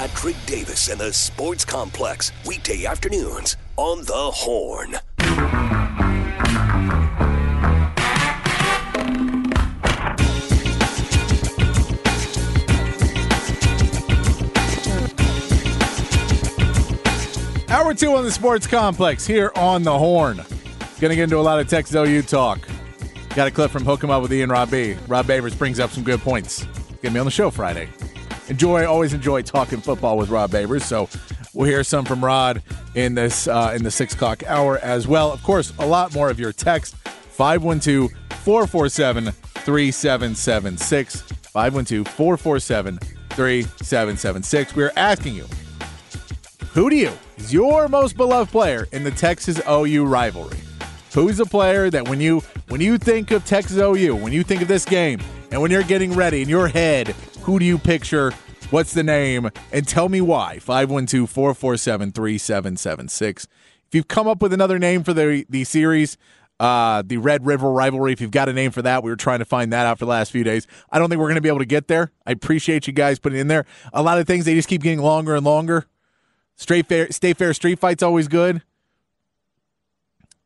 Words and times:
Patrick 0.00 0.36
Davis 0.46 0.88
and 0.88 0.98
the 0.98 1.12
Sports 1.12 1.62
Complex, 1.62 2.32
weekday 2.46 2.86
afternoons 2.86 3.58
on 3.76 3.98
The 4.06 4.14
Horn. 4.14 4.94
Hour 17.68 17.92
two 17.92 18.14
on 18.14 18.24
the 18.24 18.30
Sports 18.32 18.66
Complex 18.66 19.26
here 19.26 19.52
on 19.54 19.82
the 19.82 19.98
Horn. 19.98 20.36
Going 20.98 21.10
to 21.10 21.14
get 21.14 21.24
into 21.24 21.36
a 21.36 21.42
lot 21.42 21.60
of 21.60 21.68
Texas 21.68 21.94
OU 21.94 22.22
talk. 22.22 22.66
Got 23.36 23.48
a 23.48 23.50
clip 23.50 23.70
from 23.70 23.84
Hook 23.84 24.02
'em 24.02 24.08
Up 24.08 24.22
with 24.22 24.32
Ian 24.32 24.48
Rob. 24.48 24.72
Rob 24.72 25.26
Babers 25.26 25.58
brings 25.58 25.78
up 25.78 25.90
some 25.90 26.04
good 26.04 26.20
points. 26.20 26.64
Get 27.02 27.12
me 27.12 27.20
on 27.20 27.26
the 27.26 27.30
show 27.30 27.50
Friday. 27.50 27.90
Enjoy, 28.50 28.84
always 28.84 29.14
enjoy 29.14 29.42
talking 29.42 29.80
football 29.80 30.18
with 30.18 30.28
Rob 30.28 30.50
Babers. 30.50 30.82
So 30.82 31.08
we'll 31.54 31.68
hear 31.68 31.84
some 31.84 32.04
from 32.04 32.22
Rod 32.22 32.62
in 32.96 33.14
this 33.14 33.46
uh, 33.46 33.72
in 33.74 33.84
the 33.84 33.92
six 33.92 34.12
o'clock 34.14 34.42
hour 34.46 34.78
as 34.78 35.06
well. 35.06 35.32
Of 35.32 35.42
course, 35.44 35.72
a 35.78 35.86
lot 35.86 36.12
more 36.12 36.28
of 36.30 36.40
your 36.40 36.52
text 36.52 36.96
512 36.96 38.10
447 38.42 39.30
3776. 39.30 41.20
512 41.22 42.08
447 42.08 42.98
3776. 42.98 44.76
We're 44.76 44.92
asking 44.96 45.34
you 45.34 45.46
who 46.72 46.90
do 46.90 46.96
you 46.96 47.12
is 47.36 47.52
your 47.52 47.88
most 47.88 48.16
beloved 48.16 48.50
player 48.50 48.88
in 48.92 49.04
the 49.04 49.10
Texas 49.12 49.60
OU 49.68 50.06
rivalry? 50.06 50.58
Who's 51.14 51.38
a 51.40 51.46
player 51.46 51.88
that 51.90 52.08
when 52.08 52.20
you 52.20 52.40
when 52.68 52.80
you 52.80 52.98
think 52.98 53.30
of 53.30 53.44
Texas 53.44 53.76
OU, 53.76 54.16
when 54.16 54.32
you 54.32 54.42
think 54.42 54.62
of 54.62 54.68
this 54.68 54.84
game, 54.84 55.20
and 55.50 55.60
when 55.60 55.70
you're 55.70 55.82
getting 55.82 56.12
ready 56.12 56.42
in 56.42 56.48
your 56.48 56.68
head, 56.68 57.14
who 57.42 57.58
do 57.58 57.64
you 57.64 57.78
picture? 57.78 58.32
What's 58.70 58.94
the 58.94 59.02
name? 59.02 59.50
And 59.72 59.86
tell 59.86 60.08
me 60.08 60.20
why. 60.20 60.58
512 60.58 61.28
447 61.28 62.12
3776. 62.12 63.48
If 63.88 63.94
you've 63.94 64.08
come 64.08 64.28
up 64.28 64.40
with 64.40 64.52
another 64.52 64.78
name 64.78 65.02
for 65.02 65.12
the, 65.12 65.44
the 65.48 65.64
series, 65.64 66.16
uh, 66.60 67.02
the 67.04 67.16
Red 67.16 67.44
River 67.44 67.72
rivalry, 67.72 68.12
if 68.12 68.20
you've 68.20 68.30
got 68.30 68.48
a 68.48 68.52
name 68.52 68.70
for 68.70 68.82
that, 68.82 69.02
we 69.02 69.10
were 69.10 69.16
trying 69.16 69.40
to 69.40 69.44
find 69.44 69.72
that 69.72 69.86
out 69.86 69.98
for 69.98 70.04
the 70.04 70.10
last 70.10 70.30
few 70.30 70.44
days. 70.44 70.66
I 70.90 70.98
don't 70.98 71.08
think 71.08 71.18
we're 71.18 71.26
going 71.26 71.36
to 71.36 71.40
be 71.40 71.48
able 71.48 71.58
to 71.58 71.64
get 71.64 71.88
there. 71.88 72.12
I 72.26 72.32
appreciate 72.32 72.86
you 72.86 72.92
guys 72.92 73.18
putting 73.18 73.38
in 73.40 73.48
there. 73.48 73.66
A 73.92 74.02
lot 74.02 74.18
of 74.18 74.26
things, 74.26 74.44
they 74.44 74.54
just 74.54 74.68
keep 74.68 74.82
getting 74.82 75.00
longer 75.00 75.34
and 75.34 75.44
longer. 75.44 75.86
Straight 76.56 76.86
fair, 76.86 77.10
stay 77.10 77.32
fair 77.32 77.54
street 77.54 77.78
fight's 77.78 78.02
always 78.02 78.28
good. 78.28 78.62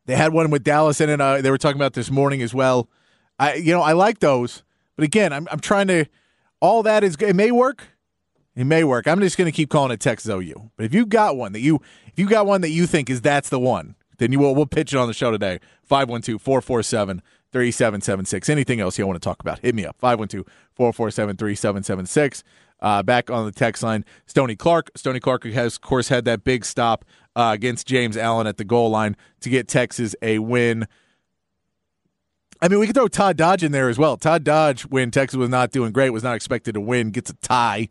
They 0.06 0.14
had 0.14 0.32
one 0.32 0.50
with 0.50 0.62
Dallas 0.62 1.00
in 1.00 1.10
it. 1.10 1.20
Uh, 1.20 1.40
they 1.40 1.50
were 1.50 1.58
talking 1.58 1.78
about 1.78 1.94
this 1.94 2.10
morning 2.10 2.40
as 2.40 2.54
well. 2.54 2.88
I, 3.38 3.54
you 3.54 3.72
know, 3.72 3.82
I 3.82 3.92
like 3.92 4.20
those, 4.20 4.62
but 4.96 5.04
again, 5.04 5.32
I'm, 5.32 5.48
I'm 5.50 5.60
trying 5.60 5.88
to. 5.88 6.06
All 6.64 6.82
that 6.84 7.04
is, 7.04 7.16
it 7.16 7.36
may 7.36 7.50
work. 7.50 7.88
It 8.56 8.64
may 8.64 8.84
work. 8.84 9.06
I'm 9.06 9.20
just 9.20 9.36
going 9.36 9.44
to 9.44 9.52
keep 9.52 9.68
calling 9.68 9.90
it 9.90 10.00
Texas 10.00 10.30
OU. 10.30 10.70
But 10.78 10.86
if 10.86 10.94
you 10.94 11.04
got 11.04 11.36
one 11.36 11.52
that 11.52 11.60
you, 11.60 11.82
if 12.06 12.18
you 12.18 12.26
got 12.26 12.46
one 12.46 12.62
that 12.62 12.70
you 12.70 12.86
think 12.86 13.10
is 13.10 13.20
that's 13.20 13.50
the 13.50 13.60
one, 13.60 13.96
then 14.16 14.32
you 14.32 14.38
will. 14.38 14.54
We'll 14.54 14.64
pitch 14.64 14.94
it 14.94 14.96
on 14.96 15.06
the 15.06 15.12
show 15.12 15.30
today. 15.30 15.60
512-447 15.90 17.20
3776. 17.52 18.48
Anything 18.48 18.80
else 18.80 18.98
you 18.98 19.06
want 19.06 19.20
to 19.20 19.28
talk 19.28 19.42
about? 19.42 19.58
Hit 19.58 19.74
me 19.74 19.84
up. 19.84 19.96
512 19.98 20.46
447 20.72 21.36
3776. 21.36 22.42
Uh, 22.80 23.02
back 23.02 23.28
on 23.28 23.44
the 23.44 23.52
text 23.52 23.82
line, 23.82 24.02
Stony 24.24 24.56
Clark. 24.56 24.90
Stony 24.96 25.20
Clark 25.20 25.44
has, 25.44 25.74
of 25.74 25.82
course, 25.82 26.08
had 26.08 26.24
that 26.24 26.44
big 26.44 26.64
stop 26.64 27.04
uh, 27.36 27.50
against 27.52 27.86
James 27.86 28.16
Allen 28.16 28.46
at 28.46 28.56
the 28.56 28.64
goal 28.64 28.88
line 28.88 29.18
to 29.40 29.50
get 29.50 29.68
Texas 29.68 30.16
a 30.22 30.38
win. 30.38 30.86
I 32.60 32.68
mean, 32.68 32.78
we 32.78 32.86
could 32.86 32.94
throw 32.94 33.08
Todd 33.08 33.36
Dodge 33.36 33.62
in 33.62 33.72
there 33.72 33.88
as 33.88 33.98
well. 33.98 34.16
Todd 34.16 34.44
Dodge, 34.44 34.82
when 34.82 35.10
Texas 35.10 35.36
was 35.36 35.48
not 35.50 35.70
doing 35.70 35.92
great, 35.92 36.10
was 36.10 36.22
not 36.22 36.36
expected 36.36 36.74
to 36.74 36.80
win, 36.80 37.10
gets 37.10 37.30
a 37.30 37.34
tie, 37.34 37.88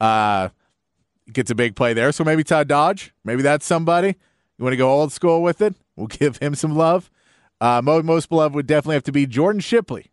uh, 0.00 0.48
gets 1.32 1.50
a 1.50 1.54
big 1.54 1.76
play 1.76 1.94
there. 1.94 2.12
So 2.12 2.24
maybe 2.24 2.44
Todd 2.44 2.68
Dodge, 2.68 3.14
maybe 3.24 3.42
that's 3.42 3.64
somebody. 3.66 4.16
You 4.58 4.64
want 4.64 4.72
to 4.72 4.78
go 4.78 4.90
old 4.90 5.12
school 5.12 5.42
with 5.42 5.62
it? 5.62 5.74
We'll 5.96 6.06
give 6.08 6.38
him 6.38 6.54
some 6.54 6.76
love. 6.76 7.10
Uh, 7.60 7.80
most 7.82 8.28
beloved 8.28 8.54
would 8.54 8.66
definitely 8.66 8.94
have 8.94 9.04
to 9.04 9.12
be 9.12 9.26
Jordan 9.26 9.60
Shipley. 9.60 10.10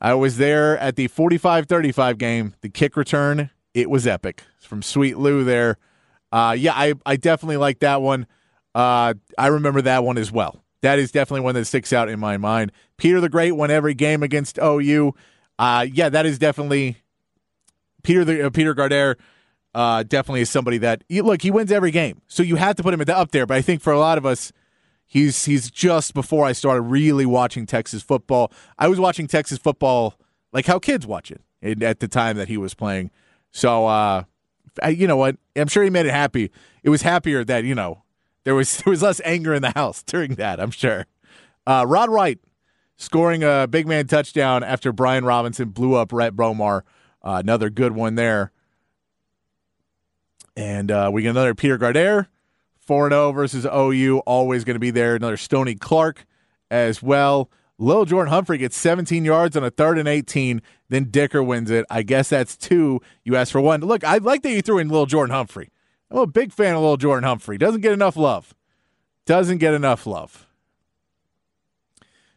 I 0.00 0.14
was 0.14 0.36
there 0.36 0.78
at 0.78 0.96
the 0.96 1.08
45 1.08 1.66
35 1.66 2.18
game, 2.18 2.54
the 2.60 2.68
kick 2.68 2.96
return. 2.96 3.50
It 3.74 3.90
was 3.90 4.06
epic. 4.06 4.42
It's 4.56 4.66
from 4.66 4.82
Sweet 4.82 5.18
Lou 5.18 5.44
there. 5.44 5.78
Uh, 6.30 6.54
yeah, 6.58 6.72
I, 6.74 6.94
I 7.06 7.16
definitely 7.16 7.56
like 7.56 7.80
that 7.80 8.02
one. 8.02 8.26
Uh, 8.74 9.14
I 9.38 9.46
remember 9.48 9.82
that 9.82 10.04
one 10.04 10.18
as 10.18 10.32
well. 10.32 10.63
That 10.84 10.98
is 10.98 11.10
definitely 11.10 11.40
one 11.40 11.54
that 11.54 11.64
sticks 11.64 11.94
out 11.94 12.10
in 12.10 12.20
my 12.20 12.36
mind. 12.36 12.70
Peter 12.98 13.18
the 13.18 13.30
Great 13.30 13.52
won 13.52 13.70
every 13.70 13.94
game 13.94 14.22
against 14.22 14.58
OU. 14.62 15.14
Uh, 15.58 15.86
yeah, 15.90 16.10
that 16.10 16.26
is 16.26 16.38
definitely 16.38 16.98
Peter 18.02 18.22
the 18.22 18.46
uh, 18.46 18.50
Peter 18.50 18.74
Gardere. 18.74 19.16
Uh, 19.74 20.02
definitely 20.02 20.42
is 20.42 20.50
somebody 20.50 20.76
that 20.76 21.02
look 21.08 21.40
he 21.40 21.50
wins 21.50 21.72
every 21.72 21.90
game, 21.90 22.20
so 22.28 22.42
you 22.42 22.56
have 22.56 22.76
to 22.76 22.82
put 22.82 22.92
him 22.92 23.02
up 23.08 23.30
there. 23.30 23.46
But 23.46 23.56
I 23.56 23.62
think 23.62 23.80
for 23.80 23.94
a 23.94 23.98
lot 23.98 24.18
of 24.18 24.26
us, 24.26 24.52
he's 25.06 25.46
he's 25.46 25.70
just 25.70 26.12
before 26.12 26.44
I 26.44 26.52
started 26.52 26.82
really 26.82 27.24
watching 27.24 27.64
Texas 27.64 28.02
football. 28.02 28.52
I 28.78 28.88
was 28.88 29.00
watching 29.00 29.26
Texas 29.26 29.56
football 29.56 30.20
like 30.52 30.66
how 30.66 30.78
kids 30.78 31.06
watch 31.06 31.32
it 31.62 31.82
at 31.82 32.00
the 32.00 32.08
time 32.08 32.36
that 32.36 32.48
he 32.48 32.58
was 32.58 32.74
playing. 32.74 33.10
So 33.52 33.86
uh, 33.86 34.24
I, 34.82 34.90
you 34.90 35.06
know 35.06 35.16
what? 35.16 35.38
I'm 35.56 35.68
sure 35.68 35.82
he 35.82 35.88
made 35.88 36.04
it 36.04 36.12
happy. 36.12 36.50
It 36.82 36.90
was 36.90 37.00
happier 37.00 37.42
that 37.42 37.64
you 37.64 37.74
know 37.74 38.03
there 38.44 38.54
was 38.54 38.76
there 38.84 38.90
was 38.90 39.02
less 39.02 39.20
anger 39.24 39.54
in 39.54 39.62
the 39.62 39.72
house 39.72 40.02
during 40.02 40.36
that. 40.36 40.60
I'm 40.60 40.70
sure. 40.70 41.06
Uh, 41.66 41.84
Rod 41.86 42.10
Wright 42.10 42.38
scoring 42.96 43.42
a 43.42 43.66
big 43.66 43.86
man 43.86 44.06
touchdown 44.06 44.62
after 44.62 44.92
Brian 44.92 45.24
Robison 45.24 45.70
blew 45.70 45.94
up 45.94 46.12
Rhett 46.12 46.34
Bomar. 46.34 46.82
Uh, 47.22 47.40
another 47.42 47.70
good 47.70 47.92
one 47.92 48.14
there. 48.14 48.52
And 50.56 50.90
uh, 50.90 51.10
we 51.12 51.22
get 51.22 51.30
another 51.30 51.54
Peter 51.54 51.78
Gardere, 51.78 52.28
4 52.78 53.10
0 53.10 53.32
versus 53.32 53.66
OU, 53.66 54.18
always 54.18 54.62
going 54.62 54.76
to 54.76 54.80
be 54.80 54.90
there. 54.92 55.16
Another 55.16 55.36
Stony 55.36 55.74
Clark 55.74 56.26
as 56.70 57.02
well. 57.02 57.50
Lil 57.76 58.04
Jordan 58.04 58.32
Humphrey 58.32 58.58
gets 58.58 58.76
17 58.76 59.24
yards 59.24 59.56
on 59.56 59.64
a 59.64 59.70
third 59.70 59.98
and 59.98 60.06
18. 60.06 60.62
Then 60.90 61.04
Dicker 61.10 61.42
wins 61.42 61.72
it. 61.72 61.84
I 61.90 62.02
guess 62.02 62.28
that's 62.28 62.56
two. 62.56 63.00
You 63.24 63.34
asked 63.34 63.50
for 63.50 63.60
one. 63.60 63.80
Look, 63.80 64.04
I 64.04 64.18
like 64.18 64.42
that 64.42 64.52
you 64.52 64.62
threw 64.62 64.78
in 64.78 64.88
Lil 64.88 65.06
Jordan 65.06 65.34
Humphrey. 65.34 65.70
I'm 66.14 66.20
a 66.20 66.26
big 66.28 66.52
fan 66.52 66.76
of 66.76 66.80
little 66.80 66.96
Jordan 66.96 67.24
Humphrey. 67.24 67.58
Doesn't 67.58 67.80
get 67.80 67.92
enough 67.92 68.16
love. 68.16 68.54
Doesn't 69.26 69.58
get 69.58 69.74
enough 69.74 70.06
love. 70.06 70.46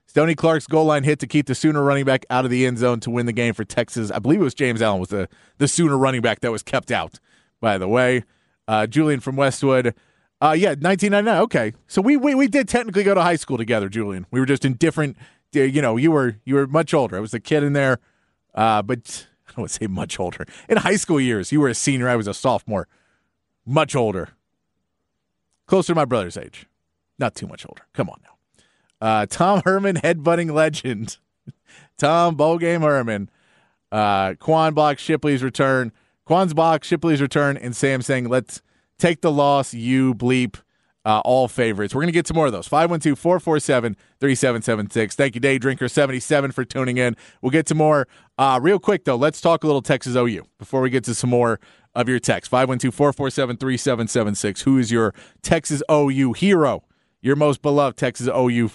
Stony 0.07 0.33
Clark's 0.33 0.65
goal 0.65 0.85
line 0.85 1.03
hit 1.03 1.19
to 1.19 1.27
keep 1.27 1.45
the 1.45 1.53
Sooner 1.53 1.83
running 1.83 2.03
back 2.03 2.25
out 2.31 2.43
of 2.43 2.49
the 2.49 2.66
end 2.66 2.79
zone 2.79 2.99
to 3.01 3.11
win 3.11 3.27
the 3.27 3.33
game 3.33 3.53
for 3.53 3.63
Texas. 3.63 4.09
I 4.09 4.17
believe 4.17 4.41
it 4.41 4.43
was 4.43 4.55
James 4.55 4.81
Allen 4.81 4.99
was 4.99 5.09
the, 5.09 5.29
the 5.59 5.67
Sooner 5.67 5.95
running 5.95 6.21
back 6.21 6.39
that 6.39 6.51
was 6.51 6.63
kept 6.63 6.89
out, 6.89 7.19
by 7.61 7.77
the 7.77 7.87
way. 7.87 8.23
Uh, 8.67 8.87
Julian 8.87 9.19
from 9.19 9.35
Westwood. 9.35 9.93
Uh, 10.41 10.55
yeah, 10.57 10.69
1999. 10.69 11.41
Okay, 11.43 11.73
so 11.87 12.01
we, 12.01 12.17
we 12.17 12.33
we 12.33 12.47
did 12.47 12.67
technically 12.67 13.03
go 13.03 13.13
to 13.13 13.21
high 13.21 13.35
school 13.35 13.57
together, 13.57 13.89
Julian. 13.89 14.25
We 14.31 14.39
were 14.39 14.47
just 14.47 14.66
in 14.66 14.73
different. 14.73 15.17
You 15.53 15.81
know, 15.81 15.97
you 15.97 16.11
were 16.11 16.37
you 16.45 16.55
were 16.55 16.66
much 16.66 16.95
older. 16.95 17.17
I 17.17 17.19
was 17.19 17.33
a 17.35 17.39
kid 17.39 17.61
in 17.61 17.73
there, 17.73 17.99
uh, 18.55 18.81
but 18.81 19.27
I 19.47 19.51
don't 19.51 19.59
want 19.59 19.69
to 19.69 19.75
say 19.75 19.87
much 19.87 20.19
older. 20.19 20.45
In 20.67 20.77
high 20.77 20.95
school 20.95 21.21
years, 21.21 21.51
you 21.51 21.61
were 21.61 21.69
a 21.69 21.75
senior. 21.75 22.09
I 22.09 22.16
was 22.16 22.27
a 22.27 22.33
sophomore. 22.33 22.87
Much 23.69 23.97
older, 23.97 24.29
closer 25.66 25.91
to 25.91 25.95
my 25.95 26.05
brother's 26.05 26.38
age. 26.38 26.67
Not 27.19 27.35
too 27.35 27.47
much 27.47 27.66
older. 27.67 27.83
Come 27.94 28.09
on 28.09 28.22
now. 28.23 28.38
Uh, 29.05 29.25
Tom 29.25 29.61
Herman, 29.66 29.95
headbutting 30.03 30.51
legend. 30.53 31.17
Tom 31.97 32.38
Ballgame 32.38 32.81
Herman. 32.81 33.29
Uh, 33.91 34.35
Quan 34.35 34.73
Block 34.73 35.00
Shipley's 35.00 35.44
return. 35.44 35.91
Quan's 36.25 36.53
Block 36.53 36.83
Shipley's 36.83 37.22
return, 37.22 37.57
and 37.57 37.75
Sam 37.75 38.01
saying, 38.01 38.29
let's 38.29 38.61
take 38.97 39.22
the 39.22 39.31
loss, 39.31 39.73
you 39.73 40.13
bleep. 40.13 40.61
Uh, 41.05 41.22
all 41.23 41.47
favorites. 41.47 41.95
We're 41.95 42.01
going 42.01 42.09
to 42.09 42.13
get 42.13 42.25
to 42.25 42.34
more 42.34 42.47
of 42.47 42.51
those. 42.51 42.67
512 42.67 43.17
447 43.17 43.95
3776. 44.19 45.16
Thank 45.16 45.35
you, 45.35 45.39
Day 45.39 45.57
Drinker 45.57 45.88
77, 45.88 46.51
for 46.51 46.66
tuning 46.66 46.97
in. 46.97 47.16
We'll 47.41 47.51
get 47.51 47.66
to 47.67 47.75
more. 47.75 48.09
Uh, 48.38 48.59
real 48.61 48.78
quick, 48.78 49.05
though, 49.05 49.16
let's 49.16 49.39
talk 49.39 49.63
a 49.63 49.67
little 49.67 49.81
Texas 49.81 50.17
OU 50.17 50.44
before 50.59 50.81
we 50.81 50.89
get 50.89 51.05
to 51.05 51.16
some 51.16 51.29
more 51.29 51.61
of 51.97 52.08
your 52.08 52.19
text. 52.19 52.50
512 52.52 52.94
447 52.94 53.58
3776. 53.58 54.61
Who 54.61 54.78
is 54.78 54.91
your 54.91 55.14
Texas 55.41 55.82
OU 55.91 56.34
hero? 56.34 56.84
Your 57.22 57.35
most 57.35 57.61
beloved 57.61 57.97
Texas 57.97 58.28
OU 58.28 58.70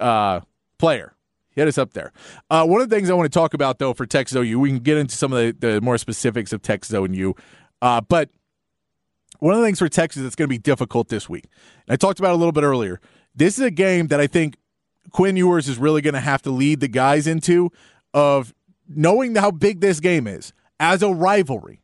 uh, 0.00 0.40
player? 0.78 1.14
Hit 1.50 1.68
us 1.68 1.76
up 1.76 1.92
there. 1.92 2.12
Uh, 2.50 2.64
one 2.64 2.80
of 2.80 2.88
the 2.88 2.96
things 2.96 3.10
I 3.10 3.14
want 3.14 3.30
to 3.30 3.38
talk 3.38 3.52
about, 3.52 3.78
though, 3.78 3.92
for 3.92 4.06
Texas 4.06 4.36
OU, 4.36 4.58
we 4.58 4.70
can 4.70 4.78
get 4.78 4.96
into 4.96 5.14
some 5.14 5.32
of 5.32 5.60
the, 5.60 5.72
the 5.72 5.80
more 5.80 5.98
specifics 5.98 6.52
of 6.52 6.62
Texas 6.62 6.94
OU. 6.94 7.34
Uh, 7.82 8.00
but 8.00 8.30
one 9.40 9.54
of 9.54 9.60
the 9.60 9.66
things 9.66 9.78
for 9.78 9.88
Texas 9.88 10.22
that's 10.22 10.34
going 10.34 10.48
to 10.48 10.52
be 10.52 10.58
difficult 10.58 11.08
this 11.08 11.28
week, 11.28 11.44
I 11.88 11.96
talked 11.96 12.18
about 12.18 12.32
a 12.32 12.36
little 12.36 12.52
bit 12.52 12.64
earlier. 12.64 13.00
This 13.34 13.58
is 13.58 13.64
a 13.64 13.70
game 13.70 14.06
that 14.08 14.20
I 14.20 14.26
think 14.26 14.56
Quinn 15.10 15.36
Ewers 15.36 15.68
is 15.68 15.78
really 15.78 16.00
going 16.00 16.14
to 16.14 16.20
have 16.20 16.42
to 16.42 16.50
lead 16.50 16.80
the 16.80 16.88
guys 16.88 17.26
into 17.26 17.70
of 18.14 18.54
knowing 18.88 19.34
how 19.34 19.50
big 19.50 19.80
this 19.80 20.00
game 20.00 20.26
is 20.26 20.52
as 20.80 21.02
a 21.02 21.12
rivalry, 21.12 21.82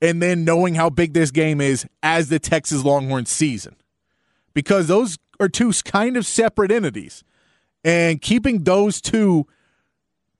and 0.00 0.20
then 0.20 0.44
knowing 0.44 0.74
how 0.74 0.90
big 0.90 1.12
this 1.12 1.30
game 1.30 1.60
is 1.60 1.86
as 2.02 2.28
the 2.28 2.38
Texas 2.38 2.84
Longhorns 2.84 3.30
season, 3.30 3.76
because 4.52 4.86
those 4.86 5.18
are 5.40 5.48
two 5.48 5.72
kind 5.84 6.16
of 6.16 6.26
separate 6.26 6.70
entities, 6.70 7.24
and 7.82 8.20
keeping 8.20 8.64
those 8.64 9.00
two 9.00 9.46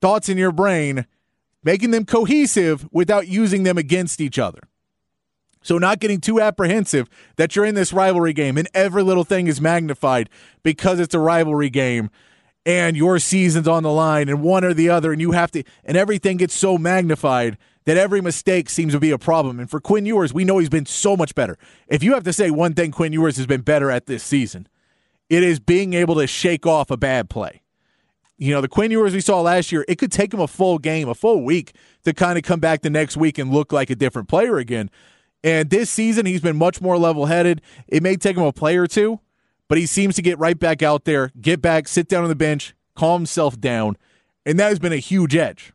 thoughts 0.01 0.29
in 0.29 0.37
your 0.37 0.51
brain, 0.51 1.05
making 1.63 1.91
them 1.91 2.05
cohesive 2.05 2.87
without 2.91 3.27
using 3.27 3.63
them 3.63 3.77
against 3.77 4.21
each 4.21 4.39
other. 4.39 4.61
So, 5.61 5.79
not 5.79 5.99
getting 5.99 6.21
too 6.21 6.39
apprehensive 6.39 7.09
that 7.37 7.55
you're 7.55 7.65
in 7.65 7.73
this 7.73 7.91
rivalry 7.91 8.33
game 8.33 8.55
and 8.55 8.69
every 8.75 9.01
little 9.01 9.23
thing 9.23 9.47
is 9.47 9.59
magnified 9.59 10.29
because 10.61 10.99
it's 10.99 11.15
a 11.15 11.19
rivalry 11.19 11.71
game 11.71 12.11
and 12.65 12.95
your 12.97 13.19
season's 13.19 13.67
on 13.67 13.83
the 13.83 13.91
line 13.91 14.27
and 14.27 14.41
one 14.41 14.63
or 14.63 14.73
the 14.73 14.89
other, 14.89 15.11
and 15.11 15.21
you 15.21 15.31
have 15.31 15.51
to, 15.51 15.63
and 15.83 15.95
everything 15.95 16.37
gets 16.37 16.53
so 16.53 16.77
magnified 16.77 17.57
that 17.85 17.97
every 17.97 18.21
mistake 18.21 18.69
seems 18.69 18.93
to 18.93 18.99
be 18.99 19.11
a 19.11 19.17
problem. 19.17 19.59
And 19.59 19.69
for 19.69 19.79
Quinn 19.79 20.05
Ewers, 20.05 20.33
we 20.33 20.43
know 20.43 20.57
he's 20.57 20.69
been 20.69 20.85
so 20.85 21.15
much 21.15 21.35
better. 21.35 21.57
If 21.87 22.03
you 22.03 22.13
have 22.13 22.23
to 22.23 22.33
say 22.33 22.49
one 22.49 22.73
thing 22.73 22.91
Quinn 22.91 23.13
Ewers 23.13 23.37
has 23.37 23.45
been 23.45 23.61
better 23.61 23.89
at 23.91 24.07
this 24.07 24.23
season, 24.23 24.67
it 25.29 25.43
is 25.43 25.59
being 25.59 25.93
able 25.93 26.15
to 26.15 26.27
shake 26.27 26.65
off 26.65 26.91
a 26.91 26.97
bad 26.97 27.29
play. 27.29 27.61
You 28.37 28.53
know, 28.53 28.59
the 28.59 28.67
Quinn 28.67 28.91
Ewers 28.91 29.13
we 29.13 29.21
saw 29.21 29.39
last 29.39 29.71
year, 29.71 29.85
it 29.87 29.97
could 29.97 30.11
take 30.11 30.33
him 30.33 30.41
a 30.41 30.47
full 30.47 30.77
game, 30.77 31.07
a 31.07 31.15
full 31.15 31.43
week 31.43 31.73
to 32.03 32.13
kind 32.13 32.37
of 32.37 32.43
come 32.43 32.59
back 32.59 32.81
the 32.81 32.89
next 32.89 33.15
week 33.15 33.37
and 33.37 33.51
look 33.51 33.71
like 33.71 33.89
a 33.89 33.95
different 33.95 34.27
player 34.27 34.57
again. 34.57 34.89
And 35.43 35.69
this 35.69 35.89
season, 35.89 36.25
he's 36.25 36.41
been 36.41 36.57
much 36.57 36.81
more 36.81 36.97
level 36.97 37.27
headed. 37.27 37.61
It 37.87 38.03
may 38.03 38.17
take 38.17 38.35
him 38.35 38.43
a 38.43 38.51
play 38.51 38.77
or 38.77 38.87
two, 38.87 39.21
but 39.69 39.77
he 39.77 39.85
seems 39.85 40.15
to 40.15 40.21
get 40.21 40.39
right 40.39 40.57
back 40.57 40.81
out 40.81 41.05
there, 41.05 41.31
get 41.39 41.61
back, 41.61 41.87
sit 41.87 42.09
down 42.09 42.23
on 42.23 42.29
the 42.29 42.35
bench, 42.35 42.75
calm 42.95 43.21
himself 43.21 43.59
down. 43.59 43.95
And 44.45 44.59
that 44.59 44.69
has 44.69 44.79
been 44.79 44.93
a 44.93 44.97
huge 44.97 45.35
edge 45.35 45.71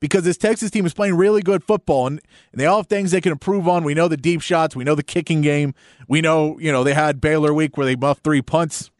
because 0.00 0.24
this 0.24 0.36
Texas 0.36 0.70
team 0.70 0.86
is 0.86 0.94
playing 0.94 1.14
really 1.14 1.42
good 1.42 1.62
football 1.62 2.06
and, 2.06 2.20
and, 2.52 2.60
they 2.60 2.66
all 2.66 2.78
have 2.78 2.86
things 2.86 3.10
they 3.10 3.20
can 3.20 3.32
improve 3.32 3.68
on. 3.68 3.84
We 3.84 3.94
know 3.94 4.08
the 4.08 4.16
deep 4.16 4.40
shots, 4.40 4.74
we 4.74 4.84
know 4.84 4.94
the 4.94 5.02
kicking 5.02 5.42
game, 5.42 5.74
we 6.08 6.20
know, 6.20 6.58
you 6.58 6.72
know, 6.72 6.82
they 6.82 6.94
had 6.94 7.20
Baylor 7.20 7.54
week 7.54 7.76
where 7.76 7.86
they 7.86 7.94
buffed 7.94 8.24
three 8.24 8.42
punts. 8.42 8.90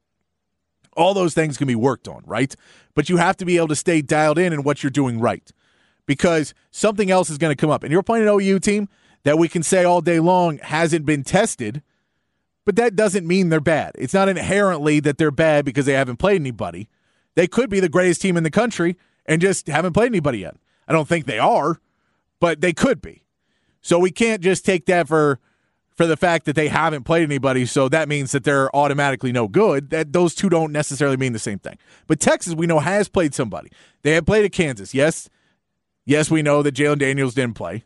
All 0.96 1.14
those 1.14 1.34
things 1.34 1.56
can 1.56 1.66
be 1.66 1.74
worked 1.74 2.06
on, 2.06 2.22
right? 2.26 2.54
But 2.94 3.08
you 3.08 3.16
have 3.16 3.36
to 3.38 3.44
be 3.44 3.56
able 3.56 3.68
to 3.68 3.76
stay 3.76 4.02
dialed 4.02 4.38
in 4.38 4.52
in 4.52 4.62
what 4.62 4.82
you're 4.82 4.90
doing 4.90 5.18
right. 5.18 5.50
Because 6.04 6.52
something 6.70 7.10
else 7.10 7.30
is 7.30 7.38
going 7.38 7.52
to 7.52 7.60
come 7.60 7.70
up. 7.70 7.84
And 7.84 7.92
you're 7.92 8.02
playing 8.02 8.26
an 8.26 8.34
OU 8.34 8.58
team 8.58 8.88
that 9.22 9.38
we 9.38 9.48
can 9.48 9.62
say 9.62 9.84
all 9.84 10.00
day 10.00 10.18
long 10.18 10.58
hasn't 10.58 11.06
been 11.06 11.22
tested, 11.22 11.82
but 12.64 12.76
that 12.76 12.96
doesn't 12.96 13.26
mean 13.26 13.48
they're 13.48 13.60
bad. 13.60 13.92
It's 13.96 14.14
not 14.14 14.28
inherently 14.28 15.00
that 15.00 15.18
they're 15.18 15.30
bad 15.30 15.64
because 15.64 15.86
they 15.86 15.92
haven't 15.92 16.16
played 16.16 16.40
anybody. 16.40 16.88
They 17.36 17.46
could 17.46 17.70
be 17.70 17.80
the 17.80 17.88
greatest 17.88 18.20
team 18.20 18.36
in 18.36 18.42
the 18.42 18.50
country 18.50 18.96
and 19.26 19.40
just 19.40 19.68
haven't 19.68 19.92
played 19.92 20.10
anybody 20.10 20.38
yet. 20.40 20.56
I 20.90 20.92
don't 20.92 21.06
think 21.06 21.26
they 21.26 21.38
are, 21.38 21.80
but 22.40 22.60
they 22.60 22.72
could 22.72 23.00
be. 23.00 23.22
So 23.80 23.96
we 24.00 24.10
can't 24.10 24.42
just 24.42 24.66
take 24.66 24.86
that 24.86 25.06
for 25.06 25.38
for 25.94 26.04
the 26.04 26.16
fact 26.16 26.46
that 26.46 26.56
they 26.56 26.66
haven't 26.66 27.04
played 27.04 27.22
anybody, 27.22 27.64
so 27.64 27.88
that 27.88 28.08
means 28.08 28.32
that 28.32 28.42
they're 28.42 28.74
automatically 28.74 29.30
no 29.30 29.46
good. 29.46 29.90
That 29.90 30.12
those 30.12 30.34
two 30.34 30.48
don't 30.48 30.72
necessarily 30.72 31.16
mean 31.16 31.32
the 31.32 31.38
same 31.38 31.60
thing. 31.60 31.78
But 32.08 32.18
Texas, 32.18 32.54
we 32.54 32.66
know, 32.66 32.80
has 32.80 33.08
played 33.08 33.34
somebody. 33.34 33.70
They 34.02 34.14
have 34.14 34.26
played 34.26 34.44
at 34.44 34.50
Kansas. 34.50 34.92
Yes, 34.92 35.30
yes, 36.04 36.28
we 36.28 36.42
know 36.42 36.60
that 36.62 36.74
Jalon 36.74 36.98
Daniels 36.98 37.34
didn't 37.34 37.54
play, 37.54 37.84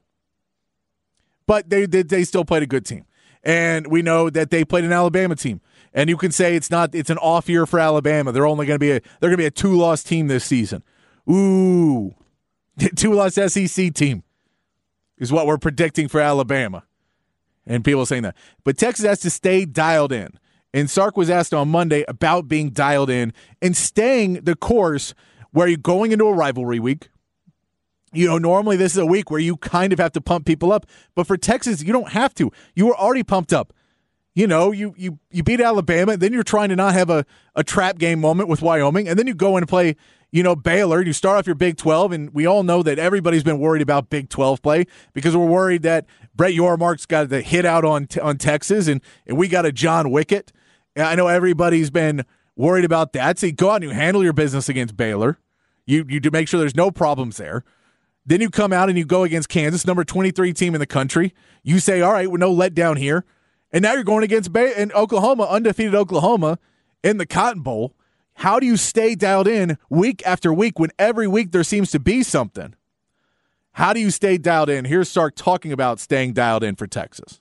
but 1.47 1.69
they, 1.69 1.85
they 1.85 2.05
they 2.05 2.25
still 2.25 2.47
played 2.47 2.63
a 2.63 2.67
good 2.67 2.87
team, 2.87 3.05
and 3.43 3.89
we 3.89 4.01
know 4.01 4.31
that 4.31 4.49
they 4.51 4.65
played 4.65 4.85
an 4.85 4.93
Alabama 4.93 5.37
team. 5.37 5.61
And 5.93 6.09
you 6.09 6.17
can 6.17 6.33
say 6.33 6.57
it's 6.57 6.71
not 6.71 6.95
it's 6.95 7.11
an 7.11 7.19
off 7.19 7.51
year 7.51 7.67
for 7.67 7.79
Alabama. 7.79 8.33
They're 8.33 8.47
only 8.47 8.65
going 8.65 8.77
to 8.77 8.81
be 8.81 8.93
a 8.93 9.01
they're 9.21 9.29
going 9.29 9.33
to 9.33 9.37
be 9.37 9.45
a 9.45 9.51
two 9.51 9.77
loss 9.77 10.03
team 10.03 10.29
this 10.29 10.45
season. 10.47 10.83
Ooh, 11.31 12.15
two 12.97 13.13
loss 13.13 13.35
SEC 13.35 13.93
team 13.95 14.23
is 15.19 15.33
what 15.33 15.47
we're 15.47 15.59
predicting 15.59 16.09
for 16.09 16.21
Alabama. 16.21 16.85
And 17.67 17.85
people 17.85 18.05
saying 18.05 18.25
that. 18.25 18.37
But 18.63 18.77
Texas 18.77 19.07
has 19.07 19.21
to 19.21 19.31
stay 19.31 19.65
dialed 19.65 20.13
in. 20.13 20.29
And 20.75 20.91
Sark 20.91 21.17
was 21.17 21.31
asked 21.31 21.55
on 21.55 21.69
Monday 21.69 22.05
about 22.09 22.49
being 22.49 22.71
dialed 22.71 23.09
in 23.09 23.33
and 23.63 23.77
staying 23.77 24.41
the 24.43 24.57
course 24.57 25.15
where 25.53 25.69
you're 25.69 25.77
going 25.79 26.13
into 26.13 26.27
a 26.27 26.35
rivalry 26.35 26.81
week. 26.81 27.11
You 28.13 28.27
know, 28.27 28.39
normally 28.39 28.77
this 28.77 28.93
is 28.93 28.99
a 28.99 29.07
week 29.07 29.31
where 29.31 29.41
you 29.41 29.57
kind 29.57 29.93
of 29.93 29.99
have 29.99 30.13
to 30.13 30.21
pump 30.21 30.47
people 30.47 30.73
up, 30.73 30.87
but 31.15 31.27
for 31.27 31.37
Texas, 31.37 31.83
you 31.83 31.93
don't 31.93 32.11
have 32.11 32.35
to. 32.35 32.51
You 32.75 32.87
were 32.87 32.97
already 32.97 33.23
pumped 33.23 33.53
up. 33.53 33.73
You 34.35 34.47
know, 34.47 34.73
you 34.73 34.95
you 34.97 35.19
you 35.31 35.43
beat 35.43 35.61
Alabama, 35.61 36.17
then 36.17 36.33
you're 36.33 36.43
trying 36.43 36.69
to 36.71 36.77
not 36.77 36.95
have 36.95 37.09
a, 37.09 37.25
a 37.55 37.63
trap 37.63 37.99
game 37.99 38.21
moment 38.21 38.49
with 38.49 38.63
Wyoming, 38.63 39.09
and 39.09 39.19
then 39.19 39.27
you 39.27 39.35
go 39.35 39.57
and 39.57 39.69
play 39.69 39.97
you 40.35 40.43
know, 40.43 40.57
Baylor, 40.57 41.01
you 41.01 41.13
start 41.13 41.39
off 41.39 41.47
your 41.47 41.55
Big 41.55 41.77
12, 41.77 42.11
and 42.11 42.35
we 42.35 42.45
all 42.45 42.65
know 42.65 42.83
that 42.83 42.99
everybody's 42.99 43.45
been 43.45 43.61
worried 43.61 43.83
about 43.83 44.11
Big 44.11 44.29
12 44.29 44.61
play 44.63 44.85
because 45.13 45.37
we're 45.37 45.47
worried 45.47 45.83
that 45.83 46.07
Brett 46.35 46.55
Yormark's 46.55 47.07
got 47.07 47.29
the 47.29 47.41
hit 47.41 47.65
out 47.65 47.85
on 47.85 48.09
on 48.21 48.37
Texas, 48.37 48.89
and, 48.89 49.01
and 49.29 49.39
we 49.39 49.47
got 49.47 49.65
a 49.65 49.71
John 49.71 50.07
Wickett. 50.07 50.49
I 50.97 51.15
know 51.15 51.29
everybody's 51.29 51.91
been 51.91 52.25
worried 52.57 52.85
about 52.85 53.13
that. 53.13 53.39
So 53.39 53.47
you 53.47 53.53
go 53.53 53.71
out 53.71 53.77
and 53.77 53.85
you 53.85 53.91
handle 53.91 54.25
your 54.25 54.33
business 54.33 54.69
against 54.69 54.97
Baylor. 54.97 55.39
You 55.87 56.05
you 56.09 56.19
do 56.19 56.33
make 56.33 56.49
sure 56.49 56.59
there's 56.59 56.75
no 56.75 56.91
problems 56.91 57.37
there. 57.37 57.63
Then 58.27 58.41
you 58.41 58.51
come 58.51 58.73
out 58.73 58.89
and 58.89 58.99
you 58.99 59.05
go 59.05 59.23
against 59.23 59.49
Kansas, 59.49 59.87
number 59.87 60.03
23 60.03 60.53
team 60.53 60.75
in 60.75 60.81
the 60.81 60.87
country. 60.87 61.33
You 61.63 61.79
say, 61.79 62.01
all 62.01 62.13
right, 62.13 62.29
we're 62.29 62.39
no 62.39 62.53
letdown 62.53 62.99
here. 62.99 63.25
And 63.75 63.83
now 63.83 63.95
you're 63.95 64.05
going 64.05 64.23
against 64.23 64.53
Bay- 64.53 64.73
in 64.77 64.93
Oklahoma, 64.93 65.43
undefeated 65.43 65.97
Oklahoma 65.97 66.61
in 67.03 67.19
the 67.19 67.27
Cotton 67.27 67.61
Bowl. 67.61 67.93
How 68.35 68.61
do 68.61 68.67
you 68.67 68.77
stay 68.77 69.17
dialed 69.17 69.49
in 69.49 69.79
week 69.91 70.23
after 70.25 70.55
week 70.55 70.79
when 70.79 70.91
every 70.97 71.27
week 71.27 71.51
there 71.51 71.65
seems 71.65 71.91
to 71.91 71.99
be 71.99 72.23
something? 72.23 72.77
How 73.73 73.93
do 73.93 73.99
you 73.99 74.13
stay 74.13 74.39
dialed 74.39 74.71
in? 74.71 74.85
Here's 74.85 75.11
Sark 75.11 75.35
talking 75.35 75.73
about 75.73 75.99
staying 75.99 76.35
dialed 76.35 76.63
in 76.63 76.77
for 76.77 76.87
Texas. 76.87 77.41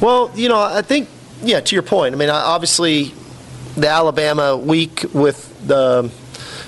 Well, 0.00 0.32
you 0.34 0.48
know, 0.48 0.60
I 0.60 0.82
think, 0.82 1.08
yeah, 1.44 1.60
to 1.60 1.76
your 1.76 1.84
point, 1.84 2.16
I 2.16 2.18
mean, 2.18 2.30
obviously 2.30 3.14
the 3.76 3.88
Alabama 3.88 4.56
week 4.56 5.04
with 5.12 5.68
the, 5.68 6.10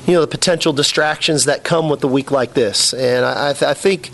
you 0.07 0.13
know, 0.13 0.21
the 0.21 0.29
potential 0.29 0.73
distractions 0.73 1.47
that 1.47 1.65
come 1.65 1.89
with 1.89 2.05
a 2.05 2.09
week 2.09 2.31
like 2.31 2.55
this. 2.55 2.95
And 2.95 3.25
I, 3.25 3.51
I 3.51 3.75
think, 3.75 4.13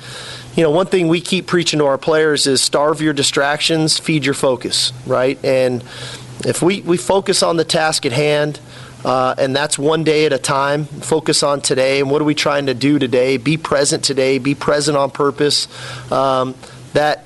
you 0.58 0.64
know, 0.64 0.72
one 0.72 0.86
thing 0.86 1.06
we 1.06 1.20
keep 1.20 1.46
preaching 1.46 1.78
to 1.78 1.84
our 1.84 1.98
players 1.98 2.48
is 2.48 2.60
starve 2.60 3.00
your 3.00 3.12
distractions, 3.12 3.96
feed 3.96 4.24
your 4.24 4.34
focus, 4.34 4.92
right? 5.06 5.38
And 5.44 5.84
if 6.40 6.62
we, 6.62 6.80
we 6.80 6.96
focus 6.96 7.44
on 7.44 7.56
the 7.56 7.64
task 7.64 8.04
at 8.04 8.10
hand, 8.10 8.58
uh, 9.04 9.36
and 9.38 9.54
that's 9.54 9.78
one 9.78 10.02
day 10.02 10.26
at 10.26 10.32
a 10.32 10.38
time. 10.38 10.86
Focus 10.86 11.44
on 11.44 11.60
today 11.60 12.00
and 12.00 12.10
what 12.10 12.20
are 12.20 12.24
we 12.24 12.34
trying 12.34 12.66
to 12.66 12.74
do 12.74 12.98
today? 12.98 13.36
Be 13.36 13.56
present 13.56 14.02
today. 14.02 14.38
Be 14.38 14.56
present 14.56 14.96
on 14.96 15.12
purpose. 15.12 15.68
Um, 16.10 16.56
that 16.92 17.24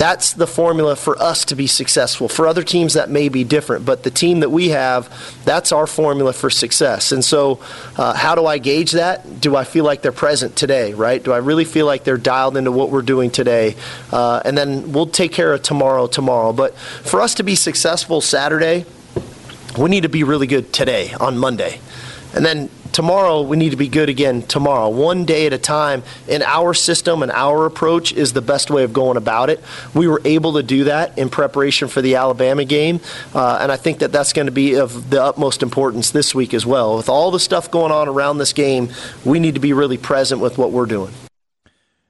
that's 0.00 0.32
the 0.32 0.46
formula 0.46 0.96
for 0.96 1.20
us 1.20 1.44
to 1.44 1.54
be 1.54 1.66
successful. 1.66 2.26
For 2.26 2.46
other 2.46 2.62
teams, 2.62 2.94
that 2.94 3.10
may 3.10 3.28
be 3.28 3.44
different, 3.44 3.84
but 3.84 4.02
the 4.02 4.10
team 4.10 4.40
that 4.40 4.48
we 4.48 4.70
have, 4.70 5.10
that's 5.44 5.72
our 5.72 5.86
formula 5.86 6.32
for 6.32 6.48
success. 6.48 7.12
And 7.12 7.22
so, 7.22 7.60
uh, 7.98 8.14
how 8.14 8.34
do 8.34 8.46
I 8.46 8.56
gauge 8.56 8.92
that? 8.92 9.42
Do 9.42 9.56
I 9.56 9.64
feel 9.64 9.84
like 9.84 10.00
they're 10.00 10.10
present 10.10 10.56
today, 10.56 10.94
right? 10.94 11.22
Do 11.22 11.32
I 11.32 11.36
really 11.36 11.66
feel 11.66 11.84
like 11.84 12.04
they're 12.04 12.16
dialed 12.16 12.56
into 12.56 12.72
what 12.72 12.88
we're 12.88 13.02
doing 13.02 13.30
today? 13.30 13.76
Uh, 14.10 14.40
and 14.42 14.56
then 14.56 14.92
we'll 14.92 15.04
take 15.04 15.32
care 15.32 15.52
of 15.52 15.60
tomorrow, 15.60 16.06
tomorrow. 16.06 16.54
But 16.54 16.78
for 16.78 17.20
us 17.20 17.34
to 17.34 17.42
be 17.42 17.54
successful 17.54 18.22
Saturday, 18.22 18.86
we 19.78 19.90
need 19.90 20.04
to 20.04 20.08
be 20.08 20.24
really 20.24 20.46
good 20.46 20.72
today 20.72 21.12
on 21.20 21.36
Monday. 21.36 21.78
And 22.32 22.42
then 22.42 22.70
tomorrow 22.92 23.42
we 23.42 23.56
need 23.56 23.70
to 23.70 23.76
be 23.76 23.88
good 23.88 24.08
again 24.08 24.42
tomorrow 24.42 24.88
one 24.88 25.24
day 25.24 25.46
at 25.46 25.52
a 25.52 25.58
time 25.58 26.02
in 26.28 26.42
our 26.42 26.74
system 26.74 27.22
and 27.22 27.30
our 27.32 27.66
approach 27.66 28.12
is 28.12 28.32
the 28.32 28.42
best 28.42 28.70
way 28.70 28.84
of 28.84 28.92
going 28.92 29.16
about 29.16 29.50
it 29.50 29.62
we 29.94 30.08
were 30.08 30.20
able 30.24 30.54
to 30.54 30.62
do 30.62 30.84
that 30.84 31.16
in 31.18 31.28
preparation 31.28 31.88
for 31.88 32.02
the 32.02 32.14
alabama 32.14 32.64
game 32.64 33.00
uh, 33.34 33.58
and 33.60 33.70
i 33.70 33.76
think 33.76 33.98
that 33.98 34.12
that's 34.12 34.32
going 34.32 34.46
to 34.46 34.52
be 34.52 34.74
of 34.74 35.10
the 35.10 35.22
utmost 35.22 35.62
importance 35.62 36.10
this 36.10 36.34
week 36.34 36.52
as 36.52 36.66
well 36.66 36.96
with 36.96 37.08
all 37.08 37.30
the 37.30 37.40
stuff 37.40 37.70
going 37.70 37.92
on 37.92 38.08
around 38.08 38.38
this 38.38 38.52
game 38.52 38.88
we 39.24 39.38
need 39.38 39.54
to 39.54 39.60
be 39.60 39.72
really 39.72 39.98
present 39.98 40.40
with 40.40 40.58
what 40.58 40.72
we're 40.72 40.86
doing 40.86 41.12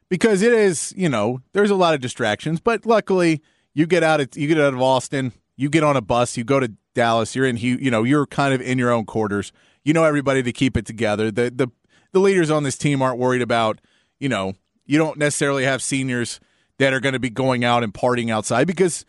because 0.08 0.42
it 0.42 0.52
is 0.52 0.94
you 0.96 1.08
know 1.08 1.40
there's 1.52 1.70
a 1.70 1.76
lot 1.76 1.94
of 1.94 2.00
distractions 2.00 2.60
but 2.60 2.86
luckily 2.86 3.42
you 3.74 3.86
get 3.86 4.02
out 4.02 4.20
of, 4.20 4.28
you 4.34 4.48
get 4.48 4.58
out 4.58 4.74
of 4.74 4.80
austin 4.80 5.32
you 5.56 5.68
get 5.68 5.82
on 5.82 5.96
a 5.96 6.00
bus 6.00 6.36
you 6.36 6.44
go 6.44 6.58
to 6.58 6.72
Dallas. 6.94 7.34
You're 7.34 7.46
in, 7.46 7.56
you 7.56 7.90
know, 7.90 8.02
you're 8.02 8.26
kind 8.26 8.54
of 8.54 8.60
in 8.60 8.78
your 8.78 8.90
own 8.90 9.04
quarters. 9.06 9.52
You 9.84 9.92
know 9.92 10.04
everybody 10.04 10.42
to 10.42 10.52
keep 10.52 10.76
it 10.76 10.86
together. 10.86 11.30
The 11.30 11.50
the 11.50 11.68
the 12.12 12.20
leaders 12.20 12.50
on 12.50 12.64
this 12.64 12.76
team 12.76 13.02
aren't 13.02 13.18
worried 13.18 13.42
about, 13.42 13.80
you 14.18 14.28
know, 14.28 14.54
you 14.84 14.98
don't 14.98 15.18
necessarily 15.18 15.64
have 15.64 15.82
seniors 15.82 16.40
that 16.78 16.92
are 16.92 17.00
going 17.00 17.12
to 17.12 17.20
be 17.20 17.30
going 17.30 17.64
out 17.64 17.84
and 17.84 17.94
partying 17.94 18.30
outside 18.30 18.66
because, 18.66 19.04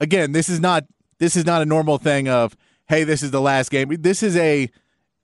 again, 0.00 0.32
this 0.32 0.48
is 0.48 0.60
not 0.60 0.84
this 1.18 1.36
is 1.36 1.44
not 1.44 1.62
a 1.62 1.66
normal 1.66 1.98
thing 1.98 2.28
of 2.28 2.56
hey, 2.88 3.04
this 3.04 3.22
is 3.22 3.30
the 3.30 3.40
last 3.40 3.70
game. 3.70 3.88
This 4.00 4.22
is 4.22 4.36
a 4.36 4.70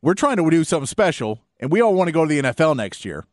we're 0.03 0.15
trying 0.15 0.37
to 0.37 0.51
do 0.51 0.65
something 0.65 0.87
special, 0.87 1.41
and 1.61 1.71
we 1.71 1.81
all 1.81 1.95
want 1.95 2.09
to 2.09 2.13
go 2.13 2.25
to 2.25 2.29
the 2.29 2.43
NFL 2.43 2.77
next 2.77 3.05
year. 3.05 3.25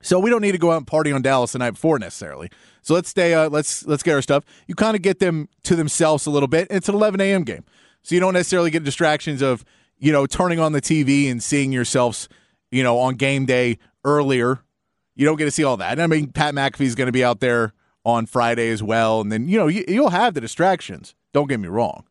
So 0.00 0.18
we 0.18 0.30
don't 0.30 0.42
need 0.42 0.52
to 0.52 0.58
go 0.58 0.70
out 0.70 0.76
and 0.76 0.86
party 0.86 1.10
on 1.10 1.22
Dallas 1.22 1.52
the 1.52 1.58
night 1.58 1.72
before 1.72 1.98
necessarily. 1.98 2.50
So 2.82 2.94
let's 2.94 3.08
stay. 3.08 3.34
Uh, 3.34 3.48
let's 3.48 3.84
let's 3.86 4.02
get 4.02 4.14
our 4.14 4.22
stuff. 4.22 4.44
You 4.66 4.74
kind 4.74 4.94
of 4.94 5.02
get 5.02 5.18
them 5.18 5.48
to 5.64 5.74
themselves 5.74 6.26
a 6.26 6.30
little 6.30 6.48
bit. 6.48 6.68
It's 6.70 6.88
an 6.88 6.94
11 6.94 7.20
a.m. 7.20 7.42
game, 7.42 7.64
so 8.02 8.14
you 8.14 8.20
don't 8.20 8.34
necessarily 8.34 8.70
get 8.70 8.84
distractions 8.84 9.42
of 9.42 9.64
you 9.98 10.12
know 10.12 10.26
turning 10.26 10.60
on 10.60 10.72
the 10.72 10.80
TV 10.80 11.30
and 11.30 11.42
seeing 11.42 11.72
yourselves 11.72 12.28
you 12.70 12.82
know 12.82 12.98
on 12.98 13.14
game 13.14 13.46
day 13.46 13.78
earlier. 14.04 14.60
You 15.14 15.24
don't 15.24 15.36
get 15.36 15.46
to 15.46 15.50
see 15.50 15.64
all 15.64 15.76
that. 15.78 15.92
And 15.92 16.02
I 16.02 16.06
mean, 16.06 16.28
Pat 16.30 16.54
McAfee's 16.54 16.94
going 16.94 17.06
to 17.06 17.12
be 17.12 17.24
out 17.24 17.40
there 17.40 17.72
on 18.04 18.26
Friday 18.26 18.70
as 18.70 18.82
well, 18.82 19.20
and 19.20 19.32
then 19.32 19.48
you 19.48 19.58
know 19.58 19.66
you, 19.66 19.84
you'll 19.88 20.10
have 20.10 20.34
the 20.34 20.40
distractions. 20.40 21.14
Don't 21.32 21.48
get 21.48 21.60
me 21.60 21.68
wrong 21.68 22.04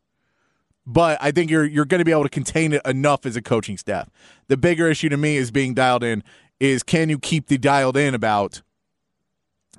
but 0.87 1.17
I 1.21 1.31
think 1.31 1.51
you're 1.51 1.65
you're 1.65 1.85
going 1.85 1.99
to 1.99 2.05
be 2.05 2.11
able 2.11 2.23
to 2.23 2.29
contain 2.29 2.71
it 2.71 2.81
enough 2.85 3.25
as 3.25 3.35
a 3.35 3.41
coaching 3.41 3.77
staff. 3.77 4.09
The 4.47 4.57
bigger 4.57 4.89
issue 4.89 5.09
to 5.09 5.17
me 5.17 5.35
is 5.35 5.51
being 5.51 5.73
dialed 5.73 6.03
in 6.03 6.23
is 6.59 6.81
can 6.81 7.09
you 7.09 7.19
keep 7.19 7.47
the 7.47 7.57
dialed 7.57 7.97
in 7.97 8.15
about 8.15 8.61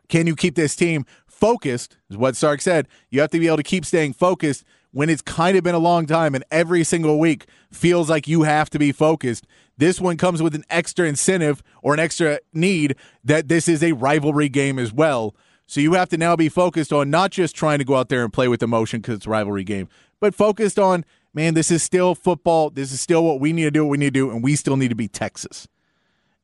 can 0.09 0.27
you 0.27 0.37
keep 0.37 0.55
this 0.55 0.77
team 0.77 1.07
focused? 1.27 1.97
Is 2.11 2.17
what 2.17 2.37
Sark 2.37 2.61
said. 2.61 2.87
You 3.11 3.21
have 3.23 3.31
to 3.31 3.39
be 3.39 3.47
able 3.47 3.57
to 3.57 3.63
keep 3.63 3.85
staying 3.85 4.13
focused 4.13 4.65
when 4.93 5.11
it's 5.11 5.23
kind 5.23 5.57
of 5.57 5.65
been 5.65 5.75
a 5.75 5.81
long 5.81 6.07
time 6.07 6.35
and 6.35 6.45
every 6.51 6.83
single 6.85 7.19
week 7.19 7.47
feels 7.71 8.09
like 8.09 8.27
you 8.27 8.43
have 8.43 8.71
to 8.71 8.79
be 8.79 8.93
focused. 8.93 9.47
This 9.77 10.01
one 10.01 10.17
comes 10.17 10.43
with 10.43 10.55
an 10.55 10.65
extra 10.71 11.07
incentive 11.07 11.63
or 11.83 11.95
an 11.95 12.01
extra 12.01 12.41
need 12.53 12.97
that 13.25 13.49
this 13.49 13.69
is 13.69 13.83
a 13.83 13.93
rivalry 13.93 14.49
game 14.49 14.79
as 14.79 14.93
well. 14.93 15.35
So 15.67 15.81
you 15.81 15.93
have 15.93 16.09
to 16.09 16.17
now 16.17 16.35
be 16.35 16.49
focused 16.49 16.93
on 16.93 17.11
not 17.11 17.31
just 17.31 17.55
trying 17.55 17.79
to 17.79 17.85
go 17.85 17.97
out 17.97 18.09
there 18.09 18.25
and 18.25 18.33
play 18.33 18.49
with 18.49 18.63
emotion 18.63 19.01
because 19.01 19.17
it's 19.17 19.27
a 19.27 19.31
rivalry 19.31 19.65
game, 19.65 19.89
but 20.19 20.35
focused 20.35 20.79
on, 20.79 21.05
man, 21.35 21.53
this 21.53 21.71
is 21.71 21.83
still 21.83 22.15
football. 22.15 22.71
This 22.71 22.91
is 22.91 23.01
still 23.01 23.23
what 23.23 23.39
we 23.41 23.53
need 23.53 23.65
to 23.65 23.71
do, 23.71 23.85
what 23.85 23.91
we 23.91 23.99
need 23.99 24.15
to 24.15 24.21
do, 24.21 24.31
and 24.31 24.43
we 24.43 24.57
still 24.57 24.79
need 24.79 24.89
to 24.89 24.95
be 24.95 25.09
Texas. 25.09 25.69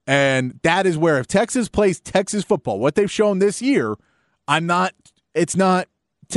And 0.07 0.61
that 0.63 0.85
is 0.85 0.99
where 0.99 1.19
if 1.19 1.27
Texas 1.27 1.71
plays 1.71 1.99
Texas 1.99 2.45
football, 2.45 2.79
what 2.79 2.95
they've 2.95 3.11
shown 3.11 3.39
this 3.39 3.63
year, 3.63 3.95
I'm 4.47 4.67
not, 4.67 4.93
it's 5.33 5.57
not, 5.57 5.89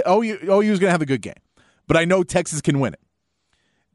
OU, 0.07 0.39
OU 0.45 0.61
is 0.61 0.79
going 0.79 0.87
to 0.87 0.91
have 0.91 1.01
a 1.01 1.05
good 1.05 1.21
game 1.21 1.35
but 1.87 1.97
I 1.97 2.05
know 2.05 2.23
Texas 2.23 2.61
can 2.61 2.79
win 2.79 2.93
it. 2.93 2.99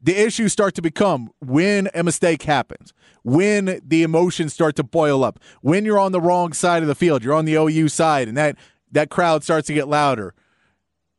The 0.01 0.19
issues 0.19 0.51
start 0.51 0.75
to 0.75 0.81
become 0.81 1.31
when 1.39 1.87
a 1.93 2.03
mistake 2.03 2.43
happens, 2.43 2.93
when 3.23 3.79
the 3.85 4.03
emotions 4.03 4.53
start 4.53 4.75
to 4.75 4.83
boil 4.83 5.23
up, 5.23 5.39
when 5.61 5.85
you're 5.85 5.99
on 5.99 6.11
the 6.11 6.19
wrong 6.19 6.51
side 6.51 6.81
of 6.81 6.89
the 6.89 6.95
field, 6.95 7.23
you're 7.23 7.33
on 7.33 7.45
the 7.45 7.55
OU 7.55 7.87
side, 7.87 8.27
and 8.27 8.35
that, 8.35 8.57
that 8.91 9.09
crowd 9.09 9.43
starts 9.43 9.67
to 9.67 9.73
get 9.73 9.87
louder, 9.87 10.33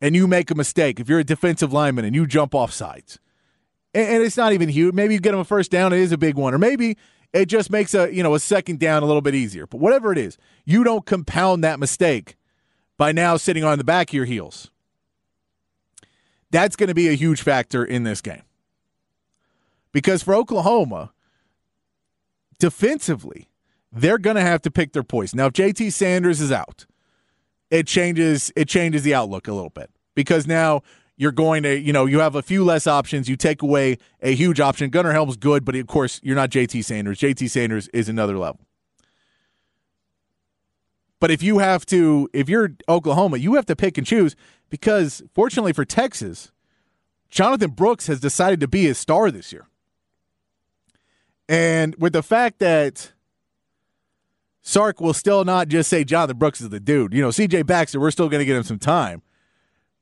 and 0.02 0.14
you 0.14 0.26
make 0.26 0.50
a 0.50 0.54
mistake. 0.54 1.00
If 1.00 1.08
you're 1.08 1.20
a 1.20 1.24
defensive 1.24 1.72
lineman 1.72 2.04
and 2.04 2.14
you 2.14 2.26
jump 2.26 2.54
off 2.54 2.72
sides, 2.72 3.18
and, 3.94 4.06
and 4.06 4.22
it's 4.22 4.36
not 4.36 4.52
even 4.52 4.68
huge, 4.68 4.94
maybe 4.94 5.14
you 5.14 5.20
get 5.20 5.30
them 5.30 5.40
a 5.40 5.44
first 5.44 5.70
down, 5.70 5.94
it 5.94 6.00
is 6.00 6.12
a 6.12 6.18
big 6.18 6.34
one, 6.34 6.52
or 6.52 6.58
maybe 6.58 6.98
it 7.32 7.46
just 7.46 7.70
makes 7.70 7.94
a 7.94 8.14
you 8.14 8.22
know 8.22 8.34
a 8.34 8.40
second 8.40 8.78
down 8.78 9.02
a 9.02 9.06
little 9.06 9.22
bit 9.22 9.34
easier. 9.34 9.66
But 9.66 9.80
whatever 9.80 10.12
it 10.12 10.18
is, 10.18 10.36
you 10.66 10.84
don't 10.84 11.06
compound 11.06 11.64
that 11.64 11.80
mistake 11.80 12.36
by 12.98 13.12
now 13.12 13.36
sitting 13.36 13.64
on 13.64 13.78
the 13.78 13.84
back 13.84 14.10
of 14.10 14.14
your 14.14 14.26
heels. 14.26 14.70
That's 16.54 16.76
going 16.76 16.86
to 16.86 16.94
be 16.94 17.08
a 17.08 17.14
huge 17.14 17.42
factor 17.42 17.84
in 17.84 18.04
this 18.04 18.20
game. 18.20 18.44
Because 19.90 20.22
for 20.22 20.36
Oklahoma, 20.36 21.12
defensively, 22.60 23.48
they're 23.90 24.18
going 24.18 24.36
to 24.36 24.42
have 24.42 24.62
to 24.62 24.70
pick 24.70 24.92
their 24.92 25.02
poison. 25.02 25.38
Now, 25.38 25.46
if 25.46 25.54
JT 25.54 25.92
Sanders 25.92 26.40
is 26.40 26.52
out, 26.52 26.86
it 27.72 27.88
changes 27.88 28.52
it 28.54 28.68
changes 28.68 29.02
the 29.02 29.14
outlook 29.14 29.48
a 29.48 29.52
little 29.52 29.70
bit 29.70 29.90
because 30.14 30.46
now 30.46 30.82
you're 31.16 31.32
going 31.32 31.64
to, 31.64 31.76
you 31.76 31.92
know, 31.92 32.06
you 32.06 32.20
have 32.20 32.36
a 32.36 32.42
few 32.42 32.64
less 32.64 32.86
options. 32.86 33.28
You 33.28 33.34
take 33.34 33.60
away 33.60 33.98
a 34.22 34.32
huge 34.32 34.60
option. 34.60 34.90
Gunnar 34.90 35.10
Helm's 35.10 35.36
good, 35.36 35.64
but 35.64 35.74
of 35.74 35.88
course, 35.88 36.20
you're 36.22 36.36
not 36.36 36.50
JT 36.50 36.84
Sanders. 36.84 37.18
JT 37.18 37.50
Sanders 37.50 37.88
is 37.88 38.08
another 38.08 38.38
level. 38.38 38.60
But 41.18 41.32
if 41.32 41.42
you 41.42 41.58
have 41.58 41.84
to, 41.86 42.28
if 42.32 42.48
you're 42.48 42.74
Oklahoma, 42.88 43.38
you 43.38 43.54
have 43.54 43.66
to 43.66 43.74
pick 43.74 43.98
and 43.98 44.06
choose 44.06 44.36
because 44.74 45.22
fortunately 45.32 45.72
for 45.72 45.84
Texas, 45.84 46.50
Jonathan 47.30 47.70
Brooks 47.70 48.08
has 48.08 48.18
decided 48.18 48.58
to 48.58 48.66
be 48.66 48.86
his 48.86 48.98
star 48.98 49.30
this 49.30 49.52
year. 49.52 49.68
And 51.48 51.94
with 51.94 52.12
the 52.12 52.24
fact 52.24 52.58
that 52.58 53.12
Sark 54.62 55.00
will 55.00 55.14
still 55.14 55.44
not 55.44 55.68
just 55.68 55.88
say 55.88 56.02
Jonathan 56.02 56.38
Brooks 56.38 56.60
is 56.60 56.70
the 56.70 56.80
dude, 56.80 57.14
you 57.14 57.22
know, 57.22 57.28
CJ 57.28 57.66
Baxter, 57.66 58.00
we're 58.00 58.10
still 58.10 58.28
going 58.28 58.40
to 58.40 58.44
get 58.44 58.56
him 58.56 58.64
some 58.64 58.80
time. 58.80 59.22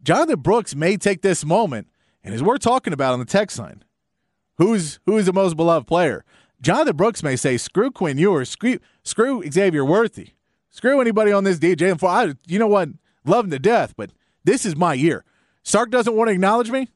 Jonathan 0.02 0.40
Brooks 0.40 0.74
may 0.74 0.96
take 0.96 1.20
this 1.20 1.44
moment, 1.44 1.86
and 2.24 2.34
as 2.34 2.42
we're 2.42 2.56
talking 2.56 2.94
about 2.94 3.12
on 3.12 3.18
the 3.18 3.26
text 3.26 3.58
line, 3.58 3.84
who's 4.56 5.00
who's 5.04 5.26
the 5.26 5.34
most 5.34 5.54
beloved 5.54 5.86
player? 5.86 6.24
Jonathan 6.62 6.96
Brooks 6.96 7.22
may 7.22 7.36
say, 7.36 7.58
"Screw 7.58 7.90
Quinn 7.90 8.16
Ewers, 8.16 8.48
screw, 8.48 8.78
screw 9.02 9.42
Xavier 9.50 9.84
Worthy, 9.84 10.30
screw 10.70 10.98
anybody 10.98 11.30
on 11.30 11.44
this 11.44 11.58
DJ." 11.58 12.02
I, 12.02 12.36
you 12.46 12.58
know 12.58 12.68
what, 12.68 12.88
love 13.26 13.44
him 13.44 13.50
to 13.50 13.58
death, 13.58 13.92
but 13.98 14.12
this 14.44 14.66
is 14.66 14.76
my 14.76 14.94
year. 14.94 15.24
Sark 15.62 15.90
doesn't 15.90 16.14
want 16.14 16.28
to 16.28 16.32
acknowledge 16.32 16.70
me. 16.70 16.88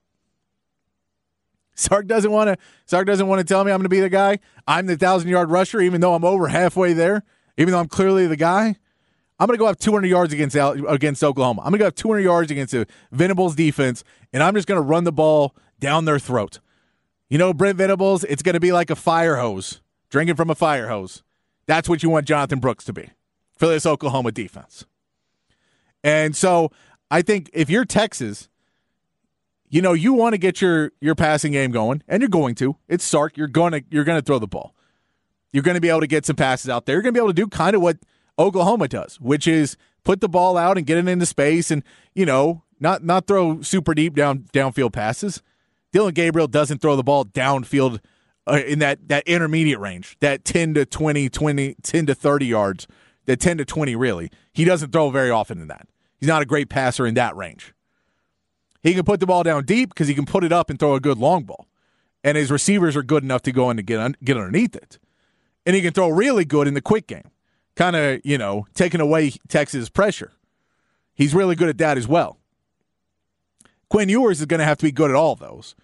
Sark 1.75 2.07
doesn't 2.07 2.31
want 2.31 2.49
to. 2.49 2.57
Sark 2.87 3.07
doesn't 3.07 3.27
want 3.27 3.41
to 3.41 3.45
tell 3.45 3.63
me 3.63 3.71
I'm 3.71 3.79
going 3.79 3.85
to 3.85 3.89
be 3.91 4.01
the 4.01 4.09
guy. 4.09 4.39
I'm 4.67 4.87
the 4.87 4.97
thousand 4.97 5.29
yard 5.29 5.51
rusher, 5.51 5.81
even 5.81 6.01
though 6.01 6.15
I'm 6.15 6.25
over 6.25 6.49
halfway 6.49 6.95
there. 6.95 7.23
Even 7.59 7.73
though 7.73 7.81
I'm 7.81 7.89
clearly 7.89 8.27
the 8.27 8.37
guy. 8.37 8.77
I'm 9.39 9.47
going 9.47 9.57
to 9.57 9.59
go 9.59 9.67
have 9.67 9.79
200 9.79 10.07
yards 10.07 10.33
against 10.33 10.57
against 10.57 11.23
Oklahoma. 11.23 11.61
I'm 11.63 11.71
going 11.71 11.79
to 11.79 11.83
go 11.83 11.85
have 11.87 11.95
200 11.95 12.21
yards 12.21 12.51
against 12.51 12.73
the 12.73 12.87
Venables 13.13 13.55
defense, 13.55 14.03
and 14.33 14.43
I'm 14.43 14.55
just 14.55 14.67
going 14.67 14.79
to 14.79 14.83
run 14.83 15.05
the 15.05 15.13
ball 15.13 15.55
down 15.79 16.07
their 16.07 16.19
throat. 16.19 16.61
You 17.29 17.39
know, 17.39 17.53
Brent 17.53 17.77
Venables, 17.77 18.25
it's 18.25 18.43
going 18.43 18.55
to 18.55 18.61
be 18.61 18.73
like 18.73 18.89
a 18.89 18.97
fire 18.97 19.37
hose, 19.37 19.83
drinking 20.09 20.37
from 20.37 20.49
a 20.49 20.55
fire 20.55 20.89
hose. 20.89 21.23
That's 21.67 21.89
what 21.89 22.03
you 22.03 22.09
want 22.09 22.27
Jonathan 22.27 22.61
Brooks 22.61 22.85
to 22.85 22.93
be 22.93 23.11
for 23.59 23.67
this 23.67 23.85
Oklahoma 23.85 24.33
defense. 24.33 24.87
And 26.05 26.37
so 26.37 26.71
I 27.11 27.23
think 27.23 27.51
if 27.53 27.71
you're 27.71 27.85
Texas, 27.85 28.49
you 29.69 29.83
know, 29.83 29.93
you 29.93 30.13
want 30.13 30.35
to 30.35 30.39
get 30.39 30.61
your 30.61 30.93
your 31.01 31.15
passing 31.15 31.53
game 31.53 31.71
going, 31.71 32.03
and 32.09 32.21
you're 32.21 32.29
going 32.29 32.55
to. 32.57 32.77
It's 32.89 33.05
Sark. 33.05 33.37
You're 33.37 33.49
to 33.49 33.85
you're 33.91 34.05
to 34.05 34.23
throw 34.23 34.39
the 34.39 34.47
ball. 34.47 34.75
You're 35.53 35.63
going 35.63 35.77
to 35.77 35.81
be 35.81 35.89
able 35.89 36.01
to 36.01 36.07
get 36.07 36.27
some 36.27 36.37
passes 36.37 36.69
out 36.69 36.87
there. 36.87 36.97
You're 36.97 37.03
going 37.03 37.15
to 37.15 37.19
be 37.19 37.23
able 37.23 37.33
to 37.33 37.35
do 37.35 37.47
kind 37.47 37.75
of 37.75 37.83
what 37.83 37.99
Oklahoma 38.39 38.89
does, 38.89 39.21
which 39.21 39.47
is 39.47 39.77
put 40.05 40.21
the 40.21 40.29
ball 40.29 40.57
out 40.57 40.77
and 40.77 40.87
get 40.87 40.99
it 40.99 41.09
into 41.09 41.27
space, 41.27 41.71
and 41.71 41.83
you 42.15 42.27
know, 42.27 42.63
not 42.81 43.05
not 43.05 43.27
throw 43.27 43.63
super 43.63 43.95
deep 43.95 44.15
down 44.15 44.47
downfield 44.53 44.93
passes. 44.93 45.43
Dillon 45.93 46.15
Gabriel 46.15 46.49
doesn't 46.49 46.81
throw 46.81 46.97
the 46.97 47.03
ball 47.03 47.25
downfield 47.25 48.01
uh, 48.47 48.61
in 48.67 48.79
that 48.81 49.09
that 49.09 49.27
intermediate 49.27 49.81
range, 49.81 50.17
that 50.21 50.45
10 50.45 50.75
to 50.75 50.87
20, 50.87 51.29
20, 51.29 51.77
10 51.83 52.07
to 52.07 52.15
30 52.15 52.47
yards, 52.47 52.87
that 53.25 53.41
10 53.41 53.59
to 53.59 53.65
20 53.65 53.97
really. 53.97 54.31
He 54.53 54.65
doesn't 54.65 54.93
throw 54.93 55.11
very 55.11 55.31
often 55.31 55.61
in 55.61 55.69
that. 55.69 55.89
He's 56.19 56.29
not 56.29 56.43
a 56.43 56.47
great 56.47 56.69
passer 56.69 57.07
in 57.07 57.15
that 57.15 57.37
range. 57.37 57.75
He 58.83 58.95
can 58.95 59.05
put 59.05 59.21
the 59.21 59.27
ball 59.27 59.43
down 59.43 59.65
deep 59.65 59.91
because 59.91 60.09
he 60.09 60.15
can 60.15 60.27
put 60.27 60.45
it 60.45 60.53
up 60.53 60.71
and 60.71 60.79
throw 60.79 60.95
a 60.95 61.01
good 61.01 61.19
long 61.19 61.45
ball. 61.45 61.67
And 62.23 62.37
his 62.37 62.51
receivers 62.51 62.97
are 62.97 63.03
good 63.03 63.23
enough 63.23 63.43
to 63.43 63.53
go 63.53 63.71
in 63.71 63.77
to 63.77 63.83
get, 63.83 64.01
un- 64.01 64.17
get 64.23 64.37
underneath 64.37 64.75
it. 64.75 64.99
And 65.65 65.75
he 65.75 65.83
can 65.83 65.93
throw 65.93 66.09
really 66.09 66.45
good 66.45 66.69
in 66.69 66.75
the 66.75 66.81
quick 66.81 67.07
game, 67.07 67.31
kind 67.75 67.97
of, 67.97 68.21
you 68.25 68.39
know, 68.39 68.67
taking 68.75 69.01
away 69.01 69.33
Texas' 69.49 69.89
pressure. 69.89 70.33
He's 71.15 71.35
really 71.35 71.57
good 71.57 71.69
at 71.69 71.79
that 71.79 71.99
as 71.99 72.07
well. 72.07 72.39
Quinn 73.89 74.09
Ewers 74.09 74.41
is 74.41 74.47
going 74.47 74.59
to 74.59 74.65
have 74.65 74.79
to 74.79 74.85
be 74.85 74.93
good 74.93 75.11
at 75.11 75.17
all 75.17 75.35
those. 75.35 75.75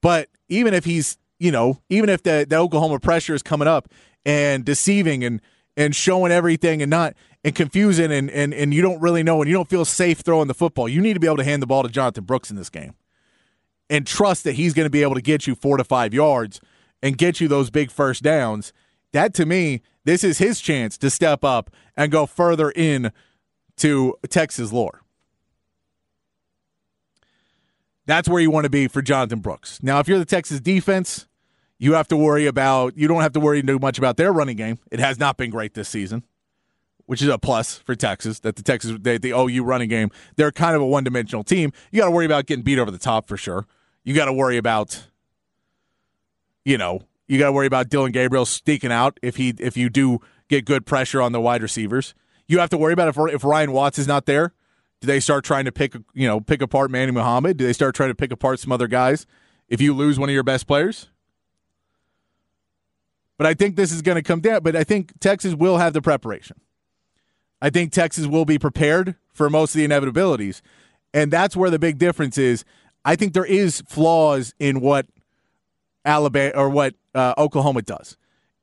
But 0.00 0.28
even 0.48 0.74
if 0.74 0.84
he's, 0.84 1.18
you 1.38 1.50
know, 1.50 1.80
even 1.88 2.08
if 2.10 2.22
the, 2.22 2.46
the 2.48 2.56
Oklahoma 2.56 3.00
pressure 3.00 3.34
is 3.34 3.42
coming 3.42 3.68
up 3.68 3.88
and 4.24 4.64
deceiving 4.64 5.24
and 5.24 5.40
and 5.76 5.94
showing 5.94 6.30
everything 6.30 6.82
and 6.82 6.90
not 6.90 7.14
and 7.44 7.54
confusing 7.54 8.10
and, 8.10 8.30
and, 8.30 8.54
and 8.54 8.72
you 8.72 8.80
don't 8.80 9.00
really 9.00 9.22
know 9.22 9.40
and 9.42 9.48
you 9.48 9.54
don't 9.54 9.68
feel 9.68 9.84
safe 9.84 10.20
throwing 10.20 10.48
the 10.48 10.54
football, 10.54 10.88
you 10.88 11.00
need 11.00 11.14
to 11.14 11.20
be 11.20 11.26
able 11.26 11.36
to 11.36 11.44
hand 11.44 11.62
the 11.62 11.66
ball 11.66 11.82
to 11.82 11.88
Jonathan 11.88 12.24
Brooks 12.24 12.50
in 12.50 12.56
this 12.56 12.70
game 12.70 12.94
and 13.90 14.06
trust 14.06 14.44
that 14.44 14.54
he's 14.54 14.72
going 14.72 14.86
to 14.86 14.90
be 14.90 15.02
able 15.02 15.14
to 15.14 15.20
get 15.20 15.46
you 15.46 15.54
four 15.54 15.76
to 15.76 15.84
five 15.84 16.14
yards 16.14 16.60
and 17.02 17.18
get 17.18 17.40
you 17.40 17.46
those 17.46 17.70
big 17.70 17.90
first 17.90 18.22
downs. 18.22 18.72
That 19.12 19.34
to 19.34 19.44
me, 19.44 19.82
this 20.04 20.24
is 20.24 20.38
his 20.38 20.60
chance 20.60 20.96
to 20.98 21.10
step 21.10 21.44
up 21.44 21.70
and 21.96 22.10
go 22.10 22.24
further 22.24 22.70
in 22.70 23.12
to 23.76 24.14
Texas 24.28 24.72
lore. 24.72 25.02
That's 28.06 28.28
where 28.28 28.40
you 28.40 28.50
want 28.50 28.64
to 28.64 28.70
be 28.70 28.88
for 28.88 29.02
Jonathan 29.02 29.40
Brooks. 29.40 29.82
Now, 29.82 29.98
if 29.98 30.08
you're 30.08 30.18
the 30.18 30.24
Texas 30.24 30.60
defense, 30.60 31.26
you 31.78 31.94
have 31.94 32.08
to 32.08 32.16
worry 32.16 32.46
about 32.46 32.96
you 32.96 33.08
don't 33.08 33.22
have 33.22 33.32
to 33.32 33.40
worry 33.40 33.62
too 33.62 33.78
much 33.78 33.98
about 33.98 34.16
their 34.16 34.32
running 34.32 34.56
game. 34.56 34.78
It 34.90 35.00
has 35.00 35.18
not 35.18 35.36
been 35.36 35.50
great 35.50 35.74
this 35.74 35.88
season 35.88 36.22
which 37.06 37.22
is 37.22 37.28
a 37.28 37.38
plus 37.38 37.78
for 37.78 37.94
Texas. 37.94 38.40
That 38.40 38.56
the 38.56 38.62
Texas, 38.62 38.92
the, 39.00 39.18
the 39.18 39.30
OU 39.30 39.64
running 39.64 39.88
game, 39.88 40.10
they're 40.36 40.52
kind 40.52 40.74
of 40.74 40.82
a 40.82 40.86
one 40.86 41.04
dimensional 41.04 41.44
team. 41.44 41.72
You 41.90 42.00
got 42.00 42.06
to 42.06 42.10
worry 42.10 42.26
about 42.26 42.46
getting 42.46 42.64
beat 42.64 42.78
over 42.78 42.90
the 42.90 42.98
top 42.98 43.28
for 43.28 43.36
sure. 43.36 43.66
You 44.02 44.14
got 44.14 44.26
to 44.26 44.32
worry 44.32 44.56
about, 44.56 45.06
you 46.64 46.78
know, 46.78 47.02
you 47.26 47.38
got 47.38 47.46
to 47.46 47.52
worry 47.52 47.66
about 47.66 47.88
Dillon 47.88 48.12
Gabriel 48.12 48.46
sneaking 48.46 48.92
out 48.92 49.18
if 49.22 49.36
he 49.36 49.54
if 49.58 49.76
you 49.76 49.88
do 49.88 50.20
get 50.48 50.64
good 50.64 50.86
pressure 50.86 51.22
on 51.22 51.32
the 51.32 51.40
wide 51.40 51.62
receivers. 51.62 52.14
You 52.46 52.58
have 52.58 52.70
to 52.70 52.78
worry 52.78 52.92
about 52.92 53.08
if 53.08 53.34
if 53.34 53.44
Ryan 53.44 53.72
Watts 53.72 53.98
is 53.98 54.06
not 54.06 54.26
there. 54.26 54.52
Do 55.00 55.06
they 55.06 55.20
start 55.20 55.44
trying 55.44 55.64
to 55.64 55.72
pick 55.72 55.94
you 56.14 56.26
know 56.26 56.40
pick 56.40 56.62
apart 56.62 56.90
Manny 56.90 57.12
Muhammad? 57.12 57.56
Do 57.56 57.66
they 57.66 57.72
start 57.72 57.94
trying 57.94 58.10
to 58.10 58.14
pick 58.14 58.32
apart 58.32 58.60
some 58.60 58.72
other 58.72 58.88
guys? 58.88 59.26
If 59.68 59.80
you 59.80 59.94
lose 59.94 60.18
one 60.18 60.28
of 60.28 60.34
your 60.34 60.42
best 60.42 60.66
players, 60.66 61.08
but 63.38 63.46
I 63.46 63.54
think 63.54 63.76
this 63.76 63.90
is 63.90 64.02
going 64.02 64.16
to 64.16 64.22
come 64.22 64.40
down. 64.40 64.62
But 64.62 64.76
I 64.76 64.84
think 64.84 65.18
Texas 65.20 65.54
will 65.54 65.78
have 65.78 65.94
the 65.94 66.02
preparation. 66.02 66.60
I 67.64 67.70
think 67.70 67.92
Texas 67.92 68.26
will 68.26 68.44
be 68.44 68.58
prepared 68.58 69.16
for 69.32 69.48
most 69.48 69.74
of 69.74 69.78
the 69.78 69.88
inevitabilities. 69.88 70.60
And 71.14 71.32
that's 71.32 71.56
where 71.56 71.70
the 71.70 71.78
big 71.78 71.96
difference 71.96 72.36
is. 72.36 72.62
I 73.06 73.16
think 73.16 73.32
there 73.32 73.46
is 73.46 73.82
flaws 73.88 74.52
in 74.58 74.82
what 74.82 75.06
Alabama 76.04 76.52
or 76.54 76.68
what 76.68 76.94
uh, 77.14 77.32
Oklahoma 77.38 77.80
does. 77.80 78.18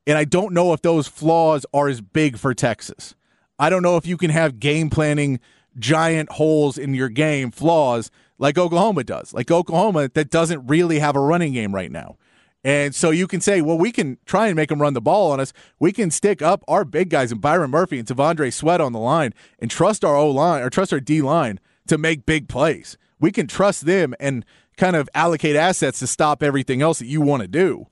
And 0.06 0.16
I 0.16 0.22
don't 0.22 0.54
know 0.54 0.72
if 0.72 0.82
those 0.82 1.08
flaws 1.08 1.66
are 1.74 1.88
as 1.88 2.00
big 2.00 2.38
for 2.38 2.54
Texas. 2.54 3.16
I 3.58 3.70
don't 3.70 3.82
know 3.82 3.96
if 3.96 4.06
you 4.06 4.16
can 4.16 4.30
have 4.30 4.60
game 4.60 4.88
planning 4.88 5.40
giant 5.76 6.30
holes 6.30 6.78
in 6.78 6.94
your 6.94 7.08
game, 7.08 7.50
flaws 7.50 8.08
like 8.38 8.56
Oklahoma 8.56 9.02
does. 9.02 9.34
Like 9.34 9.50
Oklahoma 9.50 10.10
that 10.14 10.30
doesn't 10.30 10.64
really 10.68 11.00
have 11.00 11.16
a 11.16 11.20
running 11.20 11.54
game 11.54 11.74
right 11.74 11.90
now. 11.90 12.18
And 12.64 12.94
so 12.94 13.10
you 13.10 13.26
can 13.26 13.40
say, 13.40 13.60
well, 13.60 13.76
we 13.76 13.90
can 13.90 14.18
try 14.24 14.46
and 14.46 14.54
make 14.54 14.68
them 14.68 14.80
run 14.80 14.94
the 14.94 15.00
ball 15.00 15.32
on 15.32 15.40
us. 15.40 15.52
We 15.80 15.92
can 15.92 16.10
stick 16.10 16.40
up 16.40 16.62
our 16.68 16.84
big 16.84 17.10
guys 17.10 17.32
and 17.32 17.40
Byron 17.40 17.70
Murphy 17.70 17.98
and 17.98 18.06
T'Vondre 18.06 18.52
Sweat 18.52 18.80
on 18.80 18.92
the 18.92 19.00
line 19.00 19.34
and 19.58 19.70
trust 19.70 20.04
our 20.04 20.16
O 20.16 20.30
line 20.30 20.62
or 20.62 20.70
trust 20.70 20.92
our 20.92 21.00
D 21.00 21.22
line 21.22 21.58
to 21.88 21.98
make 21.98 22.24
big 22.24 22.48
plays. 22.48 22.96
We 23.18 23.32
can 23.32 23.48
trust 23.48 23.84
them 23.84 24.14
and 24.20 24.44
kind 24.76 24.94
of 24.94 25.08
allocate 25.14 25.56
assets 25.56 25.98
to 25.98 26.06
stop 26.06 26.42
everything 26.42 26.82
else 26.82 27.00
that 27.00 27.06
you 27.06 27.20
want 27.20 27.42
to 27.42 27.48
do. 27.48 27.88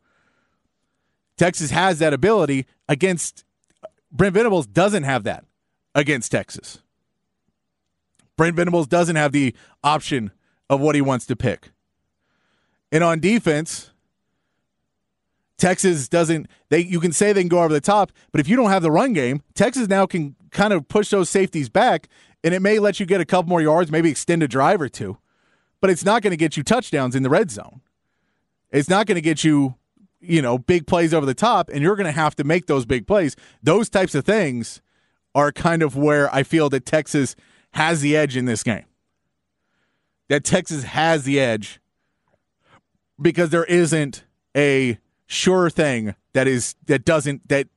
Texas 1.36 1.70
has 1.70 1.98
that 1.98 2.12
ability 2.12 2.66
against 2.88 3.44
Brent 4.12 4.34
Venables 4.34 4.66
doesn't 4.66 5.04
have 5.04 5.24
that 5.24 5.44
against 5.94 6.30
Texas. 6.30 6.78
Brent 8.36 8.56
Venables 8.56 8.86
doesn't 8.86 9.16
have 9.16 9.32
the 9.32 9.54
option 9.84 10.30
of 10.68 10.80
what 10.80 10.94
he 10.94 11.00
wants 11.00 11.26
to 11.26 11.36
pick. 11.36 11.70
And 12.92 13.04
on 13.04 13.20
defense, 13.20 13.89
Texas 15.60 16.08
doesn't 16.08 16.48
they 16.70 16.80
you 16.80 16.98
can 16.98 17.12
say 17.12 17.32
they 17.32 17.42
can 17.42 17.48
go 17.48 17.62
over 17.62 17.72
the 17.72 17.80
top, 17.80 18.10
but 18.32 18.40
if 18.40 18.48
you 18.48 18.56
don't 18.56 18.70
have 18.70 18.82
the 18.82 18.90
run 18.90 19.12
game, 19.12 19.42
Texas 19.54 19.88
now 19.88 20.06
can 20.06 20.34
kind 20.50 20.72
of 20.72 20.88
push 20.88 21.10
those 21.10 21.28
safeties 21.28 21.68
back 21.68 22.08
and 22.42 22.54
it 22.54 22.60
may 22.60 22.78
let 22.78 22.98
you 22.98 23.06
get 23.06 23.20
a 23.20 23.26
couple 23.26 23.48
more 23.48 23.60
yards, 23.60 23.92
maybe 23.92 24.10
extend 24.10 24.42
a 24.42 24.48
drive 24.48 24.80
or 24.80 24.88
two. 24.88 25.18
But 25.80 25.90
it's 25.90 26.04
not 26.04 26.22
going 26.22 26.32
to 26.32 26.36
get 26.36 26.56
you 26.56 26.62
touchdowns 26.62 27.14
in 27.14 27.22
the 27.22 27.30
red 27.30 27.50
zone. 27.50 27.82
It's 28.70 28.88
not 28.88 29.06
going 29.06 29.16
to 29.16 29.22
get 29.22 29.44
you, 29.44 29.74
you 30.20 30.40
know, 30.40 30.58
big 30.58 30.86
plays 30.86 31.12
over 31.12 31.26
the 31.26 31.34
top 31.34 31.68
and 31.68 31.82
you're 31.82 31.96
going 31.96 32.06
to 32.06 32.12
have 32.12 32.34
to 32.36 32.44
make 32.44 32.66
those 32.66 32.86
big 32.86 33.06
plays. 33.06 33.36
Those 33.62 33.88
types 33.88 34.14
of 34.14 34.24
things 34.24 34.80
are 35.34 35.52
kind 35.52 35.82
of 35.82 35.96
where 35.96 36.34
I 36.34 36.42
feel 36.42 36.70
that 36.70 36.86
Texas 36.86 37.36
has 37.72 38.00
the 38.00 38.16
edge 38.16 38.36
in 38.36 38.46
this 38.46 38.62
game. 38.62 38.86
That 40.28 40.44
Texas 40.44 40.84
has 40.84 41.24
the 41.24 41.38
edge 41.38 41.80
because 43.20 43.50
there 43.50 43.64
isn't 43.64 44.24
a 44.56 44.98
sure 45.30 45.70
thing 45.70 46.14
that 46.32 46.48
is 46.48 46.74
that 46.86 47.04
doesn't 47.04 47.48
that 47.48 47.68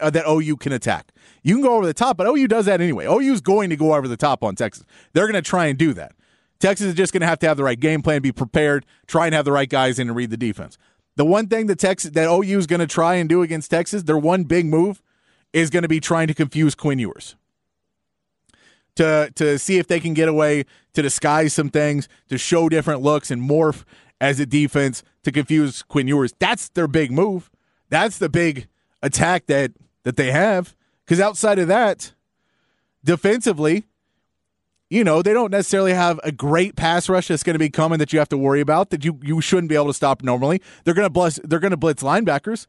uh, 0.00 0.10
that 0.10 0.24
OU 0.28 0.56
can 0.56 0.72
attack. 0.72 1.12
You 1.42 1.54
can 1.54 1.62
go 1.62 1.76
over 1.76 1.86
the 1.86 1.94
top, 1.94 2.16
but 2.16 2.26
OU 2.26 2.48
does 2.48 2.66
that 2.66 2.80
anyway. 2.80 3.06
OU 3.06 3.32
is 3.32 3.40
going 3.40 3.70
to 3.70 3.76
go 3.76 3.94
over 3.94 4.08
the 4.08 4.16
top 4.16 4.42
on 4.42 4.56
Texas. 4.56 4.84
They're 5.12 5.26
going 5.26 5.34
to 5.34 5.48
try 5.48 5.66
and 5.66 5.78
do 5.78 5.92
that. 5.94 6.12
Texas 6.58 6.88
is 6.88 6.94
just 6.94 7.12
going 7.12 7.20
to 7.20 7.26
have 7.26 7.38
to 7.40 7.48
have 7.48 7.56
the 7.56 7.64
right 7.64 7.78
game 7.78 8.02
plan, 8.02 8.22
be 8.22 8.32
prepared, 8.32 8.86
try 9.06 9.26
and 9.26 9.34
have 9.34 9.44
the 9.44 9.52
right 9.52 9.68
guys 9.68 9.98
in 9.98 10.08
and 10.08 10.16
read 10.16 10.30
the 10.30 10.36
defense. 10.36 10.78
The 11.16 11.24
one 11.24 11.48
thing 11.48 11.66
that 11.66 11.78
Texas 11.78 12.10
that 12.12 12.28
OU 12.28 12.58
is 12.58 12.66
going 12.66 12.80
to 12.80 12.86
try 12.86 13.14
and 13.14 13.28
do 13.28 13.42
against 13.42 13.70
Texas, 13.70 14.02
their 14.02 14.18
one 14.18 14.44
big 14.44 14.66
move 14.66 15.02
is 15.52 15.70
going 15.70 15.82
to 15.82 15.88
be 15.88 16.00
trying 16.00 16.26
to 16.26 16.34
confuse 16.34 16.74
Quinn 16.74 16.98
Ewers. 16.98 17.36
To 18.96 19.30
to 19.34 19.58
see 19.58 19.78
if 19.78 19.86
they 19.86 20.00
can 20.00 20.14
get 20.14 20.28
away 20.28 20.64
to 20.94 21.02
disguise 21.02 21.52
some 21.52 21.68
things, 21.68 22.08
to 22.28 22.38
show 22.38 22.68
different 22.68 23.02
looks 23.02 23.30
and 23.30 23.42
morph 23.42 23.84
as 24.24 24.40
a 24.40 24.46
defense 24.46 25.02
to 25.22 25.30
confuse 25.30 25.82
Quinn 25.82 26.08
Ewers. 26.08 26.32
That's 26.38 26.70
their 26.70 26.88
big 26.88 27.12
move. 27.12 27.50
That's 27.90 28.16
the 28.16 28.30
big 28.30 28.68
attack 29.02 29.46
that 29.46 29.72
that 30.04 30.16
they 30.16 30.30
have. 30.30 30.74
Because 31.04 31.20
outside 31.20 31.58
of 31.58 31.68
that, 31.68 32.14
defensively, 33.04 33.84
you 34.88 35.04
know, 35.04 35.20
they 35.20 35.34
don't 35.34 35.50
necessarily 35.50 35.92
have 35.92 36.18
a 36.24 36.32
great 36.32 36.74
pass 36.74 37.06
rush 37.06 37.28
that's 37.28 37.42
going 37.42 37.54
to 37.54 37.58
be 37.58 37.68
coming 37.68 37.98
that 37.98 38.14
you 38.14 38.18
have 38.18 38.30
to 38.30 38.38
worry 38.38 38.62
about 38.62 38.88
that 38.90 39.04
you 39.04 39.20
you 39.22 39.42
shouldn't 39.42 39.68
be 39.68 39.74
able 39.74 39.88
to 39.88 39.94
stop 39.94 40.22
normally. 40.22 40.62
They're 40.84 40.94
going 40.94 41.06
to 41.06 41.10
blitz 41.10 41.38
they're 41.44 41.60
going 41.60 41.72
to 41.72 41.76
blitz 41.76 42.02
linebackers. 42.02 42.66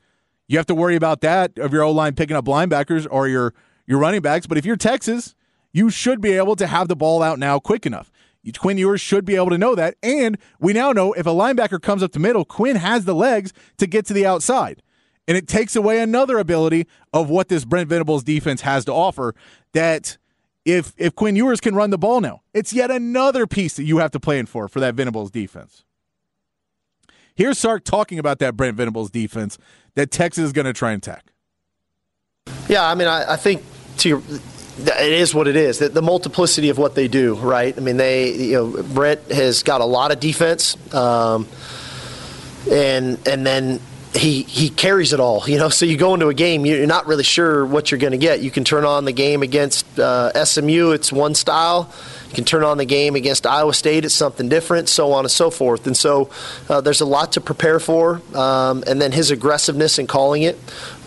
You 0.48 0.58
have 0.58 0.68
to 0.68 0.76
worry 0.76 0.98
about 0.98 1.22
that 1.22 1.58
of 1.58 1.72
your 1.72 1.84
O 1.84 1.92
line 1.92 2.16
picking 2.16 2.36
up 2.36 2.46
linebackers 2.46 3.08
or 3.10 3.30
your 3.30 3.54
your 3.88 4.00
running 4.00 4.22
backs. 4.22 4.46
But 4.46 4.58
if 4.58 4.66
you're 4.66 4.76
Texas, 4.76 5.36
you 5.72 5.90
should 5.90 6.20
be 6.20 6.34
able 6.34 6.58
to 6.58 6.68
have 6.68 6.90
the 6.90 6.98
ball 6.98 7.24
out 7.24 7.40
now 7.40 7.60
quick 7.60 7.86
enough. 7.86 8.12
Quinn 8.54 8.78
Ewers 8.78 9.02
should 9.02 9.26
be 9.26 9.36
able 9.36 9.50
to 9.50 9.58
know 9.58 9.76
that. 9.76 9.96
And 10.04 10.38
we 10.60 10.74
now 10.74 10.92
know 10.92 11.14
if 11.14 11.26
a 11.26 11.32
linebacker 11.32 11.82
comes 11.82 12.04
up 12.04 12.12
the 12.12 12.20
middle, 12.20 12.46
Quinn 12.46 12.76
has 12.76 13.06
the 13.06 13.16
legs 13.16 13.54
to 13.78 13.88
get 13.88 14.06
to 14.08 14.14
the 14.14 14.26
outside. 14.26 14.82
And 15.28 15.36
it 15.36 15.48
takes 15.48 15.76
away 15.76 16.00
another 16.00 16.38
ability 16.38 16.88
of 17.14 17.30
what 17.30 17.50
this 17.50 17.66
Brent 17.66 17.90
Venables 17.90 18.24
defense 18.24 18.62
has 18.62 18.86
to 18.86 18.94
offer 18.94 19.34
that 19.74 20.18
if 20.66 20.94
if 20.98 21.16
Quinn 21.16 21.36
Ewers 21.36 21.62
can 21.62 21.76
run 21.76 21.90
the 21.90 21.98
ball 21.98 22.22
now, 22.22 22.42
it's 22.54 22.74
yet 22.74 22.92
another 22.92 23.48
piece 23.48 23.76
that 23.76 23.84
you 23.84 23.98
have 24.00 24.12
to 24.12 24.20
plan 24.20 24.46
for 24.46 24.68
for 24.68 24.80
that 24.80 24.96
Venables 24.96 25.32
defense. 25.32 25.84
Here's 27.36 27.60
Sark 27.60 27.84
talking 27.84 28.18
about 28.18 28.40
that 28.40 28.56
Brent 28.56 28.78
Venables 28.78 29.12
defense 29.12 29.58
that 29.96 30.10
Texas 30.10 30.46
is 30.46 30.52
going 30.54 30.66
to 30.66 30.74
try 30.74 30.92
and 30.92 31.02
attack. 31.06 31.34
Yeah, 32.70 32.88
I 32.88 32.96
mean, 32.96 33.08
I, 33.08 33.34
I 33.34 33.36
think 33.36 33.64
to 33.98 34.10
your 34.10 34.22
it 34.78 35.12
is 35.14 35.34
what 35.34 35.48
it 35.48 35.56
is. 35.56 35.80
The, 35.80 35.90
the, 35.90 36.02
multiplicity 36.02 36.70
of 36.70 36.78
what 36.78 36.96
they 36.96 37.08
do, 37.08 37.36
right? 37.36 37.76
I 37.76 37.80
mean, 37.80 37.98
they, 37.98 38.32
you 38.34 38.54
know, 38.54 38.84
Brent 38.84 39.32
has 39.32 39.64
got 39.64 39.82
a 39.82 39.86
lot 39.86 40.12
of 40.12 40.20
defense, 40.20 40.76
um, 40.94 41.48
and 42.70 43.18
and 43.28 43.46
then 43.46 43.80
he 44.16 44.44
he 44.44 44.70
carries 44.70 45.14
it 45.14 45.20
all. 45.20 45.48
You 45.48 45.58
know, 45.58 45.70
so 45.70 45.86
you 45.86 45.98
go 45.98 46.14
into 46.14 46.28
a 46.28 46.34
game, 46.34 46.66
you're 46.66 46.86
not 46.88 47.08
really 47.08 47.24
sure 47.24 47.66
what 47.66 47.92
you're 47.92 48.00
going 48.00 48.12
to 48.12 48.18
get. 48.18 48.42
You 48.42 48.52
can 48.52 48.64
turn 48.64 48.86
on 48.86 49.06
the 49.06 49.12
game 49.12 49.44
against 49.44 50.00
uh, 50.00 50.44
SMU, 50.46 50.92
it's 50.92 51.12
one 51.12 51.36
style. 51.36 51.92
You 52.30 52.36
can 52.36 52.44
turn 52.44 52.64
on 52.64 52.78
the 52.78 52.86
game 52.86 53.16
against 53.16 53.48
Iowa 53.48 53.74
State, 53.74 54.04
it's 54.04 54.14
something 54.14 54.50
different, 54.50 54.90
so 54.90 55.14
on 55.14 55.24
and 55.24 55.32
so 55.32 55.50
forth. 55.50 55.88
And 55.88 55.96
so 55.96 56.30
uh, 56.68 56.82
there's 56.82 57.02
a 57.02 57.06
lot 57.06 57.34
to 57.34 57.42
prepare 57.42 57.80
for. 57.80 58.22
Um, 58.34 58.84
and 58.88 59.02
then 59.02 59.12
his 59.14 59.32
aggressiveness 59.32 60.00
in 60.00 60.08
calling 60.08 60.42
it. 60.42 60.58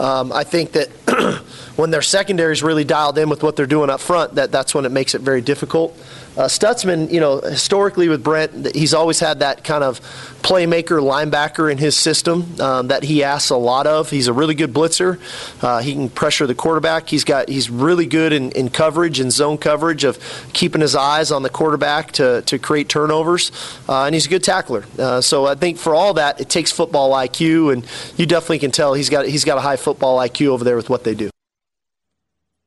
Um, 0.01 0.33
I 0.33 0.45
think 0.45 0.73
that. 0.73 0.89
when 1.77 1.91
their 1.91 2.03
secondary 2.03 2.53
is 2.53 2.63
really 2.63 2.85
dialed 2.85 3.19
in 3.19 3.29
with 3.29 3.43
what 3.43 3.57
they're 3.57 3.67
doing 3.67 3.91
up 3.91 4.01
front, 4.01 4.35
that, 4.37 4.53
that's 4.53 4.75
when 4.75 4.85
it 4.85 4.93
makes 4.93 5.15
it 5.15 5.21
very 5.21 5.41
difficult. 5.41 5.97
Uh, 6.39 6.47
Stutsman, 6.47 7.11
you 7.11 7.19
know, 7.19 7.41
historically 7.41 8.09
with 8.09 8.23
Brent, 8.23 8.73
he's 8.73 8.95
always 8.95 9.19
had 9.19 9.41
that 9.41 9.65
kind 9.65 9.83
of 9.83 10.01
playmaker 10.43 11.03
linebacker 11.03 11.71
in 11.71 11.79
his 11.79 11.97
system 11.97 12.61
um, 12.61 12.89
that 12.89 13.03
he 13.03 13.25
asks 13.25 13.51
a 13.51 13.57
lot 13.57 13.89
of. 13.89 14.09
He's 14.09 14.29
a 14.29 14.33
really 14.33 14.55
good 14.55 14.73
blitzer. 14.73 15.19
Uh, 15.61 15.81
he 15.81 15.95
can 15.95 16.09
pressure 16.09 16.47
the 16.47 16.55
quarterback. 16.55 17.09
He's 17.09 17.25
got 17.25 17.49
he's 17.49 17.69
really 17.69 18.07
good 18.07 18.33
in, 18.33 18.53
in 18.53 18.71
coverage 18.71 19.19
and 19.19 19.33
zone 19.33 19.59
coverage 19.59 20.05
of 20.05 20.17
keeping 20.53 20.81
his 20.81 20.95
eyes 20.95 21.33
on 21.33 21.43
the 21.43 21.51
quarterback 21.51 22.13
to, 22.13 22.43
to 22.43 22.57
create 22.57 22.89
turnovers. 22.89 23.51
Uh, 23.89 24.05
and 24.05 24.15
he's 24.15 24.27
a 24.27 24.31
good 24.31 24.45
tackler. 24.45 24.85
Uh, 24.97 25.21
so 25.21 25.47
I 25.47 25.57
think 25.57 25.77
for 25.77 25.93
all 25.93 26.15
that, 26.15 26.41
it 26.41 26.49
takes 26.49 26.71
football 26.71 27.15
IQ, 27.15 27.73
and 27.73 27.85
you 28.17 28.27
definitely 28.27 28.61
can 28.61 28.71
tell 28.71 28.95
he's 28.95 29.11
got 29.11 29.27
he's 29.27 29.45
got 29.45 29.59
a 29.59 29.63
high 29.63 29.77
football 29.77 30.19
IQ 30.19 30.47
over 30.47 30.63
there 30.63 30.77
with 30.77 30.89
what 30.89 31.03
they 31.03 31.17
do. 31.17 31.31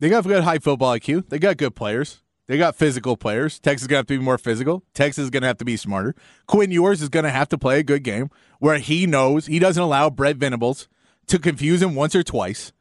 They 0.01 0.09
got 0.09 0.25
good 0.25 0.43
high 0.43 0.59
football 0.59 0.93
IQ. 0.93 1.29
They 1.29 1.39
got 1.39 1.55
good 1.55 1.73
players. 1.73 2.20
They 2.51 2.57
got 2.57 2.75
physical 2.75 3.15
players. 3.15 3.59
Texas 3.59 3.83
is 3.83 3.87
going 3.87 3.95
to 3.95 3.99
have 3.99 4.07
to 4.07 4.19
be 4.19 4.25
more 4.25 4.37
physical. 4.37 4.83
Texas 4.93 5.23
is 5.23 5.29
going 5.29 5.43
to 5.43 5.47
have 5.47 5.59
to 5.59 5.63
be 5.63 5.77
smarter. 5.77 6.13
Quinn 6.47 6.69
Ewers 6.69 7.01
is 7.01 7.07
going 7.07 7.23
to 7.23 7.31
have 7.31 7.47
to 7.47 7.57
play 7.57 7.79
a 7.79 7.83
good 7.83 8.03
game 8.03 8.29
where 8.59 8.77
he 8.77 9.07
knows 9.07 9.45
he 9.45 9.57
doesn't 9.57 9.81
allow 9.81 10.09
Brett 10.09 10.35
Venables 10.35 10.89
to 11.27 11.39
confuse 11.39 11.81
him 11.81 11.95
once 11.95 12.13
or 12.13 12.23
twice 12.23 12.73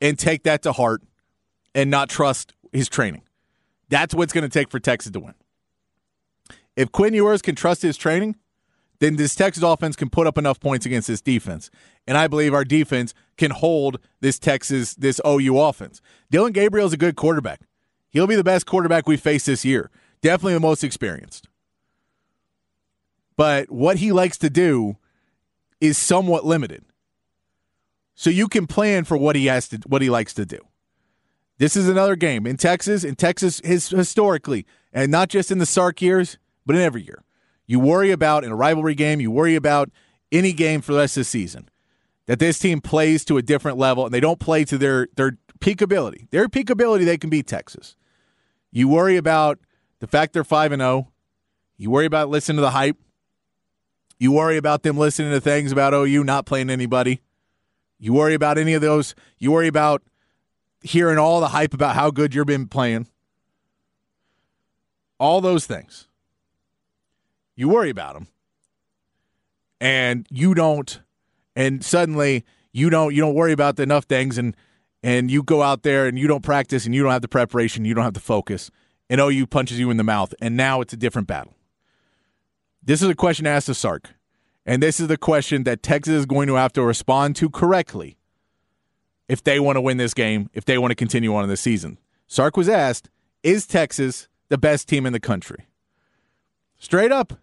and 0.00 0.18
take 0.18 0.42
that 0.42 0.60
to 0.62 0.72
heart 0.72 1.04
and 1.72 1.88
not 1.88 2.08
trust 2.08 2.54
his 2.72 2.88
training. 2.88 3.22
That's 3.88 4.12
what's 4.12 4.32
going 4.32 4.42
to 4.42 4.50
take 4.50 4.72
for 4.72 4.80
Texas 4.80 5.12
to 5.12 5.20
win. 5.20 5.34
If 6.74 6.90
Quinn 6.90 7.14
Ewers 7.14 7.42
can 7.42 7.54
trust 7.54 7.82
his 7.82 7.96
training, 7.96 8.34
then 8.98 9.14
this 9.14 9.36
Texas 9.36 9.62
offense 9.62 9.94
can 9.94 10.10
put 10.10 10.26
up 10.26 10.36
enough 10.36 10.58
points 10.58 10.84
against 10.84 11.06
this 11.06 11.20
defense. 11.20 11.70
And 12.08 12.18
I 12.18 12.26
believe 12.26 12.54
our 12.54 12.64
defense 12.64 13.14
can 13.36 13.52
hold 13.52 14.00
this 14.20 14.40
Texas, 14.40 14.96
this 14.96 15.20
OU 15.24 15.60
offense. 15.60 16.02
Dillon 16.28 16.52
Gabriel 16.52 16.88
is 16.88 16.92
a 16.92 16.96
good 16.96 17.14
quarterback. 17.14 17.60
He'll 18.12 18.26
be 18.26 18.36
the 18.36 18.44
best 18.44 18.66
quarterback 18.66 19.08
we 19.08 19.16
face 19.16 19.46
this 19.46 19.64
year. 19.64 19.90
Definitely 20.20 20.54
the 20.54 20.60
most 20.60 20.84
experienced. 20.84 21.48
But 23.36 23.70
what 23.70 23.96
he 23.96 24.12
likes 24.12 24.38
to 24.38 24.50
do 24.50 24.96
is 25.80 25.98
somewhat 25.98 26.44
limited. 26.44 26.84
So 28.14 28.30
you 28.30 28.46
can 28.46 28.66
plan 28.66 29.04
for 29.04 29.16
what 29.16 29.34
he 29.34 29.46
has 29.46 29.68
to 29.68 29.78
what 29.86 30.02
he 30.02 30.10
likes 30.10 30.34
to 30.34 30.44
do. 30.44 30.58
This 31.58 31.76
is 31.76 31.88
another 31.88 32.14
game 32.14 32.46
in 32.46 32.56
Texas, 32.56 33.04
in 33.04 33.14
Texas 33.16 33.60
his, 33.64 33.88
historically, 33.88 34.66
and 34.92 35.10
not 35.10 35.28
just 35.28 35.50
in 35.50 35.58
the 35.58 35.66
Sark 35.66 36.02
years, 36.02 36.38
but 36.66 36.76
in 36.76 36.82
every 36.82 37.02
year. 37.02 37.24
You 37.66 37.80
worry 37.80 38.10
about 38.10 38.44
in 38.44 38.52
a 38.52 38.56
rivalry 38.56 38.94
game, 38.94 39.20
you 39.20 39.30
worry 39.30 39.54
about 39.54 39.90
any 40.30 40.52
game 40.52 40.82
for 40.82 40.92
the 40.92 40.98
rest 40.98 41.16
of 41.16 41.22
the 41.22 41.24
season 41.24 41.68
that 42.26 42.38
this 42.38 42.58
team 42.58 42.80
plays 42.80 43.24
to 43.24 43.38
a 43.38 43.42
different 43.42 43.78
level 43.78 44.04
and 44.04 44.14
they 44.14 44.20
don't 44.20 44.38
play 44.38 44.64
to 44.64 44.78
their 44.78 45.08
their 45.16 45.38
peak 45.60 45.80
ability. 45.80 46.28
Their 46.30 46.48
peak 46.48 46.70
ability, 46.70 47.04
they 47.04 47.18
can 47.18 47.30
beat 47.30 47.46
Texas. 47.46 47.96
You 48.72 48.88
worry 48.88 49.16
about 49.16 49.58
the 50.00 50.06
fact 50.06 50.32
they're 50.32 50.42
5 50.42 50.72
and 50.72 50.80
0. 50.80 51.12
You 51.76 51.90
worry 51.90 52.06
about 52.06 52.30
listening 52.30 52.56
to 52.56 52.62
the 52.62 52.70
hype. 52.70 52.96
You 54.18 54.32
worry 54.32 54.56
about 54.56 54.82
them 54.82 54.96
listening 54.96 55.30
to 55.32 55.40
things 55.40 55.72
about 55.72 55.94
oh, 55.94 56.04
OU 56.04 56.24
not 56.24 56.46
playing 56.46 56.70
anybody. 56.70 57.20
You 57.98 58.12
worry 58.12 58.34
about 58.34 58.56
any 58.56 58.74
of 58.74 58.80
those. 58.80 59.14
You 59.38 59.52
worry 59.52 59.68
about 59.68 60.02
hearing 60.80 61.18
all 61.18 61.40
the 61.40 61.48
hype 61.48 61.74
about 61.74 61.94
how 61.94 62.10
good 62.10 62.34
you've 62.34 62.46
been 62.46 62.66
playing. 62.66 63.08
All 65.18 65.40
those 65.40 65.66
things. 65.66 66.08
You 67.54 67.68
worry 67.68 67.90
about 67.90 68.14
them. 68.14 68.28
And 69.80 70.26
you 70.30 70.54
don't 70.54 71.00
and 71.54 71.84
suddenly 71.84 72.44
you 72.72 72.90
don't 72.90 73.14
you 73.14 73.20
don't 73.20 73.34
worry 73.34 73.52
about 73.52 73.78
enough 73.78 74.04
things 74.04 74.38
and 74.38 74.56
and 75.02 75.30
you 75.30 75.42
go 75.42 75.62
out 75.62 75.82
there 75.82 76.06
and 76.06 76.18
you 76.18 76.26
don't 76.26 76.42
practice 76.42 76.86
and 76.86 76.94
you 76.94 77.02
don't 77.02 77.12
have 77.12 77.22
the 77.22 77.28
preparation, 77.28 77.84
you 77.84 77.94
don't 77.94 78.04
have 78.04 78.14
the 78.14 78.20
focus, 78.20 78.70
and 79.10 79.20
OU 79.20 79.46
punches 79.46 79.78
you 79.78 79.90
in 79.90 79.96
the 79.96 80.04
mouth, 80.04 80.34
and 80.40 80.56
now 80.56 80.80
it's 80.80 80.92
a 80.92 80.96
different 80.96 81.28
battle. 81.28 81.54
This 82.82 83.02
is 83.02 83.08
a 83.08 83.14
question 83.14 83.46
asked 83.46 83.68
of 83.68 83.76
Sark, 83.76 84.10
And 84.66 84.82
this 84.82 84.98
is 84.98 85.08
the 85.08 85.16
question 85.16 85.64
that 85.64 85.82
Texas 85.82 86.14
is 86.14 86.26
going 86.26 86.48
to 86.48 86.54
have 86.54 86.72
to 86.74 86.82
respond 86.82 87.36
to 87.36 87.48
correctly 87.48 88.18
if 89.28 89.42
they 89.42 89.60
want 89.60 89.76
to 89.76 89.80
win 89.80 89.96
this 89.96 90.14
game, 90.14 90.50
if 90.52 90.64
they 90.64 90.78
want 90.78 90.90
to 90.90 90.96
continue 90.96 91.34
on 91.34 91.44
in 91.44 91.48
the 91.48 91.56
season. 91.56 91.98
Sark 92.26 92.56
was 92.56 92.68
asked, 92.68 93.08
Is 93.42 93.66
Texas 93.66 94.28
the 94.48 94.58
best 94.58 94.88
team 94.88 95.06
in 95.06 95.12
the 95.12 95.20
country? 95.20 95.66
Straight 96.78 97.12
up, 97.12 97.34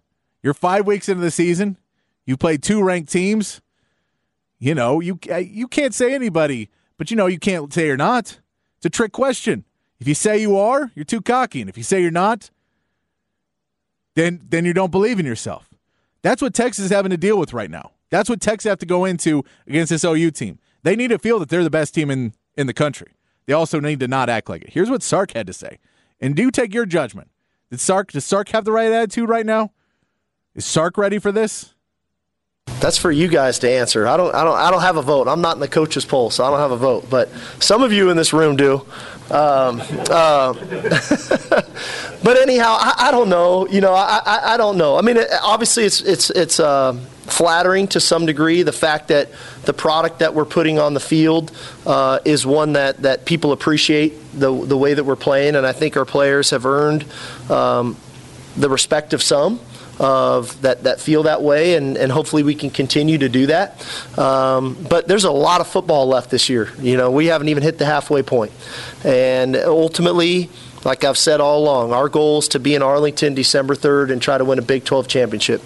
you're 0.43 0.53
five 0.53 0.85
weeks 0.85 1.07
into 1.07 1.21
the 1.21 1.31
season. 1.31 1.77
You 2.25 2.35
played 2.37 2.61
two 2.61 2.83
ranked 2.83 3.11
teams. 3.11 3.61
You 4.59 4.75
know, 4.75 4.99
you 4.99 5.17
uh, 5.31 5.37
you 5.37 5.67
can't 5.67 5.93
say 5.93 6.13
anybody, 6.13 6.69
but 6.99 7.09
you 7.09 7.17
know 7.17 7.25
you 7.25 7.39
can't 7.39 7.73
say 7.73 7.87
you're 7.87 7.97
not. 7.97 8.39
It's 8.77 8.85
a 8.85 8.89
trick 8.89 9.13
question. 9.13 9.63
If 9.99 10.07
you 10.07 10.13
say 10.13 10.39
you 10.39 10.57
are, 10.57 10.91
you're 10.93 11.05
too 11.05 11.21
cocky, 11.21 11.61
and 11.61 11.69
if 11.69 11.77
you 11.77 11.83
say 11.83 12.01
you're 12.01 12.11
not, 12.11 12.51
then 14.15 14.41
then 14.47 14.65
you 14.65 14.73
don't 14.73 14.91
believe 14.91 15.19
in 15.19 15.25
yourself. 15.25 15.69
That's 16.21 16.41
what 16.41 16.53
Texas 16.53 16.85
is 16.85 16.91
having 16.91 17.09
to 17.09 17.17
deal 17.17 17.39
with 17.39 17.53
right 17.53 17.71
now. 17.71 17.93
That's 18.09 18.29
what 18.29 18.41
Texas 18.41 18.69
have 18.69 18.79
to 18.79 18.85
go 18.85 19.05
into 19.05 19.43
against 19.65 19.89
this 19.89 20.03
OU 20.03 20.31
team. 20.31 20.59
They 20.83 20.95
need 20.95 21.07
to 21.07 21.17
feel 21.17 21.39
that 21.39 21.47
they're 21.49 21.63
the 21.63 21.69
best 21.69 21.95
team 21.95 22.11
in 22.11 22.33
in 22.57 22.67
the 22.67 22.73
country. 22.73 23.13
They 23.45 23.53
also 23.53 23.79
need 23.79 24.01
to 24.01 24.07
not 24.07 24.29
act 24.29 24.49
like 24.49 24.63
it. 24.63 24.73
Here's 24.73 24.89
what 24.89 25.01
Sark 25.01 25.31
had 25.31 25.47
to 25.47 25.53
say, 25.53 25.79
and 26.19 26.35
do 26.35 26.51
take 26.51 26.73
your 26.73 26.85
judgment. 26.85 27.31
Did 27.71 27.79
Sark 27.79 28.11
does 28.11 28.25
Sark 28.25 28.49
have 28.49 28.65
the 28.65 28.73
right 28.73 28.91
attitude 28.91 29.29
right 29.29 29.45
now? 29.45 29.71
Is 30.53 30.65
Sark 30.65 30.97
ready 30.97 31.17
for 31.17 31.31
this? 31.31 31.73
That's 32.79 32.97
for 32.97 33.11
you 33.11 33.27
guys 33.27 33.59
to 33.59 33.69
answer. 33.69 34.07
I 34.07 34.15
don't, 34.15 34.33
I 34.33 34.43
don't, 34.43 34.57
I 34.57 34.71
don't 34.71 34.81
have 34.81 34.97
a 34.97 35.01
vote. 35.01 35.27
I'm 35.27 35.41
not 35.41 35.55
in 35.55 35.59
the 35.59 35.67
coach's 35.67 36.05
poll, 36.05 36.29
so 36.29 36.45
I 36.45 36.49
don't 36.49 36.59
have 36.59 36.71
a 36.71 36.77
vote. 36.77 37.09
But 37.09 37.29
some 37.59 37.83
of 37.83 37.91
you 37.91 38.09
in 38.09 38.17
this 38.17 38.31
room 38.31 38.55
do. 38.55 38.85
Um, 39.31 39.81
uh, 40.09 40.53
but 42.23 42.37
anyhow, 42.37 42.77
I, 42.79 42.95
I, 42.97 43.11
don't 43.11 43.29
know. 43.29 43.67
You 43.67 43.81
know, 43.81 43.93
I, 43.93 44.21
I, 44.25 44.53
I 44.53 44.57
don't 44.57 44.77
know. 44.77 44.97
I 44.97 45.01
mean, 45.01 45.17
it, 45.17 45.27
obviously, 45.43 45.83
it's 45.83 46.01
it's 46.01 46.29
it's 46.31 46.59
uh, 46.59 46.93
flattering 47.23 47.87
to 47.89 47.99
some 47.99 48.25
degree. 48.25 48.63
The 48.63 48.71
fact 48.71 49.09
that 49.09 49.29
the 49.65 49.73
product 49.73 50.19
that 50.19 50.33
we're 50.33 50.45
putting 50.45 50.79
on 50.79 50.95
the 50.95 50.99
field 50.99 51.51
uh, 51.85 52.19
is 52.25 52.45
one 52.45 52.73
that 52.73 53.03
that 53.03 53.25
people 53.25 53.51
appreciate 53.51 54.13
the 54.33 54.51
the 54.65 54.77
way 54.77 54.95
that 54.95 55.03
we're 55.03 55.15
playing, 55.15 55.55
and 55.55 55.67
I 55.67 55.73
think 55.73 55.95
our 55.95 56.05
players 56.05 56.49
have 56.49 56.65
earned 56.65 57.05
um, 57.51 57.97
the 58.57 58.69
respect 58.69 59.13
of 59.13 59.21
some 59.21 59.59
of 59.99 60.61
that, 60.61 60.83
that 60.83 61.01
feel 61.01 61.23
that 61.23 61.41
way, 61.41 61.75
and, 61.75 61.97
and 61.97 62.11
hopefully 62.11 62.43
we 62.43 62.55
can 62.55 62.69
continue 62.69 63.17
to 63.17 63.29
do 63.29 63.47
that. 63.47 63.85
Um, 64.17 64.77
but 64.89 65.07
there's 65.07 65.25
a 65.25 65.31
lot 65.31 65.59
of 65.61 65.67
football 65.67 66.07
left 66.07 66.31
this 66.31 66.49
year. 66.49 66.71
You 66.79 66.95
know, 66.97 67.11
we 67.11 67.27
haven't 67.27 67.49
even 67.49 67.63
hit 67.63 67.77
the 67.77 67.85
halfway 67.85 68.23
point. 68.23 68.51
And 69.03 69.55
ultimately, 69.55 70.49
like 70.85 71.03
I've 71.03 71.17
said 71.17 71.41
all 71.41 71.59
along, 71.59 71.91
our 71.91 72.07
goal 72.07 72.39
is 72.39 72.47
to 72.49 72.59
be 72.59 72.75
in 72.75 72.81
Arlington 72.81 73.33
December 73.33 73.75
3rd 73.75 74.11
and 74.11 74.21
try 74.21 74.37
to 74.37 74.45
win 74.45 74.57
a 74.57 74.61
Big 74.61 74.85
12 74.85 75.07
championship. 75.07 75.61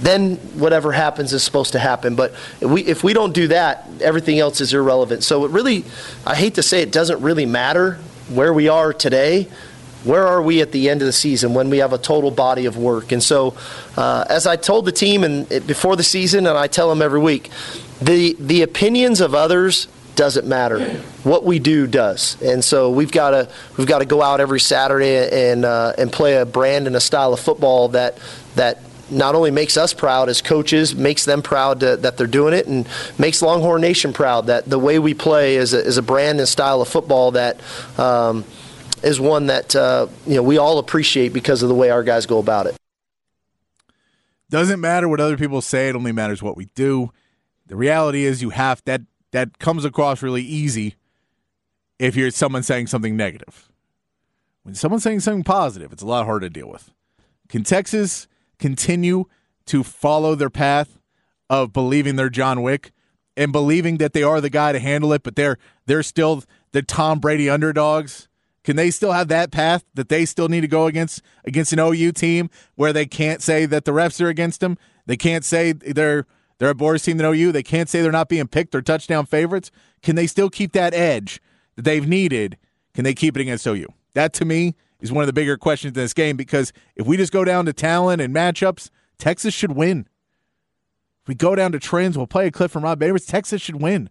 Then 0.00 0.36
whatever 0.58 0.92
happens 0.92 1.34
is 1.34 1.42
supposed 1.42 1.72
to 1.72 1.78
happen. 1.78 2.14
But 2.14 2.32
if 2.60 2.70
we, 2.70 2.82
if 2.86 3.04
we 3.04 3.12
don't 3.12 3.34
do 3.34 3.48
that, 3.48 3.86
everything 4.00 4.38
else 4.38 4.62
is 4.62 4.72
irrelevant. 4.72 5.22
So 5.24 5.44
it 5.44 5.50
really, 5.50 5.84
I 6.26 6.34
hate 6.34 6.54
to 6.54 6.62
say 6.62 6.80
it 6.80 6.92
doesn't 6.92 7.20
really 7.20 7.44
matter 7.44 7.98
where 8.30 8.54
we 8.54 8.68
are 8.68 8.94
today 8.94 9.48
where 10.04 10.26
are 10.26 10.40
we 10.40 10.60
at 10.62 10.72
the 10.72 10.88
end 10.88 11.02
of 11.02 11.06
the 11.06 11.12
season 11.12 11.54
when 11.54 11.70
we 11.70 11.78
have 11.78 11.92
a 11.92 11.98
total 11.98 12.30
body 12.30 12.66
of 12.66 12.76
work? 12.76 13.12
And 13.12 13.22
so, 13.22 13.54
uh, 13.96 14.24
as 14.28 14.46
I 14.46 14.56
told 14.56 14.84
the 14.86 14.92
team 14.92 15.24
and 15.24 15.48
before 15.66 15.96
the 15.96 16.02
season, 16.02 16.46
and 16.46 16.56
I 16.56 16.66
tell 16.66 16.88
them 16.88 17.02
every 17.02 17.20
week, 17.20 17.50
the 18.00 18.36
the 18.38 18.62
opinions 18.62 19.20
of 19.20 19.34
others 19.34 19.88
doesn't 20.16 20.46
matter. 20.46 20.80
What 21.22 21.44
we 21.44 21.58
do 21.58 21.86
does, 21.86 22.40
and 22.42 22.64
so 22.64 22.90
we've 22.90 23.12
got 23.12 23.30
to 23.30 23.48
we've 23.76 23.86
got 23.86 23.98
to 24.00 24.04
go 24.06 24.22
out 24.22 24.40
every 24.40 24.60
Saturday 24.60 25.50
and 25.50 25.64
uh, 25.64 25.92
and 25.98 26.12
play 26.12 26.36
a 26.36 26.46
brand 26.46 26.86
and 26.86 26.96
a 26.96 27.00
style 27.00 27.32
of 27.32 27.40
football 27.40 27.88
that 27.88 28.18
that 28.56 28.82
not 29.10 29.34
only 29.34 29.50
makes 29.50 29.76
us 29.76 29.92
proud 29.92 30.28
as 30.28 30.40
coaches, 30.40 30.94
makes 30.94 31.24
them 31.24 31.42
proud 31.42 31.80
to, 31.80 31.96
that 31.96 32.16
they're 32.16 32.26
doing 32.26 32.54
it, 32.54 32.66
and 32.66 32.88
makes 33.18 33.42
Longhorn 33.42 33.80
Nation 33.80 34.12
proud 34.12 34.46
that 34.46 34.66
the 34.66 34.78
way 34.78 34.98
we 34.98 35.14
play 35.14 35.56
is 35.56 35.74
a, 35.74 35.84
is 35.84 35.98
a 35.98 36.02
brand 36.02 36.38
and 36.38 36.48
style 36.48 36.80
of 36.80 36.88
football 36.88 37.32
that. 37.32 37.60
Um, 37.98 38.44
is 39.02 39.20
one 39.20 39.46
that 39.46 39.74
uh, 39.74 40.06
you 40.26 40.34
know 40.34 40.42
we 40.42 40.58
all 40.58 40.78
appreciate 40.78 41.32
because 41.32 41.62
of 41.62 41.68
the 41.68 41.74
way 41.74 41.90
our 41.90 42.02
guys 42.02 42.26
go 42.26 42.38
about 42.38 42.66
it. 42.66 42.76
Doesn't 44.48 44.80
matter 44.80 45.08
what 45.08 45.20
other 45.20 45.36
people 45.36 45.60
say; 45.60 45.88
it 45.88 45.96
only 45.96 46.12
matters 46.12 46.42
what 46.42 46.56
we 46.56 46.66
do. 46.74 47.10
The 47.66 47.76
reality 47.76 48.24
is, 48.24 48.42
you 48.42 48.50
have 48.50 48.82
that 48.84 49.02
that 49.32 49.58
comes 49.58 49.84
across 49.84 50.22
really 50.22 50.42
easy 50.42 50.96
if 51.98 52.16
you're 52.16 52.30
someone 52.30 52.62
saying 52.62 52.88
something 52.88 53.16
negative. 53.16 53.70
When 54.62 54.74
someone's 54.74 55.02
saying 55.02 55.20
something 55.20 55.44
positive, 55.44 55.92
it's 55.92 56.02
a 56.02 56.06
lot 56.06 56.26
harder 56.26 56.46
to 56.46 56.50
deal 56.50 56.68
with. 56.68 56.90
Can 57.48 57.64
Texas 57.64 58.26
continue 58.58 59.24
to 59.66 59.82
follow 59.82 60.34
their 60.34 60.50
path 60.50 60.98
of 61.48 61.72
believing 61.72 62.16
they're 62.16 62.30
John 62.30 62.62
Wick 62.62 62.92
and 63.36 63.52
believing 63.52 63.98
that 63.98 64.12
they 64.12 64.22
are 64.22 64.40
the 64.40 64.50
guy 64.50 64.72
to 64.72 64.78
handle 64.78 65.12
it, 65.12 65.22
but 65.22 65.36
they're 65.36 65.58
they're 65.86 66.02
still 66.02 66.44
the 66.72 66.82
Tom 66.82 67.18
Brady 67.20 67.48
underdogs? 67.48 68.28
Can 68.70 68.76
they 68.76 68.92
still 68.92 69.10
have 69.10 69.26
that 69.26 69.50
path 69.50 69.84
that 69.94 70.08
they 70.08 70.24
still 70.24 70.48
need 70.48 70.60
to 70.60 70.68
go 70.68 70.86
against 70.86 71.22
against 71.44 71.72
an 71.72 71.80
OU 71.80 72.12
team 72.12 72.50
where 72.76 72.92
they 72.92 73.04
can't 73.04 73.42
say 73.42 73.66
that 73.66 73.84
the 73.84 73.90
refs 73.90 74.20
are 74.20 74.28
against 74.28 74.60
them? 74.60 74.78
They 75.06 75.16
can't 75.16 75.44
say 75.44 75.72
they're 75.72 76.24
they're 76.58 76.70
a 76.70 76.74
Boris 76.76 77.02
team 77.02 77.16
than 77.16 77.26
OU. 77.26 77.50
They 77.50 77.64
can't 77.64 77.88
say 77.88 78.00
they're 78.00 78.12
not 78.12 78.28
being 78.28 78.46
picked 78.46 78.76
or 78.76 78.80
touchdown 78.80 79.26
favorites. 79.26 79.72
Can 80.02 80.14
they 80.14 80.28
still 80.28 80.48
keep 80.48 80.70
that 80.70 80.94
edge 80.94 81.42
that 81.74 81.82
they've 81.82 82.06
needed? 82.06 82.58
Can 82.94 83.02
they 83.02 83.12
keep 83.12 83.36
it 83.36 83.40
against 83.40 83.66
OU? 83.66 83.88
That 84.14 84.32
to 84.34 84.44
me 84.44 84.76
is 85.00 85.10
one 85.10 85.24
of 85.24 85.26
the 85.26 85.32
bigger 85.32 85.56
questions 85.56 85.90
in 85.90 86.00
this 86.00 86.14
game 86.14 86.36
because 86.36 86.72
if 86.94 87.08
we 87.08 87.16
just 87.16 87.32
go 87.32 87.44
down 87.44 87.66
to 87.66 87.72
talent 87.72 88.22
and 88.22 88.32
matchups, 88.32 88.90
Texas 89.18 89.52
should 89.52 89.72
win. 89.72 90.06
If 91.22 91.28
we 91.28 91.34
go 91.34 91.56
down 91.56 91.72
to 91.72 91.80
trends, 91.80 92.16
we'll 92.16 92.28
play 92.28 92.46
a 92.46 92.52
clip 92.52 92.70
from 92.70 92.84
Rob 92.84 93.00
Babers. 93.00 93.26
Texas 93.26 93.60
should 93.60 93.82
win. 93.82 94.10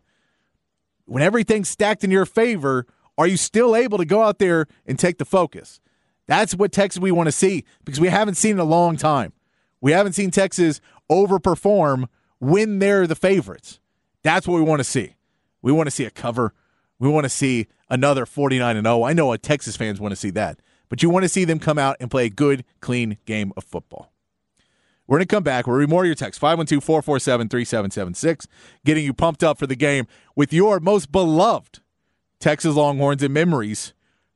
When 1.06 1.24
everything's 1.24 1.69
stacked 1.69 2.04
in 2.04 2.12
your 2.12 2.26
favor, 2.26 2.86
are 3.19 3.27
you 3.27 3.38
still 3.38 3.75
able 3.75 3.97
to 3.97 4.05
go 4.05 4.23
out 4.23 4.39
there 4.39 4.65
and 4.88 4.97
take 4.97 5.17
the 5.17 5.25
focus? 5.25 5.82
That's 6.25 6.55
what 6.55 6.71
Texas 6.71 7.01
we 7.01 7.12
want 7.12 7.27
to 7.27 7.34
see 7.34 7.65
because 7.84 7.99
we 7.99 8.08
haven't 8.08 8.36
seen 8.36 8.53
in 8.53 8.60
a 8.60 8.63
long 8.63 8.95
time. 8.95 9.34
We 9.82 9.91
haven't 9.91 10.13
seen 10.13 10.32
Texas 10.32 10.79
overperform 11.12 12.08
when 12.39 12.79
they're 12.79 13.05
the 13.05 13.15
favorites. 13.15 13.79
That's 14.23 14.47
what 14.47 14.55
we 14.55 14.62
want 14.62 14.79
to 14.79 14.86
see. 14.86 15.15
We 15.62 15.73
want 15.73 15.88
to 15.88 15.91
see 15.91 16.05
a 16.05 16.10
cover. 16.10 16.53
We 16.97 17.10
want 17.10 17.25
to 17.25 17.29
see 17.29 17.67
another 17.89 18.25
49 18.25 18.77
and 18.77 18.86
0. 18.86 19.03
I 19.03 19.12
know 19.12 19.36
Texas 19.36 19.75
fans 19.75 19.99
want 19.99 20.13
to 20.13 20.15
see 20.15 20.29
that. 20.32 20.60
But 20.88 21.03
you 21.03 21.10
want 21.10 21.23
to 21.23 21.29
see 21.29 21.43
them 21.43 21.60
come 21.60 21.77
out 21.77 21.97
and 21.99 22.10
play 22.10 22.25
a 22.25 22.29
good, 22.29 22.63
clean 22.79 23.17
game 23.25 23.51
of 23.58 23.65
football. 23.65 24.13
We're 25.08 25.17
going 25.17 25.27
to 25.27 25.36
come 25.36 25.43
back. 25.43 25.67
We'll 25.67 25.75
read 25.75 25.89
more 25.89 26.03
of 26.03 26.08
your 26.08 26.15
text 26.15 26.39
512 26.39 26.84
447 26.84 27.49
3776, 27.49 28.47
getting 28.86 29.03
you 29.03 29.13
pumped 29.13 29.43
up 29.43 29.58
for 29.58 29.67
the 29.67 29.75
game 29.75 30.08
with 30.36 30.53
your 30.53 30.79
most 30.79 31.12
beloved 31.12 31.82
Texas 32.39 32.75
Longhorns 32.75 33.21
and 33.21 33.34
memories 33.34 33.93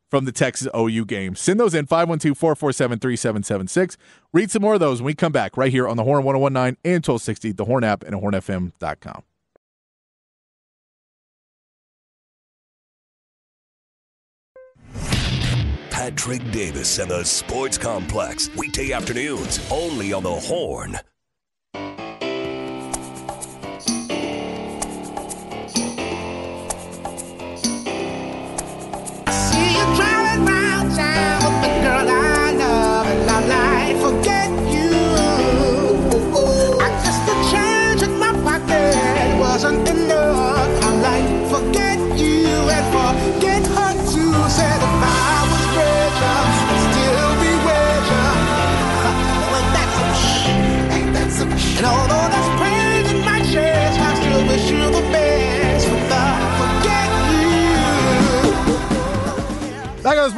from 0.10 0.26
the 0.26 0.32
Texas 0.32 0.68
OU 0.78 1.06
game. 1.06 1.36
Send 1.36 1.60
those 1.60 1.74
in 1.74 1.88
512 1.88 2.38
447 2.38 3.00
3776. 3.00 3.98
Read 4.32 4.52
some 4.52 4.62
more 4.62 4.76
of 4.76 4.80
those 4.80 5.02
when 5.02 5.08
we 5.08 5.16
come 5.16 5.32
back 5.32 5.58
right 5.58 5.72
here 5.72 5.88
on 5.88 5.98
the 5.98 6.04
Horn 6.04 6.24
1019 6.24 6.78
and 6.84 7.06
1260, 7.06 7.52
the 7.54 7.66
Horn 7.66 7.84
app, 7.84 8.04
and 8.04 8.16
hornfm.com. 8.16 9.24
Patrick 15.90 16.52
Davis 16.52 17.00
and 17.00 17.10
the 17.10 17.24
Sports 17.24 17.78
Complex, 17.78 18.50
weekday 18.58 18.92
afternoons, 18.92 19.66
only 19.72 20.12
on 20.12 20.24
the 20.24 20.30
Horn. 20.30 21.00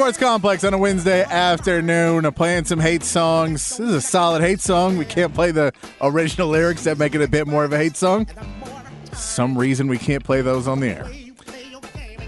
Sports 0.05 0.19
Complex 0.19 0.63
on 0.63 0.71
a 0.71 0.77
Wednesday 0.77 1.23
afternoon, 1.23 2.25
uh, 2.25 2.29
playing 2.29 2.65
some 2.65 2.79
hate 2.79 3.01
songs. 3.01 3.77
This 3.77 3.89
is 3.89 3.95
a 3.95 4.01
solid 4.01 4.43
hate 4.43 4.59
song. 4.59 4.99
We 4.99 5.05
can't 5.05 5.33
play 5.33 5.49
the 5.49 5.73
original 5.99 6.47
lyrics 6.47 6.83
that 6.83 6.99
make 6.99 7.15
it 7.15 7.23
a 7.23 7.27
bit 7.27 7.47
more 7.47 7.63
of 7.63 7.73
a 7.73 7.77
hate 7.79 7.97
song. 7.97 8.27
Some 9.13 9.57
reason 9.57 9.87
we 9.87 9.97
can't 9.97 10.23
play 10.23 10.41
those 10.43 10.67
on 10.67 10.79
the 10.79 10.89
air. 10.89 11.09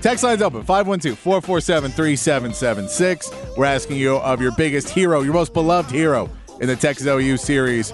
Text 0.01 0.23
lines 0.23 0.41
open 0.41 0.63
512 0.63 1.19
447 1.19 1.91
3776. 1.91 3.31
We're 3.55 3.65
asking 3.65 3.97
you 3.97 4.15
of 4.15 4.41
your 4.41 4.53
biggest 4.57 4.89
hero, 4.89 5.21
your 5.21 5.35
most 5.35 5.53
beloved 5.53 5.91
hero 5.91 6.31
in 6.59 6.65
the 6.65 6.75
Texas 6.75 7.05
OU 7.05 7.37
series. 7.37 7.93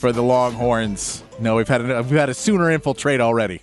for 0.00 0.10
the 0.10 0.24
Longhorns. 0.24 1.22
No, 1.38 1.54
we've 1.54 1.68
had 1.68 1.88
a, 1.88 2.02
we've 2.02 2.18
had 2.18 2.30
a 2.30 2.34
Sooner 2.34 2.68
infiltrate 2.68 3.20
already. 3.20 3.62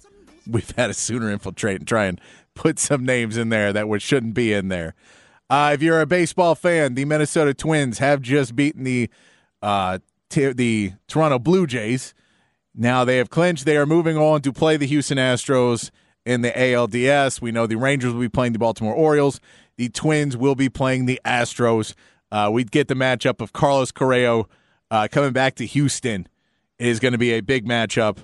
We've 0.50 0.72
had 0.78 0.90
a 0.92 0.94
Sooner 0.94 1.30
infiltrate 1.30 1.80
and 1.80 1.88
try 1.88 2.06
and 2.06 2.22
put 2.56 2.80
some 2.80 3.04
names 3.04 3.36
in 3.36 3.50
there 3.50 3.74
that 3.74 4.02
shouldn't 4.02 4.34
be 4.34 4.54
in 4.54 4.70
there. 4.70 4.96
Uh, 5.50 5.72
if 5.74 5.82
you're 5.82 6.02
a 6.02 6.06
baseball 6.06 6.56
fan, 6.56 6.96
the 6.96 7.06
Minnesota 7.06 7.54
Twins 7.54 8.00
have 8.00 8.22
just 8.22 8.56
beaten 8.56 8.84
the 8.84 9.10
uh, 9.62 10.00
t- 10.30 10.52
the 10.52 10.94
Toronto 11.08 11.40
Blue 11.40 11.66
Jays. 11.66 12.14
Now 12.76 13.06
they 13.06 13.18
have 13.18 13.30
clinched. 13.30 13.66
They 13.66 13.78
are 13.78 13.86
moving 13.86 14.18
on 14.18 14.42
to 14.42 14.52
play 14.52 14.78
the 14.78 14.86
Houston 14.86 15.18
Astros 15.18 15.90
in 16.26 16.42
the 16.42 16.52
ALDS. 16.52 17.42
We 17.42 17.52
know 17.52 17.66
the 17.66 17.78
Rangers 17.78 18.14
will 18.14 18.22
be 18.22 18.30
playing 18.30 18.54
the 18.54 18.60
Baltimore 18.60 18.94
Orioles. 18.94 19.40
The 19.78 19.90
Twins 19.90 20.36
will 20.36 20.56
be 20.56 20.70
playing 20.70 21.06
the 21.06 21.20
Astros. 21.26 21.94
Uh, 22.32 22.50
we 22.52 22.66
get 22.66 22.90
the 22.90 22.94
matchup 22.94 23.42
of 23.42 23.54
Carlos 23.54 23.92
Correa 23.92 24.44
uh, 24.92 25.08
coming 25.10 25.32
back 25.32 25.56
to 25.56 25.66
Houston. 25.66 26.28
It 26.78 26.88
is 26.88 27.00
going 27.00 27.14
to 27.14 27.18
be 27.18 27.32
a 27.32 27.42
big 27.42 27.66
matchup 27.66 28.18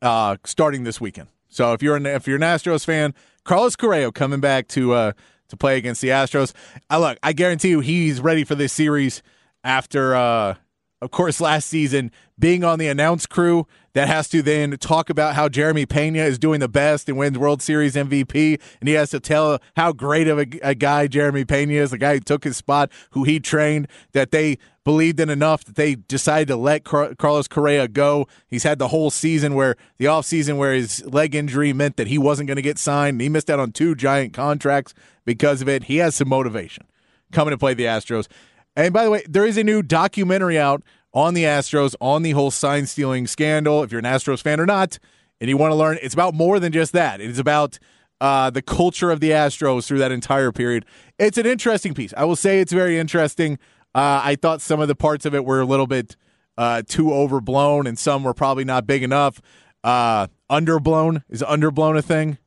uh, 0.00 0.36
starting 0.44 0.84
this 0.84 1.00
weekend. 1.00 1.28
So 1.48 1.72
if 1.72 1.82
you're 1.82 1.96
an 1.96 2.06
if 2.06 2.26
you're 2.26 2.36
an 2.36 2.42
Astros 2.42 2.84
fan, 2.84 3.14
Carlos 3.44 3.74
Correa 3.74 4.12
coming 4.12 4.40
back 4.40 4.68
to 4.68 4.92
uh, 4.92 5.12
to 5.48 5.56
play 5.56 5.76
against 5.76 6.00
the 6.00 6.08
Astros. 6.08 6.52
I 6.90 6.98
look, 6.98 7.18
I 7.22 7.32
guarantee 7.32 7.70
you, 7.70 7.80
he's 7.80 8.20
ready 8.20 8.44
for 8.44 8.54
this 8.54 8.72
series 8.72 9.22
after, 9.64 10.14
uh, 10.14 10.54
of 11.00 11.10
course, 11.10 11.40
last 11.40 11.68
season 11.68 12.10
being 12.38 12.64
on 12.64 12.78
the 12.78 12.88
announce 12.88 13.26
crew 13.26 13.66
that 13.94 14.08
has 14.08 14.28
to 14.28 14.42
then 14.42 14.70
talk 14.78 15.10
about 15.10 15.34
how 15.34 15.48
Jeremy 15.48 15.86
Pena 15.86 16.20
is 16.20 16.38
doing 16.38 16.60
the 16.60 16.68
best 16.68 17.08
and 17.08 17.18
wins 17.18 17.38
World 17.38 17.62
Series 17.62 17.94
MVP, 17.94 18.60
and 18.80 18.88
he 18.88 18.94
has 18.94 19.10
to 19.10 19.20
tell 19.20 19.60
how 19.76 19.92
great 19.92 20.28
of 20.28 20.38
a, 20.38 20.46
a 20.62 20.74
guy 20.74 21.06
Jeremy 21.06 21.44
Pena 21.44 21.74
is, 21.74 21.90
the 21.90 21.98
guy 21.98 22.14
who 22.14 22.20
took 22.20 22.44
his 22.44 22.56
spot, 22.56 22.92
who 23.10 23.24
he 23.24 23.40
trained, 23.40 23.88
that 24.12 24.30
they 24.30 24.58
believed 24.88 25.20
in 25.20 25.28
enough 25.28 25.64
that 25.64 25.74
they 25.74 25.96
decided 25.96 26.48
to 26.48 26.56
let 26.56 26.82
Car- 26.82 27.14
Carlos 27.14 27.46
Correa 27.46 27.86
go. 27.88 28.26
He's 28.46 28.62
had 28.62 28.78
the 28.78 28.88
whole 28.88 29.10
season 29.10 29.54
where 29.54 29.76
the 29.98 30.06
offseason 30.06 30.56
where 30.56 30.72
his 30.72 31.04
leg 31.04 31.34
injury 31.34 31.74
meant 31.74 31.98
that 31.98 32.06
he 32.06 32.16
wasn't 32.16 32.46
going 32.46 32.56
to 32.56 32.62
get 32.62 32.78
signed, 32.78 33.20
he 33.20 33.28
missed 33.28 33.50
out 33.50 33.60
on 33.60 33.70
two 33.70 33.94
giant 33.94 34.32
contracts 34.32 34.94
because 35.26 35.60
of 35.60 35.68
it. 35.68 35.84
He 35.84 35.98
has 35.98 36.14
some 36.14 36.30
motivation 36.30 36.86
coming 37.32 37.52
to 37.52 37.58
play 37.58 37.74
the 37.74 37.84
Astros. 37.84 38.28
And 38.76 38.94
by 38.94 39.04
the 39.04 39.10
way, 39.10 39.22
there 39.28 39.44
is 39.44 39.58
a 39.58 39.62
new 39.62 39.82
documentary 39.82 40.58
out 40.58 40.82
on 41.12 41.34
the 41.34 41.44
Astros 41.44 41.94
on 42.00 42.22
the 42.22 42.30
whole 42.30 42.50
sign 42.50 42.86
stealing 42.86 43.26
scandal. 43.26 43.82
If 43.82 43.92
you're 43.92 43.98
an 43.98 44.06
Astros 44.06 44.40
fan 44.40 44.58
or 44.58 44.64
not, 44.64 44.98
and 45.38 45.50
you 45.50 45.58
want 45.58 45.70
to 45.72 45.76
learn, 45.76 45.98
it's 46.00 46.14
about 46.14 46.32
more 46.32 46.58
than 46.58 46.72
just 46.72 46.94
that. 46.94 47.20
It 47.20 47.28
is 47.28 47.38
about 47.38 47.78
uh, 48.22 48.48
the 48.48 48.62
culture 48.62 49.10
of 49.10 49.20
the 49.20 49.32
Astros 49.32 49.86
through 49.86 49.98
that 49.98 50.12
entire 50.12 50.50
period. 50.50 50.86
It's 51.18 51.36
an 51.36 51.44
interesting 51.44 51.92
piece. 51.92 52.14
I 52.16 52.24
will 52.24 52.36
say 52.36 52.60
it's 52.60 52.72
very 52.72 52.98
interesting. 52.98 53.58
Uh, 53.98 54.20
I 54.22 54.36
thought 54.36 54.60
some 54.60 54.78
of 54.78 54.86
the 54.86 54.94
parts 54.94 55.26
of 55.26 55.34
it 55.34 55.44
were 55.44 55.60
a 55.60 55.64
little 55.64 55.88
bit 55.88 56.14
uh, 56.56 56.82
too 56.86 57.12
overblown, 57.12 57.88
and 57.88 57.98
some 57.98 58.22
were 58.22 58.32
probably 58.32 58.64
not 58.64 58.86
big 58.86 59.02
enough. 59.02 59.42
Uh, 59.82 60.28
underblown 60.48 61.24
is 61.28 61.42
underblown 61.42 61.98
a 61.98 62.02
thing. 62.02 62.38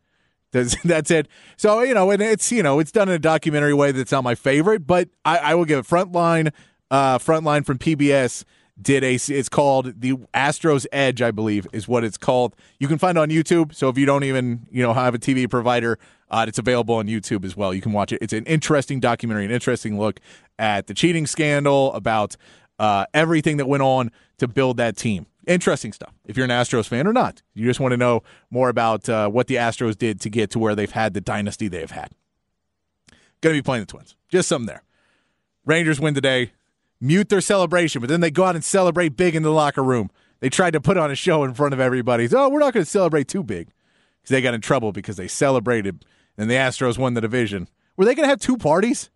That's, 0.53 0.81
that's 0.85 1.11
it. 1.11 1.27
So 1.57 1.81
you 1.81 1.93
know, 1.93 2.09
and 2.09 2.21
it's 2.21 2.53
you 2.53 2.63
know, 2.63 2.79
it's 2.79 2.93
done 2.93 3.09
in 3.09 3.15
a 3.15 3.19
documentary 3.19 3.73
way 3.73 3.91
that's 3.91 4.13
not 4.13 4.23
my 4.23 4.33
favorite, 4.33 4.87
but 4.87 5.09
I, 5.25 5.39
I 5.39 5.55
will 5.55 5.65
give 5.65 5.79
it 5.79 5.85
Frontline. 5.85 6.53
Uh, 6.89 7.17
Frontline 7.17 7.65
from 7.65 7.77
PBS 7.77 8.45
did 8.81 9.03
a. 9.03 9.15
It's 9.15 9.49
called 9.49 9.99
the 9.99 10.13
Astros 10.33 10.85
Edge, 10.93 11.21
I 11.21 11.31
believe, 11.31 11.67
is 11.73 11.85
what 11.85 12.05
it's 12.05 12.17
called. 12.17 12.55
You 12.79 12.87
can 12.87 12.97
find 12.97 13.17
it 13.17 13.21
on 13.21 13.29
YouTube. 13.29 13.75
So 13.75 13.89
if 13.89 13.97
you 13.97 14.05
don't 14.05 14.23
even 14.23 14.67
you 14.71 14.81
know 14.81 14.93
have 14.93 15.13
a 15.15 15.19
TV 15.19 15.49
provider, 15.49 15.99
uh, 16.31 16.45
it's 16.47 16.57
available 16.57 16.95
on 16.95 17.07
YouTube 17.07 17.43
as 17.43 17.55
well. 17.55 17.73
You 17.73 17.81
can 17.81 17.91
watch 17.91 18.13
it. 18.13 18.19
It's 18.21 18.33
an 18.33 18.45
interesting 18.45 18.99
documentary, 18.99 19.45
an 19.45 19.51
interesting 19.51 19.99
look 19.99 20.19
at 20.57 20.87
the 20.87 20.93
cheating 20.93 21.27
scandal, 21.27 21.93
about 21.93 22.37
uh, 22.79 23.05
everything 23.13 23.57
that 23.57 23.67
went 23.67 23.83
on 23.83 24.11
to 24.37 24.47
build 24.47 24.77
that 24.77 24.95
team. 24.95 25.27
Interesting 25.45 25.91
stuff. 25.91 26.13
If 26.25 26.37
you're 26.37 26.45
an 26.45 26.51
Astros 26.51 26.87
fan 26.87 27.05
or 27.05 27.13
not, 27.13 27.41
you 27.53 27.65
just 27.65 27.79
want 27.79 27.91
to 27.91 27.97
know 27.97 28.23
more 28.49 28.69
about 28.69 29.09
uh, 29.09 29.27
what 29.27 29.47
the 29.47 29.55
Astros 29.55 29.97
did 29.97 30.21
to 30.21 30.29
get 30.29 30.49
to 30.51 30.59
where 30.59 30.73
they've 30.73 30.91
had 30.91 31.13
the 31.13 31.21
dynasty 31.21 31.67
they've 31.67 31.91
had. 31.91 32.11
Going 33.41 33.55
to 33.55 33.61
be 33.61 33.65
playing 33.65 33.81
the 33.81 33.87
Twins. 33.87 34.15
Just 34.29 34.47
something 34.47 34.67
there. 34.67 34.83
Rangers 35.65 35.99
win 35.99 36.13
today. 36.13 36.53
Mute 37.01 37.29
their 37.29 37.41
celebration, 37.41 37.99
but 37.99 38.09
then 38.09 38.21
they 38.21 38.31
go 38.31 38.43
out 38.45 38.55
and 38.55 38.63
celebrate 38.63 39.17
big 39.17 39.35
in 39.35 39.41
the 39.43 39.51
locker 39.51 39.83
room. 39.83 40.11
They 40.39 40.49
tried 40.49 40.71
to 40.71 40.81
put 40.81 40.97
on 40.97 41.11
a 41.11 41.15
show 41.15 41.43
in 41.43 41.55
front 41.55 41.73
of 41.73 41.79
everybody. 41.79 42.29
Oh, 42.31 42.49
we're 42.49 42.59
not 42.59 42.73
going 42.73 42.85
to 42.85 42.89
celebrate 42.89 43.27
too 43.27 43.43
big 43.43 43.69
because 44.21 44.29
they 44.29 44.41
got 44.41 44.53
in 44.53 44.61
trouble 44.61 44.91
because 44.91 45.17
they 45.17 45.27
celebrated 45.27 46.05
and 46.37 46.49
the 46.49 46.55
Astros 46.55 46.97
won 46.97 47.13
the 47.13 47.21
division. 47.21 47.67
Were 47.97 48.05
they 48.05 48.15
going 48.15 48.25
to 48.25 48.29
have 48.29 48.39
two 48.39 48.57
parties? 48.57 49.09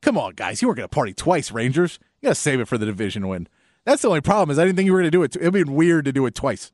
Come 0.00 0.18
on, 0.18 0.34
guys. 0.34 0.60
You 0.60 0.68
weren't 0.68 0.78
going 0.78 0.88
to 0.88 0.94
party 0.94 1.14
twice, 1.14 1.52
Rangers. 1.52 1.98
You 2.20 2.28
got 2.28 2.34
to 2.34 2.40
save 2.40 2.60
it 2.60 2.66
for 2.66 2.78
the 2.78 2.86
division 2.86 3.28
win. 3.28 3.48
That's 3.84 4.02
the 4.02 4.08
only 4.08 4.20
problem 4.20 4.50
is 4.50 4.58
I 4.58 4.64
didn't 4.64 4.76
think 4.76 4.86
you 4.86 4.92
were 4.92 5.00
going 5.00 5.10
to 5.10 5.16
do 5.16 5.22
it. 5.22 5.36
It'd 5.36 5.52
be 5.52 5.64
weird 5.64 6.04
to 6.06 6.12
do 6.12 6.26
it 6.26 6.34
twice. 6.34 6.72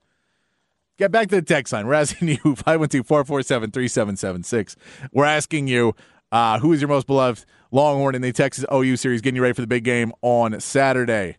Get 0.98 1.12
back 1.12 1.28
to 1.28 1.36
the 1.36 1.42
text 1.42 1.72
line. 1.72 1.86
We're 1.86 1.94
asking 1.94 2.28
you 2.28 2.36
512-447-3776. 2.38 4.76
We're 5.12 5.24
asking 5.24 5.68
you 5.68 5.94
uh, 6.32 6.58
who 6.58 6.72
is 6.72 6.80
your 6.80 6.88
most 6.88 7.06
beloved 7.06 7.44
Longhorn 7.70 8.14
in 8.14 8.22
the 8.22 8.32
Texas 8.32 8.64
OU 8.72 8.96
series, 8.96 9.20
getting 9.20 9.36
you 9.36 9.42
ready 9.42 9.54
for 9.54 9.60
the 9.60 9.66
big 9.66 9.84
game 9.84 10.12
on 10.22 10.58
Saturday. 10.60 11.36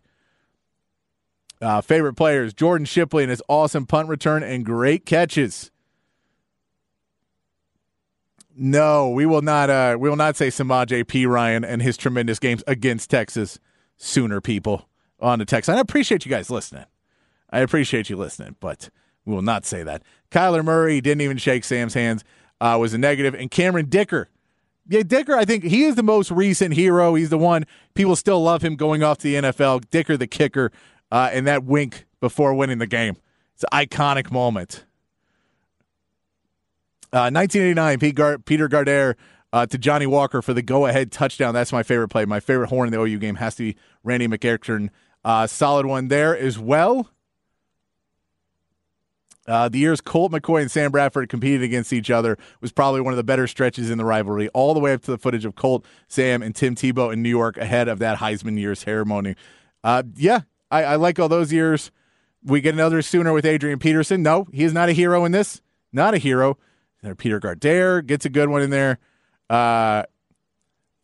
Uh, 1.60 1.80
favorite 1.82 2.14
players: 2.14 2.54
Jordan 2.54 2.86
Shipley 2.86 3.22
and 3.22 3.30
his 3.30 3.42
awesome 3.48 3.86
punt 3.86 4.08
return 4.08 4.42
and 4.42 4.64
great 4.64 5.04
catches. 5.04 5.70
No, 8.56 9.10
we 9.10 9.26
will 9.26 9.42
not. 9.42 9.70
Uh, 9.70 9.96
we 9.98 10.08
will 10.08 10.16
not 10.16 10.36
say 10.36 10.48
Samaje 10.48 11.04
Perine 11.04 11.64
and 11.66 11.80
his 11.80 11.96
tremendous 11.96 12.38
games 12.38 12.62
against 12.66 13.10
Texas 13.10 13.58
Sooner 13.96 14.40
people 14.40 14.88
on 15.20 15.38
the 15.38 15.44
text. 15.44 15.68
I 15.68 15.78
appreciate 15.78 16.24
you 16.24 16.30
guys 16.30 16.50
listening. 16.50 16.86
I 17.50 17.60
appreciate 17.60 18.08
you 18.08 18.16
listening, 18.16 18.56
but 18.60 18.90
we 19.24 19.34
will 19.34 19.42
not 19.42 19.66
say 19.66 19.82
that. 19.82 20.02
Kyler 20.30 20.64
Murray 20.64 21.00
didn't 21.00 21.20
even 21.20 21.36
shake 21.36 21.64
Sam's 21.64 21.94
hands. 21.94 22.24
Uh, 22.60 22.76
was 22.80 22.94
a 22.94 22.98
negative, 22.98 23.34
and 23.34 23.50
Cameron 23.50 23.88
Dicker. 23.88 24.28
Yeah, 24.88 25.02
Dicker. 25.02 25.36
I 25.36 25.44
think 25.44 25.64
he 25.64 25.84
is 25.84 25.94
the 25.94 26.02
most 26.02 26.30
recent 26.30 26.74
hero. 26.74 27.14
He's 27.14 27.30
the 27.30 27.38
one 27.38 27.64
people 27.94 28.16
still 28.16 28.42
love 28.42 28.62
him 28.62 28.76
going 28.76 29.02
off 29.02 29.18
to 29.18 29.22
the 29.24 29.34
NFL. 29.34 29.88
Dicker, 29.90 30.16
the 30.16 30.26
kicker, 30.26 30.72
uh, 31.10 31.30
and 31.32 31.46
that 31.46 31.64
wink 31.64 32.06
before 32.20 32.54
winning 32.54 32.78
the 32.78 32.86
game. 32.86 33.16
It's 33.54 33.64
an 33.70 33.86
iconic 33.86 34.30
moment. 34.30 34.84
Uh, 37.12 37.30
1989, 37.32 37.98
Pete 37.98 38.14
Gar- 38.14 38.38
Peter 38.38 38.68
Gardere 38.68 39.16
uh, 39.52 39.66
to 39.66 39.78
Johnny 39.78 40.06
Walker 40.06 40.42
for 40.42 40.54
the 40.54 40.62
go-ahead 40.62 41.10
touchdown. 41.10 41.54
That's 41.54 41.72
my 41.72 41.82
favorite 41.82 42.08
play. 42.08 42.24
My 42.24 42.40
favorite 42.40 42.68
horn 42.68 42.88
in 42.88 42.92
the 42.92 43.00
OU 43.00 43.18
game 43.18 43.36
has 43.36 43.56
to 43.56 43.72
be 43.72 43.76
Randy 44.04 44.28
McEachern. 44.28 44.90
Uh, 45.24 45.46
solid 45.46 45.86
one 45.86 46.08
there 46.08 46.36
as 46.36 46.58
well. 46.58 47.10
Uh, 49.46 49.68
the 49.68 49.78
years 49.78 50.00
Colt 50.00 50.30
McCoy 50.30 50.60
and 50.60 50.70
Sam 50.70 50.92
Bradford 50.92 51.28
competed 51.28 51.62
against 51.62 51.92
each 51.92 52.10
other 52.10 52.38
was 52.60 52.70
probably 52.70 53.00
one 53.00 53.12
of 53.12 53.16
the 53.16 53.24
better 53.24 53.48
stretches 53.48 53.90
in 53.90 53.98
the 53.98 54.04
rivalry, 54.04 54.48
all 54.50 54.74
the 54.74 54.80
way 54.80 54.92
up 54.92 55.02
to 55.02 55.10
the 55.10 55.18
footage 55.18 55.44
of 55.44 55.56
Colt, 55.56 55.84
Sam, 56.06 56.42
and 56.42 56.54
Tim 56.54 56.76
Tebow 56.76 57.12
in 57.12 57.22
New 57.22 57.30
York 57.30 57.56
ahead 57.56 57.88
of 57.88 57.98
that 57.98 58.18
Heisman 58.18 58.58
year's 58.58 58.78
ceremony. 58.78 59.34
Uh, 59.82 60.04
yeah, 60.14 60.42
I, 60.70 60.84
I 60.84 60.96
like 60.96 61.18
all 61.18 61.28
those 61.28 61.52
years. 61.52 61.90
We 62.44 62.60
get 62.60 62.74
another 62.74 63.02
sooner 63.02 63.32
with 63.32 63.44
Adrian 63.44 63.80
Peterson. 63.80 64.22
No, 64.22 64.46
he 64.52 64.62
is 64.62 64.72
not 64.72 64.88
a 64.88 64.92
hero 64.92 65.24
in 65.24 65.32
this. 65.32 65.60
Not 65.92 66.14
a 66.14 66.18
hero. 66.18 66.56
Peter 67.16 67.40
Gardere 67.40 68.04
gets 68.06 68.24
a 68.24 68.28
good 68.28 68.48
one 68.48 68.62
in 68.62 68.70
there. 68.70 68.98
Uh, 69.48 70.04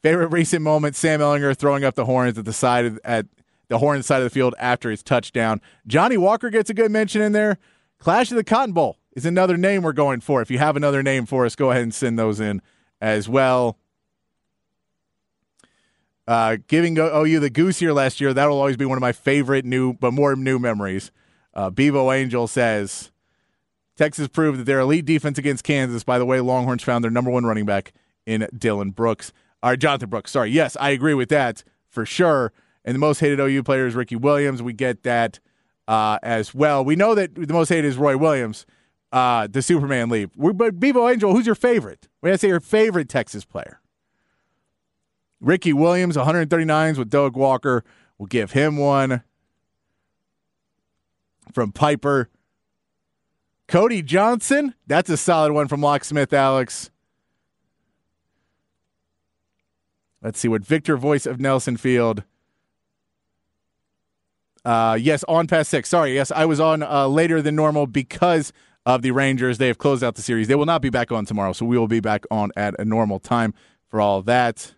favorite 0.03 0.29
recent 0.29 0.63
moment: 0.63 0.97
Sam 0.97 1.21
Ehlinger 1.21 1.57
throwing 1.57 1.85
up 1.85 1.95
the 1.95 2.05
horns 2.05 2.39
at 2.39 2.45
the 2.45 2.53
side 2.53 2.85
of, 2.85 3.01
at 3.05 3.27
the 3.69 3.79
horn 3.79 4.03
side 4.03 4.19
of 4.19 4.25
the 4.25 4.31
field 4.31 4.55
after 4.59 4.91
his 4.91 5.03
touchdown. 5.03 5.61
Johnny 5.87 6.17
Walker 6.17 6.51
gets 6.51 6.71
a 6.71 6.75
good 6.75 6.91
mention 6.91 7.23
in 7.23 7.33
there. 7.33 7.59
Clash 7.99 8.31
of 8.31 8.37
the 8.37 8.45
Cotton 8.45 8.73
Bowl 8.73 8.99
is 9.15 9.27
another 9.27 9.57
name 9.57 9.83
we're 9.83 9.93
going 9.93 10.21
for. 10.21 10.43
If 10.43 10.51
you 10.51 10.59
have 10.59 10.77
another 10.77 11.03
name 11.03 11.27
for 11.27 11.47
us, 11.47 11.57
go 11.57 11.71
ahead 11.71 11.83
and 11.83 11.95
send 11.95 12.19
those 12.19 12.39
in 12.41 12.61
as 13.01 13.29
well. 13.29 13.79
Uh, 16.29 16.57
giving 16.67 16.99
OU 16.99 17.41
the 17.41 17.51
goose 17.51 17.79
here 17.79 17.93
last 17.93 18.21
year, 18.21 18.35
that 18.35 18.47
will 18.47 18.59
always 18.59 18.77
be 18.77 18.85
one 18.85 18.99
of 18.99 19.03
my 19.03 19.13
favorite 19.13 19.65
new, 19.65 19.93
but 19.95 20.13
more 20.13 20.35
new 20.35 20.59
memories. 20.59 21.13
Uh, 21.55 21.71
Bevo 21.71 22.13
Angel 22.13 22.47
says 22.47 23.11
Texas 23.97 24.29
proved 24.29 24.61
that 24.61 24.65
their 24.65 24.81
elite 24.81 25.05
defense 25.05 25.39
against 25.39 25.65
Kansas. 25.65 26.05
By 26.05 26.19
the 26.19 26.27
way, 26.27 26.41
Longhorns 26.41 26.83
found 26.83 27.03
their 27.03 27.11
number 27.11 27.31
one 27.31 27.45
running 27.45 27.65
back 27.65 27.93
in 28.27 28.47
Dylan 28.55 28.95
Brooks. 28.95 29.33
Or 29.63 29.77
Jonathan 29.77 30.11
Brooks. 30.11 30.31
Sorry. 30.31 30.51
Yes, 30.51 30.77
I 30.79 30.91
agree 30.91 31.15
with 31.15 31.31
that 31.31 31.65
for 31.89 32.05
sure. 32.05 32.53
And 32.85 32.95
the 32.95 32.99
most 32.99 33.21
hated 33.21 33.41
OU 33.41 33.63
player 33.63 33.87
is 33.87 33.95
Ricky 33.95 34.17
Williams. 34.17 34.63
We 34.63 34.73
get 34.73 35.03
that 35.05 35.41
uh, 35.89 36.19
as 36.23 36.55
well. 36.55 36.85
We 36.85 36.95
know 36.95 37.15
that 37.15 37.35
the 37.35 37.53
most 37.53 37.69
hated 37.69 37.87
is 37.87 37.97
Roy 37.97 38.17
Williams, 38.17 38.67
uh, 39.13 39.49
the 39.51 39.63
Superman. 39.63 40.09
We're, 40.09 40.53
but 40.53 40.79
Bevo 40.79 41.09
Angel, 41.09 41.33
who's 41.33 41.47
your 41.47 41.55
favorite? 41.55 42.09
We 42.23 42.31
to 42.31 42.39
say 42.39 42.49
your 42.49 42.61
favorite 42.61 43.09
Texas 43.09 43.45
player. 43.45 43.81
Ricky 45.41 45.73
Williams, 45.73 46.17
139s 46.17 46.99
with 46.99 47.11
Doak 47.11 47.37
Walker. 47.37 47.85
We'll 48.19 48.27
give 48.27 48.53
him 48.53 48.77
one. 48.77 49.23
From 51.53 51.73
Piper. 51.73 52.29
Cody 53.69 54.03
Johnson, 54.03 54.75
that's 54.87 55.11
a 55.11 55.17
solid 55.17 55.53
one 55.53 55.67
from 55.69 55.81
Locksmith 55.81 56.33
Alex. 56.33 56.91
Let's 60.23 60.39
see 60.39 60.49
what 60.49 60.65
Victor 60.65 60.97
Voice 60.97 61.27
of 61.27 61.41
Nelson 61.41 61.77
Field. 61.77 62.23
Uh, 64.65 64.99
yes, 65.01 65.25
on 65.29 65.47
past 65.47 65.71
six. 65.71 65.89
Sorry, 65.89 66.15
yes, 66.15 66.33
I 66.33 66.45
was 66.45 66.59
on 66.59 66.83
uh, 66.83 67.07
later 67.07 67.41
than 67.41 67.55
normal 67.55 67.87
because 67.87 68.53
of 68.85 69.03
the 69.03 69.13
Rangers. 69.13 69.59
They 69.59 69.69
have 69.69 69.79
closed 69.79 70.03
out 70.03 70.17
the 70.17 70.23
series. 70.23 70.49
They 70.49 70.55
will 70.57 70.67
not 70.67 70.83
be 70.83 70.91
back 70.91 71.13
on 71.13 71.25
tomorrow, 71.25 71.53
so 71.53 71.67
we 71.67 71.79
will 71.79 71.87
be 71.89 72.01
back 72.01 72.25
on 72.31 72.51
at 72.57 72.75
a 72.81 72.85
normal 72.85 73.21
time 73.21 73.55
for 73.89 74.01
all 74.01 74.23
that. 74.23 74.75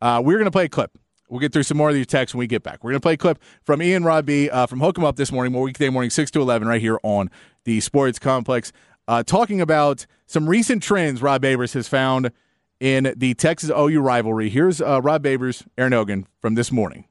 Uh, 0.00 0.22
we're 0.24 0.38
going 0.38 0.44
to 0.44 0.52
play 0.52 0.66
a 0.66 0.68
clip. 0.68 0.96
We'll 1.28 1.40
get 1.40 1.52
through 1.52 1.62
some 1.62 1.76
more 1.78 1.88
of 1.88 1.94
these 1.94 2.06
texts 2.06 2.34
when 2.34 2.40
we 2.40 2.46
get 2.46 2.62
back. 2.62 2.84
We're 2.84 2.90
going 2.90 3.00
to 3.00 3.04
play 3.04 3.14
a 3.14 3.16
clip 3.16 3.38
from 3.62 3.82
Ian 3.82 4.04
Robbie 4.04 4.50
uh, 4.50 4.66
from 4.66 4.80
Hook 4.80 4.98
'em 4.98 5.04
Up 5.04 5.16
this 5.16 5.32
morning, 5.32 5.52
more 5.52 5.62
weekday 5.62 5.88
morning, 5.88 6.10
6 6.10 6.30
to 6.32 6.40
11, 6.40 6.68
right 6.68 6.80
here 6.80 6.98
on 7.02 7.30
the 7.64 7.80
Sports 7.80 8.18
Complex, 8.18 8.72
uh, 9.08 9.22
talking 9.22 9.60
about 9.60 10.06
some 10.26 10.48
recent 10.48 10.82
trends 10.82 11.22
Rod 11.22 11.42
Babers 11.42 11.72
has 11.74 11.88
found 11.88 12.30
in 12.80 13.14
the 13.16 13.34
Texas 13.34 13.70
OU 13.70 14.00
rivalry. 14.00 14.50
Here's 14.50 14.80
uh, 14.80 15.00
Rod 15.02 15.22
Babers, 15.22 15.64
Aaron 15.78 15.92
Hogan 15.92 16.26
from 16.40 16.54
this 16.54 16.70
morning. 16.70 17.06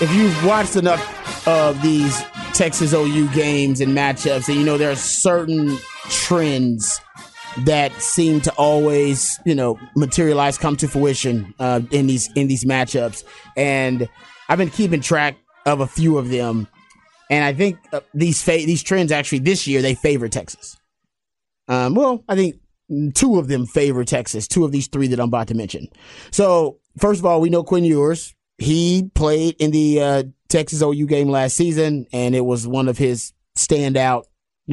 If 0.00 0.10
you've 0.14 0.44
watched 0.46 0.76
enough 0.76 1.46
of 1.46 1.82
these 1.82 2.22
Texas 2.54 2.94
OU 2.94 3.28
games 3.32 3.80
and 3.80 3.96
matchups, 3.96 4.48
and 4.48 4.56
you 4.56 4.64
know 4.64 4.78
there 4.78 4.90
are 4.90 4.96
certain 4.96 5.76
trends 6.08 6.99
that 7.58 7.92
seem 8.00 8.40
to 8.42 8.52
always, 8.52 9.38
you 9.44 9.54
know, 9.54 9.78
materialize, 9.96 10.58
come 10.58 10.76
to 10.76 10.88
fruition 10.88 11.54
uh, 11.58 11.80
in 11.90 12.06
these 12.06 12.30
in 12.34 12.48
these 12.48 12.64
matchups. 12.64 13.24
And 13.56 14.08
I've 14.48 14.58
been 14.58 14.70
keeping 14.70 15.00
track 15.00 15.36
of 15.66 15.80
a 15.80 15.86
few 15.86 16.18
of 16.18 16.28
them, 16.28 16.68
and 17.30 17.44
I 17.44 17.52
think 17.52 17.78
uh, 17.92 18.00
these 18.14 18.42
fa- 18.42 18.64
these 18.64 18.82
trends 18.82 19.12
actually 19.12 19.40
this 19.40 19.66
year 19.66 19.82
they 19.82 19.94
favor 19.94 20.28
Texas. 20.28 20.76
Um, 21.68 21.94
well, 21.94 22.24
I 22.28 22.34
think 22.34 22.56
two 23.14 23.38
of 23.38 23.48
them 23.48 23.66
favor 23.66 24.04
Texas. 24.04 24.48
Two 24.48 24.64
of 24.64 24.72
these 24.72 24.88
three 24.88 25.08
that 25.08 25.20
I'm 25.20 25.28
about 25.28 25.48
to 25.48 25.54
mention. 25.54 25.88
So 26.30 26.78
first 26.98 27.20
of 27.20 27.26
all, 27.26 27.40
we 27.40 27.50
know 27.50 27.62
Quinn 27.62 27.84
Ewers. 27.84 28.34
He 28.58 29.10
played 29.14 29.56
in 29.58 29.70
the 29.70 30.00
uh, 30.00 30.22
Texas 30.48 30.82
OU 30.82 31.06
game 31.06 31.28
last 31.28 31.56
season, 31.56 32.06
and 32.12 32.34
it 32.34 32.44
was 32.44 32.66
one 32.66 32.88
of 32.88 32.98
his 32.98 33.32
standout 33.56 34.24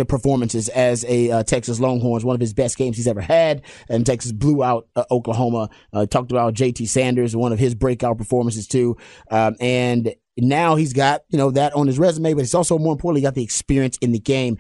performances 0.05 0.69
as 0.69 1.05
a 1.05 1.31
uh, 1.31 1.43
Texas 1.43 1.79
Longhorns, 1.79 2.25
one 2.25 2.35
of 2.35 2.41
his 2.41 2.53
best 2.53 2.77
games 2.77 2.97
he's 2.97 3.07
ever 3.07 3.21
had. 3.21 3.63
And 3.89 4.05
Texas 4.05 4.31
blew 4.31 4.63
out 4.63 4.87
uh, 4.95 5.05
Oklahoma. 5.11 5.69
Uh, 5.93 6.05
talked 6.05 6.31
about 6.31 6.53
JT 6.53 6.87
Sanders, 6.87 7.35
one 7.35 7.53
of 7.53 7.59
his 7.59 7.75
breakout 7.75 8.17
performances 8.17 8.67
too. 8.67 8.97
Um, 9.31 9.55
and 9.59 10.13
now 10.37 10.75
he's 10.75 10.93
got, 10.93 11.21
you 11.29 11.37
know, 11.37 11.51
that 11.51 11.73
on 11.73 11.87
his 11.87 11.99
resume, 11.99 12.33
but 12.33 12.41
he's 12.41 12.55
also 12.55 12.77
more 12.77 12.93
importantly 12.93 13.21
got 13.21 13.35
the 13.35 13.43
experience 13.43 13.97
in 13.97 14.11
the 14.11 14.19
game. 14.19 14.57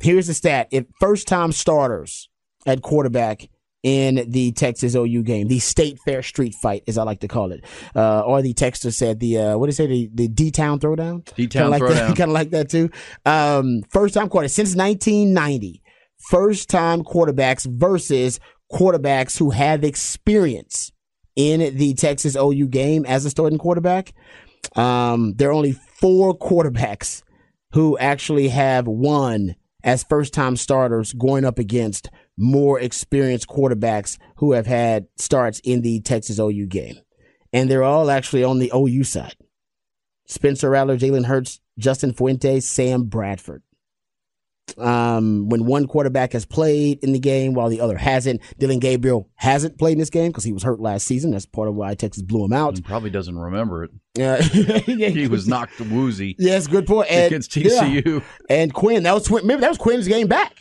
Here's 0.00 0.26
the 0.26 0.34
stat. 0.34 0.68
If 0.70 0.86
first 1.00 1.28
time 1.28 1.52
starters 1.52 2.28
at 2.66 2.82
quarterback 2.82 3.48
in 3.82 4.24
the 4.28 4.52
Texas 4.52 4.94
OU 4.94 5.22
game, 5.22 5.48
the 5.48 5.58
State 5.58 5.98
Fair 6.04 6.22
Street 6.22 6.54
Fight, 6.60 6.82
as 6.88 6.98
I 6.98 7.04
like 7.04 7.20
to 7.20 7.28
call 7.28 7.52
it, 7.52 7.64
uh, 7.94 8.20
or 8.20 8.42
the 8.42 8.54
texter 8.54 8.92
said 8.92 9.20
the 9.20 9.38
uh, 9.38 9.58
what 9.58 9.66
did 9.66 9.72
he 9.72 9.76
say? 9.76 9.86
The 9.86 10.10
the 10.12 10.28
D 10.28 10.50
Town 10.50 10.80
Throwdown, 10.80 11.24
D 11.34 11.46
Town 11.46 11.70
like 11.70 11.82
Throwdown, 11.82 12.08
kind 12.16 12.30
of 12.30 12.34
like 12.34 12.50
that 12.50 12.70
too. 12.70 12.90
Um, 13.24 13.82
first 13.90 14.14
time 14.14 14.28
quarter 14.28 14.48
since 14.48 14.74
1990, 14.74 15.82
first 16.28 16.68
time 16.68 17.02
quarterbacks 17.04 17.66
versus 17.66 18.40
quarterbacks 18.72 19.38
who 19.38 19.50
have 19.50 19.84
experience 19.84 20.92
in 21.36 21.76
the 21.76 21.94
Texas 21.94 22.36
OU 22.36 22.66
game 22.68 23.06
as 23.06 23.24
a 23.24 23.30
starting 23.30 23.58
quarterback. 23.58 24.12
Um, 24.74 25.34
there 25.36 25.50
are 25.50 25.52
only 25.52 25.72
four 25.72 26.36
quarterbacks 26.36 27.22
who 27.72 27.96
actually 27.98 28.48
have 28.48 28.88
won 28.88 29.54
as 29.84 30.04
first 30.04 30.34
time 30.34 30.56
starters 30.56 31.12
going 31.12 31.44
up 31.44 31.58
against 31.58 32.10
more 32.36 32.80
experienced 32.80 33.48
quarterbacks 33.48 34.18
who 34.36 34.52
have 34.52 34.66
had 34.66 35.06
starts 35.16 35.60
in 35.64 35.82
the 35.82 36.00
Texas 36.00 36.38
OU 36.38 36.66
game. 36.66 36.96
And 37.52 37.70
they're 37.70 37.84
all 37.84 38.10
actually 38.10 38.44
on 38.44 38.58
the 38.58 38.72
OU 38.74 39.04
side. 39.04 39.36
Spencer 40.26 40.70
Rattler, 40.70 40.98
Jalen 40.98 41.26
Hurts, 41.26 41.60
Justin 41.78 42.12
Fuentes, 42.12 42.68
Sam 42.68 43.04
Bradford. 43.04 43.62
Um, 44.76 45.48
when 45.48 45.64
one 45.64 45.86
quarterback 45.86 46.32
has 46.32 46.44
played 46.44 47.02
in 47.02 47.12
the 47.12 47.18
game 47.18 47.54
while 47.54 47.68
the 47.68 47.80
other 47.80 47.96
hasn't, 47.96 48.42
Dillon 48.58 48.78
Gabriel 48.78 49.28
hasn't 49.36 49.78
played 49.78 49.92
in 49.92 49.98
this 49.98 50.10
game 50.10 50.30
because 50.30 50.44
he 50.44 50.52
was 50.52 50.62
hurt 50.62 50.80
last 50.80 51.06
season. 51.06 51.30
That's 51.30 51.46
part 51.46 51.68
of 51.68 51.74
why 51.74 51.94
Texas 51.94 52.22
blew 52.22 52.44
him 52.44 52.52
out. 52.52 52.76
He 52.76 52.82
probably 52.82 53.10
doesn't 53.10 53.38
remember 53.38 53.84
it. 53.84 53.90
Uh, 54.20 54.42
he 54.82 55.28
was 55.28 55.46
knocked 55.46 55.80
woozy. 55.80 56.36
Yes, 56.38 56.66
good 56.66 56.86
point. 56.86 57.10
And, 57.10 57.26
against 57.26 57.50
TCU. 57.52 58.04
Yeah. 58.04 58.20
And 58.50 58.74
Quinn, 58.74 59.04
that 59.04 59.14
was 59.14 59.30
remember 59.30 59.60
that 59.60 59.70
was 59.70 59.78
Quinn's 59.78 60.08
game 60.08 60.26
back, 60.26 60.56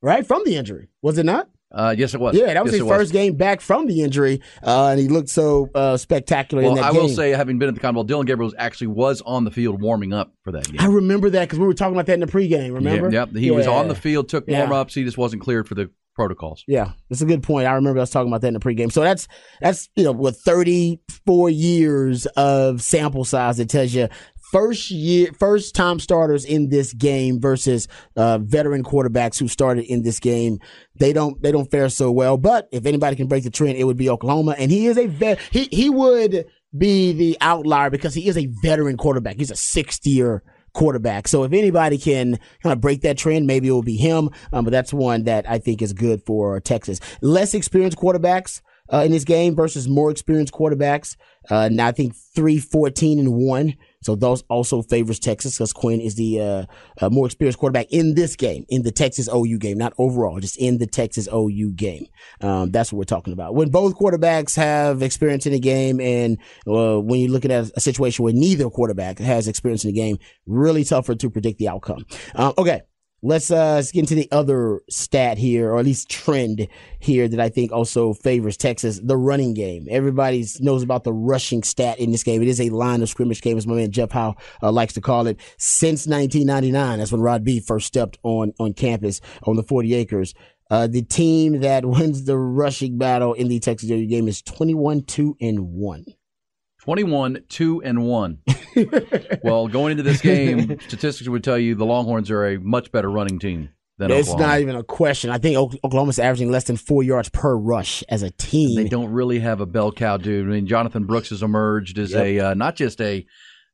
right 0.00 0.26
from 0.26 0.42
the 0.44 0.56
injury, 0.56 0.88
was 1.00 1.18
it 1.18 1.26
not? 1.26 1.48
Uh, 1.72 1.94
yes, 1.96 2.14
it 2.14 2.20
was. 2.20 2.36
Yeah, 2.36 2.54
that 2.54 2.62
was 2.62 2.72
yes, 2.72 2.82
his 2.82 2.88
first 2.88 3.00
was. 3.00 3.12
game 3.12 3.34
back 3.34 3.60
from 3.60 3.86
the 3.86 4.02
injury, 4.02 4.40
uh, 4.62 4.88
and 4.88 5.00
he 5.00 5.08
looked 5.08 5.30
so 5.30 5.70
uh, 5.74 5.96
spectacular 5.96 6.62
well, 6.62 6.72
in 6.72 6.76
that 6.76 6.84
I 6.84 6.92
game. 6.92 7.02
will 7.02 7.08
say, 7.08 7.30
having 7.30 7.58
been 7.58 7.68
at 7.68 7.74
the 7.74 7.80
Cotton 7.80 8.06
Dillon 8.06 8.26
Gabriel 8.26 8.52
actually 8.58 8.88
was 8.88 9.22
on 9.22 9.44
the 9.44 9.50
field 9.50 9.80
warming 9.80 10.12
up 10.12 10.32
for 10.42 10.52
that 10.52 10.66
game. 10.70 10.80
I 10.80 10.86
remember 10.86 11.30
that 11.30 11.46
because 11.46 11.58
we 11.58 11.66
were 11.66 11.74
talking 11.74 11.94
about 11.94 12.06
that 12.06 12.14
in 12.14 12.20
the 12.20 12.26
pregame. 12.26 12.74
Remember? 12.74 13.10
Yeah, 13.10 13.20
yep. 13.20 13.30
He 13.30 13.46
yeah. 13.46 13.52
was 13.52 13.66
on 13.66 13.88
the 13.88 13.94
field, 13.94 14.28
took 14.28 14.44
Yeah. 14.46 14.60
warm 14.60 14.72
ups. 14.72 14.94
He 14.94 15.04
just 15.04 15.18
wasn't 15.18 15.42
cleared 15.42 15.66
for 15.68 15.74
the 15.74 15.90
protocols. 16.14 16.64
Yeah, 16.66 16.92
that's 17.08 17.22
a 17.22 17.26
good 17.26 17.42
point. 17.42 17.66
I 17.66 17.72
remember 17.72 18.00
us 18.00 18.10
talking 18.10 18.28
about 18.28 18.42
that 18.42 18.48
in 18.48 18.54
the 18.54 18.60
pregame. 18.60 18.92
So 18.92 19.00
that's 19.00 19.28
that's 19.60 19.88
you 19.96 20.04
know 20.04 20.12
with 20.12 20.38
34 20.40 21.50
years 21.50 22.26
of 22.36 22.82
sample 22.82 23.24
size, 23.24 23.58
it 23.58 23.68
tells 23.68 23.94
you 23.94 24.08
first 24.52 24.90
year, 24.90 25.30
first 25.38 25.74
time 25.74 25.98
starters 25.98 26.44
in 26.44 26.68
this 26.68 26.92
game 26.92 27.40
versus 27.40 27.88
uh, 28.16 28.38
veteran 28.38 28.84
quarterbacks 28.84 29.38
who 29.38 29.48
started 29.48 29.86
in 29.86 30.02
this 30.02 30.20
game. 30.20 30.60
They 30.96 31.12
don't 31.12 31.42
they 31.42 31.50
don't 31.50 31.70
fare 31.70 31.88
so 31.88 32.12
well. 32.12 32.36
But 32.36 32.68
if 32.70 32.86
anybody 32.86 33.16
can 33.16 33.26
break 33.26 33.44
the 33.44 33.50
trend, 33.50 33.78
it 33.78 33.84
would 33.84 33.96
be 33.96 34.10
Oklahoma, 34.10 34.54
and 34.58 34.70
he 34.70 34.86
is 34.86 34.98
a 34.98 35.06
vet. 35.06 35.40
He 35.50 35.68
he 35.72 35.90
would 35.90 36.44
be 36.76 37.12
the 37.12 37.36
outlier 37.40 37.90
because 37.90 38.14
he 38.14 38.28
is 38.28 38.38
a 38.38 38.46
veteran 38.62 38.96
quarterback. 38.96 39.36
He's 39.36 39.50
a 39.50 39.56
sixth 39.56 40.06
year 40.06 40.42
quarterback. 40.74 41.28
So 41.28 41.44
if 41.44 41.52
anybody 41.52 41.98
can 41.98 42.38
kind 42.62 42.72
of 42.72 42.80
break 42.80 43.02
that 43.02 43.18
trend, 43.18 43.46
maybe 43.46 43.68
it 43.68 43.72
will 43.72 43.82
be 43.82 43.96
him. 43.96 44.30
Um, 44.52 44.64
but 44.64 44.70
that's 44.70 44.92
one 44.92 45.24
that 45.24 45.48
I 45.48 45.58
think 45.58 45.82
is 45.82 45.92
good 45.92 46.22
for 46.24 46.60
Texas. 46.60 47.00
Less 47.20 47.54
experienced 47.54 47.98
quarterbacks. 47.98 48.60
Uh, 48.92 49.04
in 49.06 49.12
this 49.12 49.24
game 49.24 49.54
versus 49.54 49.88
more 49.88 50.10
experienced 50.10 50.52
quarterbacks. 50.52 51.16
Uh, 51.48 51.70
now 51.72 51.86
I 51.86 51.92
think 51.92 52.14
three 52.34 52.58
fourteen 52.58 53.18
and 53.18 53.32
one. 53.32 53.74
So 54.02 54.14
those 54.14 54.42
also 54.48 54.82
favors 54.82 55.18
Texas 55.18 55.56
because 55.56 55.72
Quinn 55.72 56.00
is 56.00 56.16
the 56.16 56.40
uh, 56.40 56.64
uh, 57.00 57.10
more 57.10 57.26
experienced 57.26 57.58
quarterback 57.58 57.86
in 57.90 58.14
this 58.14 58.36
game, 58.36 58.64
in 58.68 58.82
the 58.82 58.90
Texas 58.90 59.28
OU 59.32 59.58
game, 59.58 59.78
not 59.78 59.94
overall, 59.98 60.38
just 60.40 60.56
in 60.58 60.78
the 60.78 60.86
Texas 60.86 61.28
OU 61.32 61.72
game. 61.72 62.06
Um, 62.40 62.70
that's 62.70 62.92
what 62.92 62.98
we're 62.98 63.04
talking 63.04 63.32
about. 63.32 63.54
When 63.54 63.70
both 63.70 63.96
quarterbacks 63.96 64.56
have 64.56 65.02
experience 65.02 65.46
in 65.46 65.52
the 65.52 65.60
game, 65.60 66.00
and 66.00 66.38
uh, 66.66 67.00
when 67.00 67.20
you're 67.20 67.30
looking 67.30 67.52
at 67.52 67.70
a 67.74 67.80
situation 67.80 68.24
where 68.24 68.34
neither 68.34 68.68
quarterback 68.70 69.18
has 69.18 69.48
experience 69.48 69.84
in 69.84 69.92
the 69.92 70.00
game, 70.00 70.18
really 70.46 70.84
tougher 70.84 71.14
to 71.14 71.30
predict 71.30 71.58
the 71.58 71.68
outcome. 71.68 72.04
Um, 72.34 72.52
okay. 72.58 72.82
Let's, 73.24 73.52
uh, 73.52 73.74
let's 73.74 73.92
get 73.92 74.00
into 74.00 74.16
the 74.16 74.28
other 74.32 74.80
stat 74.90 75.38
here, 75.38 75.70
or 75.70 75.78
at 75.78 75.84
least 75.84 76.10
trend 76.10 76.66
here 76.98 77.28
that 77.28 77.38
I 77.38 77.50
think 77.50 77.70
also 77.70 78.14
favors 78.14 78.56
Texas, 78.56 78.98
the 79.00 79.16
running 79.16 79.54
game. 79.54 79.86
Everybody 79.88 80.44
knows 80.58 80.82
about 80.82 81.04
the 81.04 81.12
rushing 81.12 81.62
stat 81.62 82.00
in 82.00 82.10
this 82.10 82.24
game. 82.24 82.42
It 82.42 82.48
is 82.48 82.60
a 82.60 82.70
line 82.70 83.00
of 83.00 83.08
scrimmage 83.08 83.40
game, 83.40 83.56
as 83.56 83.64
my 83.64 83.76
man 83.76 83.92
Jeff 83.92 84.10
Howe 84.10 84.34
uh, 84.60 84.72
likes 84.72 84.94
to 84.94 85.00
call 85.00 85.28
it. 85.28 85.38
Since 85.56 86.08
1999, 86.08 86.98
that's 86.98 87.12
when 87.12 87.20
Rod 87.20 87.44
B 87.44 87.60
first 87.60 87.86
stepped 87.86 88.18
on, 88.24 88.54
on 88.58 88.72
campus 88.72 89.20
on 89.44 89.54
the 89.54 89.62
40 89.62 89.94
acres. 89.94 90.34
Uh, 90.68 90.88
the 90.88 91.02
team 91.02 91.60
that 91.60 91.84
wins 91.86 92.24
the 92.24 92.36
rushing 92.36 92.98
battle 92.98 93.34
in 93.34 93.46
the 93.46 93.60
Texas 93.60 93.88
game 93.88 94.26
is 94.26 94.42
21 94.42 95.02
2 95.02 95.36
and 95.40 95.60
1. 95.60 96.04
21, 96.82 97.44
2, 97.48 97.82
and 97.84 98.04
1. 98.04 98.38
well, 99.44 99.68
going 99.68 99.92
into 99.92 100.02
this 100.02 100.20
game, 100.20 100.80
statistics 100.88 101.28
would 101.28 101.44
tell 101.44 101.56
you 101.56 101.76
the 101.76 101.86
Longhorns 101.86 102.28
are 102.28 102.44
a 102.44 102.58
much 102.58 102.90
better 102.90 103.08
running 103.08 103.38
team 103.38 103.68
than 103.98 104.06
Oklahoma. 104.06 104.20
It's 104.20 104.28
Oklahoma. 104.30 104.52
not 104.52 104.60
even 104.60 104.76
a 104.76 104.82
question. 104.82 105.30
I 105.30 105.38
think 105.38 105.56
Oklahoma's 105.84 106.18
averaging 106.18 106.50
less 106.50 106.64
than 106.64 106.76
four 106.76 107.04
yards 107.04 107.28
per 107.28 107.56
rush 107.56 108.02
as 108.08 108.24
a 108.24 108.32
team. 108.32 108.74
They 108.74 108.88
don't 108.88 109.12
really 109.12 109.38
have 109.38 109.60
a 109.60 109.66
bell 109.66 109.92
cow 109.92 110.16
dude. 110.16 110.48
I 110.48 110.50
mean, 110.50 110.66
Jonathan 110.66 111.04
Brooks 111.04 111.28
has 111.28 111.40
emerged 111.40 111.98
as 111.98 112.16
a 112.16 112.40
uh, 112.40 112.54
not 112.54 112.74
just 112.74 113.00
a 113.00 113.24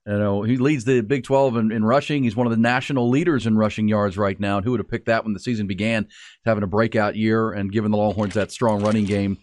you 0.07 0.19
know 0.19 0.43
he 0.43 0.59
leads 0.59 0.85
the 0.85 1.01
Big 1.01 1.25
Twelve 1.25 1.57
in, 1.57 1.73
in 1.73 1.87
rushing. 1.87 2.25
He's 2.25 2.37
one 2.37 2.47
of 2.47 2.51
the 2.51 2.59
national 2.59 3.09
leaders 3.09 3.47
in 3.47 3.57
rushing 3.57 3.89
yards 3.89 4.19
right 4.19 4.39
now. 4.39 4.59
And 4.59 4.67
who 4.67 4.73
would 4.73 4.81
have 4.81 4.89
picked 4.91 5.07
that 5.07 5.25
when 5.25 5.33
the 5.33 5.41
season 5.41 5.67
began? 5.67 6.09
Having 6.45 6.65
a 6.65 6.67
breakout 6.67 7.17
year 7.17 7.53
and 7.53 7.73
giving 7.73 7.91
the 7.91 7.97
Longhorns 7.97 8.35
that 8.35 8.53
strong 8.53 8.83
running 8.83 9.07
game. 9.07 9.39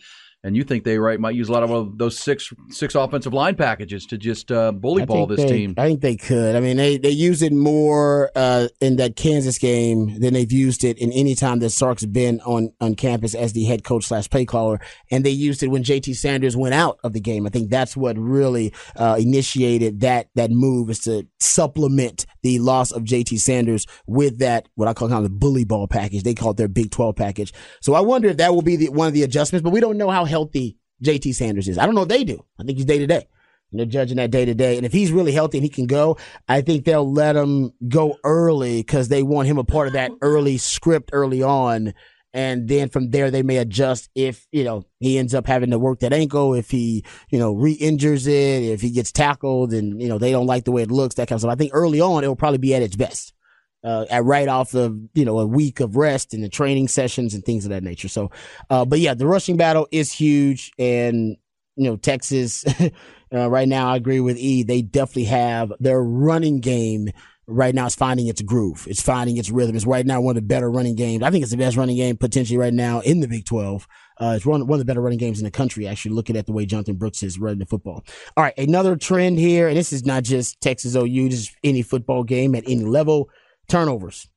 And 0.45 0.55
you 0.55 0.63
think 0.63 0.83
they 0.83 0.99
right 0.99 1.19
might 1.19 1.33
use 1.33 1.49
a 1.49 1.51
lot 1.51 1.63
of 1.63 1.97
those 1.97 2.19
six 2.19 2.53
six 2.69 2.93
offensive 2.93 3.33
line 3.33 3.55
packages 3.55 4.05
to 4.05 4.17
just 4.17 4.51
uh, 4.51 4.71
bully 4.71 5.01
I 5.01 5.05
ball 5.05 5.25
this 5.25 5.39
they- 5.39 5.47
team. 5.47 5.73
I 5.75 5.87
think 5.87 6.01
they 6.01 6.15
could. 6.15 6.55
I 6.55 6.59
mean, 6.59 6.77
they, 6.77 6.99
they 6.99 7.09
used 7.09 7.41
it 7.41 7.51
more 7.51 8.29
uh, 8.35 8.67
in 8.79 8.97
that 8.97 9.15
Kansas 9.15 9.57
game 9.57 10.19
than 10.19 10.35
they've 10.35 10.51
used 10.51 10.83
it 10.83 10.99
in 10.99 11.11
any 11.11 11.33
time 11.33 11.59
that 11.59 11.71
Sark's 11.71 12.05
been 12.05 12.41
on, 12.41 12.71
on 12.79 12.93
campus 12.93 13.33
as 13.33 13.53
the 13.53 13.63
head 13.63 13.83
coach 13.83 14.05
slash 14.05 14.29
play 14.29 14.45
caller. 14.45 14.79
And 15.09 15.25
they 15.25 15.31
used 15.31 15.63
it 15.63 15.69
when 15.69 15.83
JT 15.83 16.15
Sanders 16.15 16.55
went 16.55 16.75
out 16.75 16.99
of 17.03 17.13
the 17.13 17.19
game. 17.19 17.47
I 17.47 17.49
think 17.49 17.71
that's 17.71 17.97
what 17.97 18.15
really 18.15 18.71
uh, 18.95 19.17
initiated 19.19 20.01
that 20.01 20.27
that 20.35 20.51
move 20.51 20.91
is 20.91 20.99
to 20.99 21.27
supplement 21.39 22.27
the 22.43 22.59
loss 22.59 22.91
of 22.91 23.01
JT 23.01 23.39
Sanders 23.39 23.87
with 24.05 24.37
that 24.39 24.69
what 24.75 24.87
I 24.87 24.93
call 24.93 25.09
kind 25.09 25.25
of 25.25 25.31
the 25.31 25.35
bully 25.35 25.65
ball 25.65 25.87
package. 25.87 26.21
They 26.21 26.35
call 26.35 26.51
it 26.51 26.57
their 26.57 26.67
Big 26.67 26.91
12 26.91 27.15
package. 27.15 27.51
So 27.81 27.95
I 27.95 28.01
wonder 28.01 28.27
if 28.27 28.37
that 28.37 28.53
will 28.53 28.61
be 28.61 28.75
the, 28.75 28.89
one 28.89 29.07
of 29.07 29.13
the 29.13 29.23
adjustments, 29.23 29.63
but 29.63 29.71
we 29.71 29.79
don't 29.79 29.97
know 29.97 30.11
how 30.11 30.25
healthy 30.35 30.77
JT 31.01 31.33
Sanders 31.33 31.69
is. 31.69 31.77
I 31.77 31.85
don't 31.85 31.95
know 31.95 32.01
if 32.01 32.09
they 32.09 32.25
do. 32.25 32.43
I 32.59 32.63
think 32.63 32.77
he's 32.77 32.85
day 32.85 32.99
to 32.99 33.07
day. 33.07 33.25
they're 33.71 33.85
judging 33.85 34.17
that 34.17 34.31
day 34.31 34.43
to 34.43 34.53
day. 34.53 34.75
And 34.75 34.85
if 34.85 34.91
he's 34.91 35.13
really 35.13 35.31
healthy 35.31 35.59
and 35.59 35.63
he 35.63 35.69
can 35.69 35.87
go, 35.87 36.17
I 36.49 36.59
think 36.59 36.83
they'll 36.83 37.09
let 37.09 37.37
him 37.37 37.71
go 37.87 38.17
early 38.25 38.81
because 38.81 39.07
they 39.07 39.23
want 39.23 39.47
him 39.47 39.57
a 39.57 39.63
part 39.63 39.87
of 39.87 39.93
that 39.93 40.11
early 40.21 40.57
script 40.57 41.11
early 41.13 41.41
on. 41.41 41.93
And 42.33 42.67
then 42.67 42.89
from 42.89 43.11
there, 43.11 43.31
they 43.31 43.43
may 43.43 43.57
adjust 43.57 44.09
if, 44.13 44.45
you 44.51 44.65
know, 44.65 44.83
he 44.99 45.17
ends 45.17 45.33
up 45.33 45.47
having 45.47 45.71
to 45.71 45.79
work 45.79 46.01
that 46.01 46.11
ankle, 46.11 46.53
if 46.53 46.69
he, 46.69 47.05
you 47.29 47.39
know, 47.39 47.53
re 47.53 47.71
injures 47.71 48.27
it, 48.27 48.63
if 48.63 48.81
he 48.81 48.91
gets 48.91 49.13
tackled 49.13 49.71
and, 49.71 50.01
you 50.01 50.09
know, 50.09 50.17
they 50.17 50.31
don't 50.31 50.47
like 50.47 50.65
the 50.65 50.73
way 50.73 50.81
it 50.81 50.91
looks, 50.91 51.15
that 51.15 51.29
kind 51.29 51.37
of 51.37 51.41
stuff. 51.41 51.53
I 51.53 51.55
think 51.55 51.71
early 51.73 52.01
on, 52.01 52.25
it 52.25 52.27
will 52.27 52.35
probably 52.35 52.57
be 52.57 52.75
at 52.75 52.81
its 52.81 52.97
best. 52.97 53.33
Uh, 53.85 54.03
at 54.09 54.23
right 54.23 54.47
off 54.47 54.73
of 54.73 54.97
you 55.13 55.23
know 55.23 55.37
a 55.37 55.45
week 55.45 55.79
of 55.79 55.95
rest 55.95 56.33
and 56.33 56.43
the 56.43 56.49
training 56.49 56.87
sessions 56.87 57.35
and 57.35 57.45
things 57.45 57.65
of 57.65 57.69
that 57.69 57.83
nature. 57.83 58.07
So, 58.07 58.31
uh, 58.71 58.83
but 58.83 58.99
yeah, 58.99 59.13
the 59.13 59.27
rushing 59.27 59.57
battle 59.57 59.87
is 59.91 60.11
huge, 60.11 60.71
and 60.79 61.37
you 61.75 61.83
know 61.83 61.95
Texas 61.95 62.65
uh, 63.33 63.49
right 63.49 63.67
now. 63.67 63.89
I 63.89 63.95
agree 63.95 64.19
with 64.19 64.37
E. 64.37 64.63
They 64.63 64.81
definitely 64.81 65.25
have 65.25 65.71
their 65.79 66.01
running 66.01 66.61
game 66.61 67.09
right 67.45 67.75
now. 67.75 67.85
Is 67.85 67.93
finding 67.93 68.27
its 68.27 68.41
groove. 68.41 68.87
It's 68.89 69.03
finding 69.03 69.37
its 69.37 69.51
rhythm. 69.51 69.75
It's 69.75 69.85
right 69.85 70.05
now 70.05 70.19
one 70.19 70.35
of 70.35 70.41
the 70.41 70.47
better 70.47 70.71
running 70.71 70.95
games. 70.95 71.21
I 71.21 71.29
think 71.29 71.43
it's 71.43 71.51
the 71.51 71.57
best 71.57 71.77
running 71.77 71.97
game 71.97 72.17
potentially 72.17 72.57
right 72.57 72.73
now 72.73 73.01
in 73.01 73.19
the 73.19 73.27
Big 73.27 73.45
Twelve. 73.45 73.87
Uh, 74.19 74.33
it's 74.35 74.45
one, 74.45 74.65
one 74.65 74.77
of 74.77 74.79
the 74.79 74.85
better 74.85 75.01
running 75.01 75.19
games 75.19 75.39
in 75.39 75.45
the 75.45 75.51
country, 75.51 75.85
actually, 75.85 76.15
looking 76.15 76.37
at 76.37 76.45
the 76.45 76.53
way 76.53 76.65
Jonathan 76.65 76.95
Brooks 76.95 77.21
is 77.21 77.37
running 77.37 77.59
the 77.59 77.65
football. 77.65 78.03
All 78.37 78.43
right, 78.43 78.57
another 78.57 78.95
trend 78.95 79.37
here, 79.37 79.67
and 79.67 79.77
this 79.77 79.91
is 79.91 80.05
not 80.05 80.23
just 80.23 80.59
Texas 80.61 80.95
OU, 80.95 81.29
this 81.29 81.39
is 81.41 81.55
any 81.63 81.81
football 81.81 82.23
game 82.23 82.55
at 82.55 82.63
any 82.65 82.85
level 82.85 83.29
turnovers. 83.67 84.27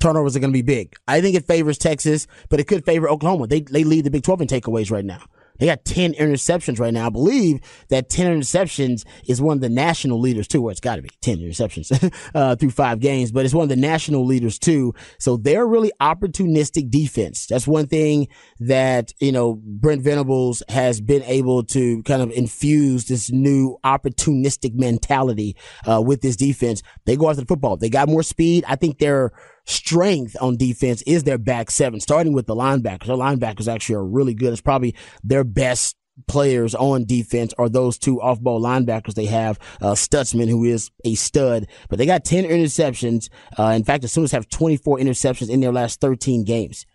Turnovers 0.00 0.36
are 0.36 0.40
going 0.40 0.52
to 0.52 0.56
be 0.56 0.62
big. 0.62 0.96
I 1.06 1.20
think 1.20 1.36
it 1.36 1.46
favors 1.46 1.78
Texas, 1.78 2.26
but 2.48 2.60
it 2.60 2.66
could 2.66 2.84
favor 2.84 3.08
Oklahoma. 3.08 3.46
They 3.46 3.60
they 3.60 3.84
lead 3.84 4.04
the 4.04 4.10
Big 4.10 4.24
12 4.24 4.42
in 4.42 4.48
takeaways 4.48 4.90
right 4.90 5.04
now. 5.04 5.22
They 5.58 5.66
got 5.66 5.84
10 5.84 6.14
interceptions 6.14 6.78
right 6.78 6.92
now. 6.92 7.06
I 7.06 7.10
believe 7.10 7.60
that 7.88 8.08
10 8.08 8.40
interceptions 8.40 9.04
is 9.26 9.40
one 9.40 9.56
of 9.56 9.60
the 9.60 9.68
national 9.68 10.20
leaders 10.20 10.48
too, 10.48 10.62
where 10.62 10.72
it's 10.72 10.80
got 10.80 10.96
to 10.96 11.02
be 11.02 11.10
10 11.20 11.38
interceptions 11.38 12.12
uh, 12.34 12.56
through 12.56 12.70
five 12.70 13.00
games, 13.00 13.32
but 13.32 13.44
it's 13.44 13.54
one 13.54 13.64
of 13.64 13.68
the 13.68 13.76
national 13.76 14.24
leaders 14.24 14.58
too. 14.58 14.94
So 15.18 15.36
they're 15.36 15.66
really 15.66 15.92
opportunistic 16.00 16.90
defense. 16.90 17.46
That's 17.46 17.66
one 17.66 17.86
thing 17.86 18.28
that, 18.60 19.12
you 19.20 19.32
know, 19.32 19.60
Brent 19.64 20.02
Venables 20.02 20.62
has 20.68 21.00
been 21.00 21.22
able 21.24 21.62
to 21.64 22.02
kind 22.02 22.22
of 22.22 22.30
infuse 22.30 23.06
this 23.06 23.30
new 23.30 23.78
opportunistic 23.84 24.74
mentality 24.74 25.56
uh, 25.86 26.00
with 26.00 26.20
this 26.20 26.36
defense. 26.36 26.82
They 27.04 27.16
go 27.16 27.30
after 27.30 27.42
the 27.42 27.46
football. 27.46 27.76
They 27.76 27.90
got 27.90 28.08
more 28.08 28.22
speed. 28.22 28.64
I 28.66 28.76
think 28.76 28.98
they're 28.98 29.32
strength 29.66 30.36
on 30.40 30.56
defense 30.56 31.02
is 31.02 31.24
their 31.24 31.38
back 31.38 31.70
seven, 31.70 32.00
starting 32.00 32.32
with 32.32 32.46
the 32.46 32.54
linebackers. 32.54 33.06
Their 33.06 33.16
linebackers 33.16 33.72
actually 33.72 33.96
are 33.96 34.06
really 34.06 34.34
good. 34.34 34.52
It's 34.52 34.62
probably 34.62 34.94
their 35.22 35.44
best 35.44 35.96
players 36.26 36.74
on 36.74 37.04
defense 37.04 37.52
are 37.58 37.68
those 37.68 37.98
two 37.98 38.20
off 38.22 38.40
ball 38.40 38.62
linebackers 38.62 39.14
they 39.14 39.26
have, 39.26 39.58
uh, 39.82 39.92
Stutsman, 39.92 40.48
who 40.48 40.64
is 40.64 40.90
a 41.04 41.14
stud, 41.14 41.66
but 41.88 41.98
they 41.98 42.06
got 42.06 42.24
10 42.24 42.44
interceptions. 42.44 43.28
Uh, 43.58 43.74
in 43.76 43.84
fact, 43.84 44.02
the 44.02 44.08
Sooners 44.08 44.32
have 44.32 44.48
24 44.48 44.98
interceptions 44.98 45.50
in 45.50 45.60
their 45.60 45.72
last 45.72 46.00
13 46.00 46.44
games. 46.44 46.86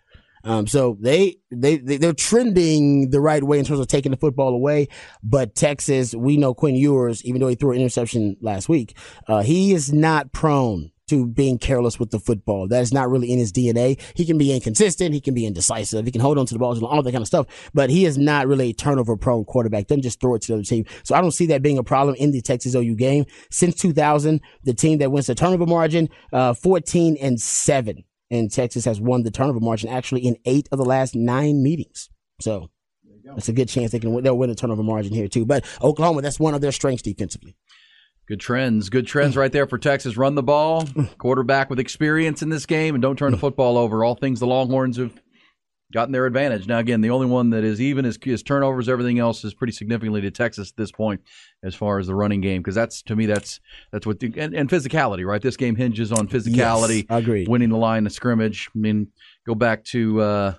Um, 0.44 0.66
so 0.66 0.98
they, 1.00 1.38
they, 1.52 1.78
they, 1.78 2.08
are 2.08 2.14
trending 2.14 3.12
the 3.12 3.22
right 3.22 3.44
way 3.44 3.60
in 3.60 3.66
terms 3.66 3.80
of 3.80 3.86
taking 3.86 4.12
the 4.12 4.18
football 4.18 4.56
away. 4.56 4.88
But 5.22 5.54
Texas, 5.54 6.16
we 6.16 6.36
know 6.36 6.56
Quinn 6.56 6.76
Ewers, 6.76 7.24
even 7.26 7.42
though 7.42 7.48
he 7.48 7.54
threw 7.54 7.74
an 7.74 7.80
interception 7.80 8.38
last 8.42 8.68
week, 8.68 8.98
uh, 9.28 9.44
he 9.44 9.72
is 9.72 9.94
not 9.94 10.32
prone 10.32 10.90
to 11.12 11.28
being 11.28 11.60
careless 11.60 12.00
with 12.00 12.10
the 12.12 12.20
football. 12.20 12.70
That 12.70 12.82
is 12.82 12.94
not 12.94 13.10
really 13.10 13.32
in 13.32 13.38
his 13.38 13.52
DNA. 13.52 14.00
He 14.16 14.26
can 14.26 14.38
be 14.38 14.54
inconsistent. 14.54 15.14
He 15.14 15.20
can 15.20 15.34
be 15.34 15.46
indecisive. 15.46 16.06
He 16.06 16.12
can 16.12 16.22
hold 16.22 16.38
on 16.38 16.46
to 16.46 16.54
the 16.54 16.60
ball, 16.60 16.86
all 16.86 17.04
that 17.04 17.12
kind 17.12 17.22
of 17.22 17.28
stuff. 17.28 17.48
But 17.74 17.90
he 17.90 18.06
is 18.06 18.18
not 18.18 18.48
really 18.48 18.70
a 18.70 18.74
turnover 18.74 19.18
prone 19.18 19.44
quarterback. 19.44 19.88
Doesn't 19.88 20.04
just 20.04 20.22
throw 20.22 20.36
it 20.36 20.42
to 20.44 20.48
the 20.48 20.54
other 20.56 20.64
team. 20.64 20.86
So 21.04 21.14
I 21.14 21.22
don't 21.22 21.32
see 21.32 21.48
that 21.48 21.62
being 21.62 21.78
a 21.78 21.84
problem 21.84 22.16
in 22.16 22.32
the 22.32 22.42
Texas 22.42 22.76
OU 22.76 22.96
game. 22.96 23.26
Since 23.52 23.76
2000, 23.76 24.40
the 24.64 24.74
team 24.74 25.00
that 25.00 25.12
wins 25.12 25.28
the 25.28 25.36
turnover 25.36 25.66
margin, 25.66 26.10
uh, 26.32 26.54
14 26.54 27.18
and 27.20 27.40
7. 27.40 28.04
And 28.30 28.50
Texas 28.50 28.86
has 28.86 29.02
won 29.02 29.24
the 29.24 29.32
turnover 29.32 29.60
margin 29.60 29.90
actually 29.90 30.22
in 30.22 30.38
eight 30.46 30.70
of 30.72 30.78
the 30.78 30.86
last 30.86 31.14
nine 31.14 31.62
meetings. 31.62 32.10
So 32.40 32.70
it's 33.36 33.50
a 33.50 33.54
good 33.54 33.68
chance 33.68 33.92
they 33.92 34.00
can 34.00 34.14
win, 34.14 34.24
they'll 34.24 34.38
win 34.38 34.50
the 34.50 34.56
turnover 34.56 34.84
margin 34.84 35.14
here 35.14 35.28
too. 35.28 35.46
But 35.46 35.66
Oklahoma, 35.82 36.22
that's 36.22 36.40
one 36.40 36.54
of 36.54 36.62
their 36.62 36.72
strengths 36.72 37.04
defensively. 37.04 37.58
Good 38.32 38.40
trends. 38.40 38.88
Good 38.88 39.08
trends 39.08 39.36
right 39.36 39.52
there 39.52 39.68
for 39.68 39.78
Texas. 39.78 40.16
Run 40.16 40.36
the 40.36 40.42
ball, 40.42 40.88
quarterback 41.18 41.70
with 41.70 41.80
experience 41.80 42.42
in 42.42 42.48
this 42.48 42.66
game, 42.66 42.96
and 42.96 43.02
don't 43.02 43.18
turn 43.18 43.34
the 43.34 43.38
football 43.38 43.78
over. 43.78 44.06
All 44.06 44.16
things 44.16 44.40
the 44.40 44.48
Longhorns 44.48 44.96
have 44.96 45.12
gotten 45.92 46.14
their 46.14 46.26
advantage. 46.26 46.66
Now, 46.66 46.80
again, 46.80 47.02
the 47.02 47.10
only 47.10 47.28
one 47.28 47.50
that 47.50 47.66
is 47.66 47.82
even 47.82 48.06
is, 48.06 48.18
is 48.24 48.42
turnovers. 48.42 48.88
Everything 48.88 49.20
else 49.20 49.44
is 49.44 49.54
pretty 49.54 49.74
significantly 49.74 50.22
to 50.22 50.32
Texas 50.32 50.70
at 50.70 50.78
this 50.78 50.94
point, 50.94 51.20
as 51.62 51.76
far 51.76 52.00
as 52.00 52.08
the 52.08 52.16
running 52.16 52.40
game, 52.40 52.62
because 52.62 52.74
that's 52.74 53.02
to 53.02 53.18
me 53.18 53.26
that's 53.26 53.60
that's 53.92 54.08
what 54.08 54.22
the, 54.22 54.32
and, 54.38 54.56
and, 54.56 54.70
physicality, 54.70 55.26
right? 55.26 55.42
This 55.42 55.58
game 55.58 55.76
hinges 55.76 56.14
on 56.14 56.30
physicality. 56.30 57.00
Yes, 57.00 57.06
I 57.10 57.18
agree. 57.18 57.46
Winning 57.50 57.68
the 57.68 57.76
line 57.76 58.06
of 58.06 58.14
scrimmage. 58.14 58.70
I 58.74 58.80
mean, 58.80 59.08
go 59.46 59.56
back 59.56 59.84
to. 59.88 60.22
Uh, 60.22 60.54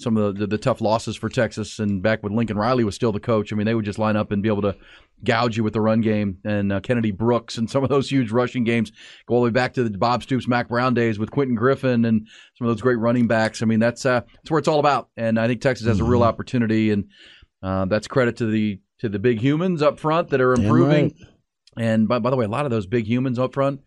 some 0.00 0.16
of 0.16 0.34
the, 0.34 0.40
the, 0.40 0.46
the, 0.46 0.58
tough 0.58 0.80
losses 0.80 1.16
for 1.16 1.28
Texas, 1.28 1.78
and 1.78 2.02
back 2.02 2.22
when 2.22 2.34
Lincoln 2.34 2.56
Riley 2.56 2.84
was 2.84 2.94
still 2.94 3.12
the 3.12 3.20
coach, 3.20 3.52
I 3.52 3.56
mean, 3.56 3.66
they 3.66 3.74
would 3.74 3.84
just 3.84 3.98
line 3.98 4.16
up 4.16 4.32
and 4.32 4.42
be 4.42 4.48
able 4.48 4.62
to 4.62 4.76
gouge 5.24 5.56
you 5.56 5.64
with 5.64 5.72
the 5.72 5.80
run 5.80 6.00
game. 6.00 6.38
And 6.44 6.72
uh, 6.72 6.80
Kennedy 6.80 7.10
Brooks 7.10 7.58
and 7.58 7.70
some 7.70 7.82
of 7.82 7.90
those 7.90 8.10
huge 8.10 8.30
rushing 8.30 8.64
games 8.64 8.92
go 9.26 9.34
all 9.34 9.40
the 9.40 9.46
way 9.46 9.50
back 9.50 9.74
to 9.74 9.84
the 9.84 9.96
Bob 9.96 10.22
Stoops, 10.22 10.48
Mack 10.48 10.68
Brown 10.68 10.94
days 10.94 11.18
with 11.18 11.30
Quentin 11.30 11.54
Griffin 11.54 12.04
and 12.04 12.26
some 12.56 12.66
of 12.66 12.74
those 12.74 12.82
great 12.82 12.98
running 12.98 13.26
backs. 13.26 13.62
I 13.62 13.66
mean, 13.66 13.80
that's 13.80 14.06
uh, 14.06 14.20
that's 14.20 14.50
where 14.50 14.58
it's 14.58 14.68
all 14.68 14.80
about. 14.80 15.08
And 15.16 15.38
I 15.38 15.46
think 15.46 15.60
Texas 15.60 15.86
has 15.86 16.00
a 16.00 16.04
real 16.04 16.20
mm-hmm. 16.20 16.28
opportunity, 16.28 16.90
and 16.90 17.08
uh, 17.62 17.84
that's 17.86 18.08
credit 18.08 18.36
to 18.38 18.46
the 18.46 18.80
to 19.00 19.08
the 19.08 19.18
big 19.18 19.40
humans 19.40 19.82
up 19.82 19.98
front 19.98 20.28
that 20.30 20.40
are 20.40 20.52
improving. 20.52 21.04
Right. 21.04 21.84
And 21.84 22.08
by, 22.08 22.18
by 22.18 22.30
the 22.30 22.36
way, 22.36 22.44
a 22.44 22.48
lot 22.48 22.64
of 22.64 22.70
those 22.70 22.86
big 22.86 23.06
humans 23.06 23.38
up 23.38 23.54
front. 23.54 23.80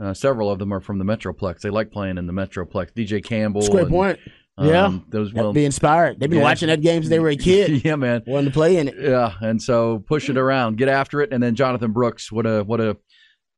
Uh, 0.00 0.14
several 0.14 0.50
of 0.50 0.58
them 0.58 0.72
are 0.72 0.80
from 0.80 0.98
the 0.98 1.04
Metroplex. 1.04 1.60
They 1.60 1.68
like 1.68 1.90
playing 1.90 2.16
in 2.16 2.26
the 2.26 2.32
Metroplex. 2.32 2.92
DJ 2.92 3.22
Campbell. 3.22 3.60
That's 3.60 3.70
great 3.70 3.82
and, 3.82 3.90
point. 3.90 4.18
Yeah, 4.60 4.84
um, 4.84 5.06
those 5.08 5.32
will 5.32 5.52
be 5.52 5.64
inspired. 5.64 6.20
They've 6.20 6.28
been 6.28 6.38
yeah. 6.38 6.44
watching 6.44 6.68
that 6.68 6.82
game 6.82 7.02
since 7.02 7.10
they 7.10 7.18
were 7.18 7.30
a 7.30 7.36
kid. 7.36 7.84
yeah, 7.84 7.96
man, 7.96 8.22
wanting 8.26 8.50
to 8.50 8.54
play 8.54 8.76
in 8.76 8.88
it. 8.88 8.94
Yeah, 8.98 9.32
and 9.40 9.60
so 9.62 10.00
push 10.00 10.28
it 10.28 10.36
around, 10.36 10.76
get 10.76 10.88
after 10.88 11.20
it, 11.22 11.32
and 11.32 11.42
then 11.42 11.54
Jonathan 11.54 11.92
Brooks. 11.92 12.30
What 12.30 12.46
a 12.46 12.62
what 12.62 12.80
a 12.80 12.96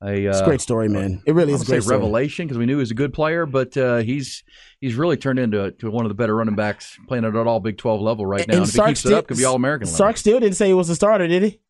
a, 0.05 0.27
it's 0.27 0.41
a 0.41 0.45
great 0.45 0.61
story, 0.61 0.89
man. 0.89 1.23
It 1.27 1.35
really 1.35 1.53
is 1.53 1.63
a 1.63 1.65
great 1.65 1.87
revelation 1.87 2.47
because 2.47 2.59
we 2.59 2.67
knew 2.67 2.75
he 2.75 2.81
was 2.81 2.91
a 2.91 2.95
good 2.95 3.13
player, 3.13 3.47
but 3.47 3.77
uh, 3.77 3.99
he's 3.99 4.43
he's 4.81 4.97
really 4.97 5.17
turned 5.17 5.39
into 5.39 5.71
to 5.71 5.91
one 5.91 6.05
of 6.05 6.09
the 6.09 6.15
better 6.15 6.35
running 6.35 6.57
backs 6.57 6.99
playing 7.07 7.25
at 7.25 7.35
all 7.35 7.61
Big 7.61 7.79
Twelve 7.79 8.01
level 8.01 8.27
right 8.27 8.47
now. 8.49 8.55
And, 8.55 8.63
and 8.63 8.69
if 8.69 8.75
Sark 8.75 8.89
he 8.89 8.91
keeps 8.93 9.01
still, 9.01 9.13
it 9.13 9.19
up, 9.19 9.29
could 9.29 9.37
be 9.37 9.45
All 9.45 9.55
American. 9.55 9.87
Sark 9.87 10.17
still 10.17 10.41
didn't 10.41 10.57
say 10.57 10.67
he 10.67 10.75
was 10.75 10.91
a 10.91 10.97
starter, 10.97 11.29
did 11.29 11.45
he? 11.45 11.61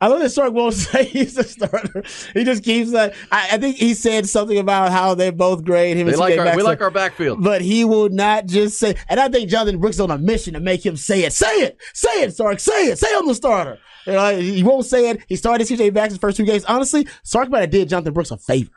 I 0.00 0.06
love 0.06 0.20
that 0.20 0.30
Sark 0.30 0.52
won't 0.52 0.74
say 0.74 1.04
he's 1.04 1.36
a 1.36 1.44
starter. 1.44 2.02
He 2.32 2.44
just 2.44 2.64
keeps 2.64 2.92
that. 2.92 3.14
I, 3.30 3.50
I, 3.52 3.58
think 3.58 3.76
he 3.76 3.94
said 3.94 4.28
something 4.28 4.58
about 4.58 4.92
how 4.92 5.14
they're 5.14 5.32
both 5.32 5.64
great. 5.64 5.96
Him 5.96 6.06
they 6.06 6.12
and 6.12 6.20
like 6.20 6.38
our, 6.38 6.56
we 6.56 6.62
like 6.62 6.80
our 6.80 6.90
backfield, 6.90 7.42
but 7.42 7.60
he 7.60 7.84
will 7.84 8.08
not 8.08 8.46
just 8.46 8.78
say. 8.78 8.96
And 9.08 9.20
I 9.20 9.28
think 9.28 9.50
Jonathan 9.50 9.78
Brooks 9.78 9.96
is 9.96 10.00
on 10.00 10.10
a 10.10 10.18
mission 10.18 10.54
to 10.54 10.60
make 10.60 10.84
him 10.84 10.96
say 10.96 11.24
it. 11.24 11.32
Say 11.32 11.52
it. 11.62 11.78
Say 11.92 12.22
it, 12.22 12.34
Sark. 12.34 12.60
Say 12.60 12.86
it. 12.86 12.98
Say 12.98 13.08
I'm 13.14 13.26
the 13.26 13.34
starter. 13.34 13.78
You 14.06 14.12
know, 14.14 14.38
he 14.38 14.62
won't 14.62 14.86
say 14.86 15.10
it. 15.10 15.22
He 15.28 15.36
started 15.36 15.66
CJ 15.66 15.92
Baxter's 15.92 16.18
first 16.18 16.38
two 16.38 16.46
games. 16.46 16.64
Honestly, 16.64 17.06
Sark 17.22 17.50
might 17.50 17.60
have 17.60 17.70
did 17.70 17.88
Jonathan 17.90 18.14
Brooks 18.14 18.30
a 18.30 18.38
favor. 18.38 18.72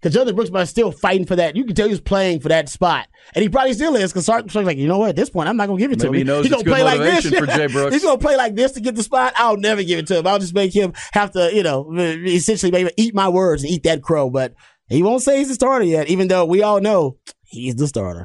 Because 0.00 0.14
Jonathan 0.14 0.34
Brooks 0.34 0.50
was 0.50 0.70
still 0.70 0.92
fighting 0.92 1.26
for 1.26 1.36
that. 1.36 1.56
You 1.56 1.64
can 1.64 1.74
tell 1.74 1.86
he 1.86 1.92
was 1.92 2.00
playing 2.00 2.40
for 2.40 2.48
that 2.48 2.70
spot. 2.70 3.08
And 3.34 3.42
he 3.42 3.50
probably 3.50 3.74
still 3.74 3.94
is 3.96 4.10
because 4.10 4.24
Sark's 4.24 4.54
like, 4.54 4.78
you 4.78 4.88
know 4.88 4.98
what, 4.98 5.10
at 5.10 5.16
this 5.16 5.28
point, 5.28 5.48
I'm 5.48 5.58
not 5.58 5.66
going 5.66 5.78
to 5.78 5.82
give 5.82 5.92
it 5.92 6.00
to 6.00 6.06
him. 6.06 6.14
He 6.14 6.24
knows 6.24 6.46
He's 6.46 6.52
going 6.52 6.64
to 6.64 6.70
play 6.70 6.82
like 6.82 7.00
this. 7.00 7.28
For 7.28 7.46
Jay 7.46 7.66
Brooks. 7.72 7.94
He's 7.94 8.02
going 8.02 8.18
to 8.18 8.24
play 8.24 8.36
like 8.36 8.54
this 8.54 8.72
to 8.72 8.80
get 8.80 8.94
the 8.94 9.02
spot. 9.02 9.34
I'll 9.36 9.58
never 9.58 9.82
give 9.82 9.98
it 9.98 10.06
to 10.06 10.18
him. 10.18 10.26
I'll 10.26 10.38
just 10.38 10.54
make 10.54 10.74
him 10.74 10.94
have 11.12 11.32
to, 11.32 11.54
you 11.54 11.62
know, 11.62 11.92
essentially 11.94 12.72
maybe 12.72 12.90
eat 12.96 13.14
my 13.14 13.28
words 13.28 13.62
and 13.62 13.70
eat 13.70 13.82
that 13.82 14.02
crow. 14.02 14.30
But 14.30 14.54
he 14.88 15.02
won't 15.02 15.22
say 15.22 15.38
he's 15.38 15.48
the 15.48 15.54
starter 15.54 15.84
yet, 15.84 16.08
even 16.08 16.28
though 16.28 16.46
we 16.46 16.62
all 16.62 16.80
know 16.80 17.18
he's 17.42 17.76
the 17.76 17.86
starter. 17.86 18.24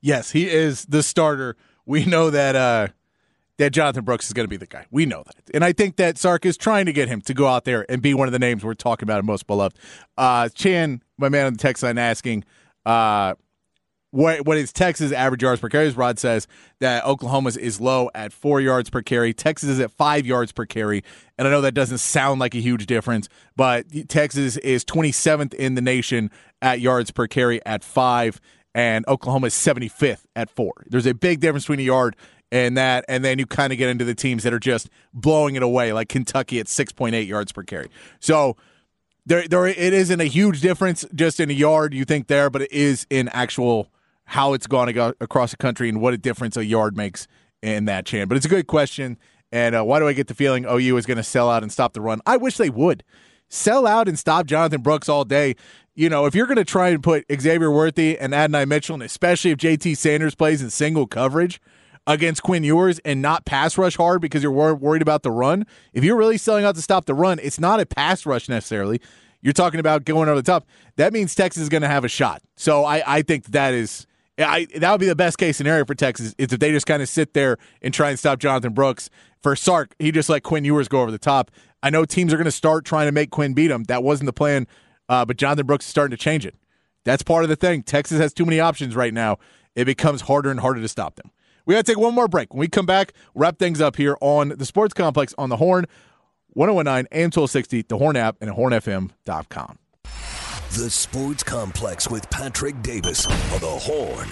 Yes, 0.00 0.30
he 0.30 0.48
is 0.48 0.84
the 0.86 1.02
starter. 1.02 1.56
We 1.84 2.04
know 2.04 2.30
that 2.30 2.54
uh, 2.54 2.88
that 3.58 3.72
Jonathan 3.72 4.04
Brooks 4.04 4.26
is 4.26 4.32
going 4.32 4.44
to 4.44 4.48
be 4.48 4.56
the 4.56 4.66
guy. 4.66 4.86
We 4.90 5.06
know 5.06 5.22
that. 5.24 5.54
And 5.54 5.64
I 5.64 5.72
think 5.72 5.96
that 5.96 6.18
Sark 6.18 6.44
is 6.44 6.56
trying 6.56 6.86
to 6.86 6.92
get 6.92 7.08
him 7.08 7.20
to 7.22 7.34
go 7.34 7.46
out 7.46 7.64
there 7.64 7.86
and 7.90 8.02
be 8.02 8.14
one 8.14 8.28
of 8.28 8.32
the 8.32 8.38
names 8.38 8.64
we're 8.64 8.74
talking 8.74 9.06
about 9.06 9.18
and 9.18 9.26
most 9.26 9.46
beloved. 9.46 9.78
Uh, 10.16 10.48
Chan, 10.50 11.02
my 11.18 11.28
man 11.28 11.46
on 11.46 11.52
the 11.54 11.58
text 11.58 11.82
line, 11.82 11.98
asking 11.98 12.44
uh, 12.84 13.34
what, 14.10 14.46
what 14.46 14.56
is 14.56 14.72
Texas' 14.72 15.12
average 15.12 15.42
yards 15.42 15.60
per 15.60 15.68
carry? 15.68 15.88
Rod 15.90 16.18
says 16.18 16.46
that 16.80 17.04
Oklahoma's 17.04 17.56
is 17.56 17.80
low 17.80 18.10
at 18.14 18.32
four 18.32 18.60
yards 18.60 18.90
per 18.90 19.02
carry. 19.02 19.32
Texas 19.32 19.70
is 19.70 19.80
at 19.80 19.90
five 19.90 20.26
yards 20.26 20.52
per 20.52 20.66
carry. 20.66 21.02
And 21.38 21.48
I 21.48 21.50
know 21.50 21.60
that 21.62 21.72
doesn't 21.72 21.98
sound 21.98 22.40
like 22.40 22.54
a 22.54 22.60
huge 22.60 22.86
difference, 22.86 23.28
but 23.56 23.86
Texas 24.08 24.56
is 24.58 24.84
27th 24.84 25.54
in 25.54 25.74
the 25.74 25.82
nation 25.82 26.30
at 26.62 26.80
yards 26.80 27.10
per 27.10 27.26
carry 27.26 27.64
at 27.66 27.82
five 27.82 28.40
and 28.76 29.06
Oklahoma 29.08 29.46
is 29.46 29.54
75th 29.54 30.24
at 30.36 30.50
four. 30.50 30.84
There's 30.86 31.06
a 31.06 31.14
big 31.14 31.40
difference 31.40 31.64
between 31.64 31.80
a 31.80 31.84
yard 31.84 32.14
and 32.52 32.76
that, 32.76 33.04
and 33.08 33.24
then 33.24 33.38
you 33.38 33.46
kind 33.46 33.72
of 33.72 33.78
get 33.78 33.88
into 33.88 34.04
the 34.04 34.14
teams 34.14 34.42
that 34.44 34.52
are 34.52 34.58
just 34.58 34.88
blowing 35.12 35.56
it 35.56 35.62
away, 35.62 35.92
like 35.92 36.08
Kentucky 36.08 36.60
at 36.60 36.66
6.8 36.66 37.26
yards 37.26 37.52
per 37.52 37.62
carry. 37.62 37.88
So 38.20 38.56
there, 39.24 39.46
there, 39.48 39.66
it 39.66 39.76
isn't 39.78 40.20
a 40.20 40.24
huge 40.24 40.60
difference 40.60 41.04
just 41.14 41.40
in 41.40 41.50
a 41.50 41.54
yard 41.54 41.92
you 41.92 42.04
think 42.04 42.28
there, 42.28 42.48
but 42.48 42.62
it 42.62 42.72
is 42.72 43.06
in 43.10 43.28
actual 43.30 43.90
how 44.26 44.52
it's 44.52 44.66
gone 44.66 44.88
across 45.20 45.50
the 45.50 45.56
country 45.56 45.88
and 45.88 46.00
what 46.00 46.14
a 46.14 46.18
difference 46.18 46.56
a 46.56 46.64
yard 46.64 46.96
makes 46.96 47.26
in 47.62 47.84
that 47.86 48.06
chain. 48.06 48.26
But 48.28 48.36
it's 48.36 48.46
a 48.46 48.50
good 48.50 48.66
question, 48.66 49.18
And 49.52 49.74
uh, 49.74 49.84
why 49.84 49.98
do 49.98 50.08
I 50.08 50.12
get 50.12 50.26
the 50.26 50.34
feeling 50.34 50.64
OU 50.64 50.96
is 50.96 51.06
going 51.06 51.16
to 51.16 51.22
sell 51.22 51.48
out 51.50 51.62
and 51.62 51.70
stop 51.70 51.92
the 51.92 52.00
run? 52.00 52.20
I 52.26 52.36
wish 52.36 52.56
they 52.56 52.70
would 52.70 53.04
sell 53.48 53.86
out 53.86 54.08
and 54.08 54.18
stop 54.18 54.46
Jonathan 54.46 54.82
Brooks 54.82 55.08
all 55.08 55.24
day. 55.24 55.54
You 55.94 56.08
know, 56.08 56.26
if 56.26 56.34
you're 56.34 56.46
going 56.46 56.56
to 56.56 56.64
try 56.64 56.88
and 56.88 57.02
put 57.02 57.24
Xavier 57.32 57.70
Worthy 57.70 58.18
and 58.18 58.34
Adonai 58.34 58.64
Mitchell, 58.64 58.94
and 58.94 59.02
especially 59.02 59.52
if 59.52 59.58
JT 59.58 59.96
Sanders 59.96 60.34
plays 60.34 60.60
in 60.60 60.70
single 60.70 61.06
coverage 61.06 61.60
against 62.06 62.42
Quinn 62.42 62.64
Ewers 62.64 62.98
and 63.00 63.20
not 63.20 63.44
pass 63.44 63.76
rush 63.76 63.96
hard 63.96 64.20
because 64.20 64.42
you're 64.42 64.52
wor- 64.52 64.74
worried 64.74 65.02
about 65.02 65.22
the 65.22 65.30
run, 65.30 65.66
if 65.92 66.04
you're 66.04 66.16
really 66.16 66.38
selling 66.38 66.64
out 66.64 66.74
to 66.76 66.82
stop 66.82 67.06
the 67.06 67.14
run, 67.14 67.38
it's 67.42 67.58
not 67.58 67.80
a 67.80 67.86
pass 67.86 68.24
rush 68.24 68.48
necessarily. 68.48 69.00
You're 69.42 69.52
talking 69.52 69.80
about 69.80 70.04
going 70.04 70.28
over 70.28 70.40
the 70.40 70.42
top. 70.42 70.66
That 70.96 71.12
means 71.12 71.34
Texas 71.34 71.62
is 71.62 71.68
going 71.68 71.82
to 71.82 71.88
have 71.88 72.04
a 72.04 72.08
shot. 72.08 72.42
So 72.56 72.84
I, 72.84 73.02
I 73.18 73.22
think 73.22 73.46
that 73.46 73.74
is. 73.74 74.06
I, 74.38 74.66
that 74.76 74.90
would 74.90 75.00
be 75.00 75.06
the 75.06 75.16
best 75.16 75.38
case 75.38 75.56
scenario 75.56 75.86
for 75.86 75.94
Texas 75.94 76.34
is 76.36 76.52
if 76.52 76.58
they 76.60 76.70
just 76.70 76.86
kind 76.86 77.02
of 77.02 77.08
sit 77.08 77.32
there 77.32 77.56
and 77.80 77.94
try 77.94 78.10
and 78.10 78.18
stop 78.18 78.38
Jonathan 78.38 78.74
Brooks. 78.74 79.08
For 79.42 79.56
Sark, 79.56 79.94
he 79.98 80.10
just 80.10 80.28
let 80.28 80.42
Quinn 80.42 80.64
Ewers 80.64 80.88
go 80.88 81.00
over 81.00 81.10
the 81.10 81.18
top. 81.18 81.50
I 81.82 81.88
know 81.88 82.04
teams 82.04 82.34
are 82.34 82.36
going 82.36 82.46
to 82.46 82.50
start 82.50 82.84
trying 82.84 83.06
to 83.06 83.12
make 83.12 83.30
Quinn 83.30 83.54
beat 83.54 83.70
him. 83.70 83.84
That 83.84 84.02
wasn't 84.02 84.26
the 84.26 84.32
plan, 84.32 84.66
uh, 85.08 85.24
but 85.24 85.36
Jonathan 85.36 85.66
Brooks 85.66 85.86
is 85.86 85.90
starting 85.90 86.16
to 86.16 86.22
change 86.22 86.44
it. 86.44 86.54
That's 87.04 87.22
part 87.22 87.44
of 87.44 87.48
the 87.48 87.56
thing. 87.56 87.82
Texas 87.84 88.18
has 88.18 88.34
too 88.34 88.44
many 88.44 88.58
options 88.58 88.96
right 88.96 89.14
now. 89.14 89.38
It 89.76 89.84
becomes 89.84 90.22
harder 90.22 90.50
and 90.50 90.58
harder 90.58 90.80
to 90.80 90.88
stop 90.88 91.14
them. 91.14 91.30
We 91.66 91.74
got 91.74 91.84
to 91.84 91.92
take 91.92 91.98
one 91.98 92.14
more 92.14 92.28
break. 92.28 92.54
When 92.54 92.60
we 92.60 92.68
come 92.68 92.86
back, 92.86 93.12
wrap 93.34 93.58
things 93.58 93.80
up 93.80 93.96
here 93.96 94.16
on 94.20 94.50
the 94.50 94.64
Sports 94.64 94.94
Complex 94.94 95.34
on 95.36 95.48
the 95.48 95.56
Horn, 95.56 95.86
1019 96.50 97.08
AM 97.10 97.24
1260, 97.24 97.82
the 97.82 97.98
Horn 97.98 98.16
app, 98.16 98.36
and 98.40 98.52
hornfm.com. 98.52 99.78
The 100.04 100.90
Sports 100.90 101.42
Complex 101.42 102.08
with 102.08 102.30
Patrick 102.30 102.80
Davis 102.82 103.26
on 103.26 103.60
the 103.60 103.66
Horn. 103.66 104.28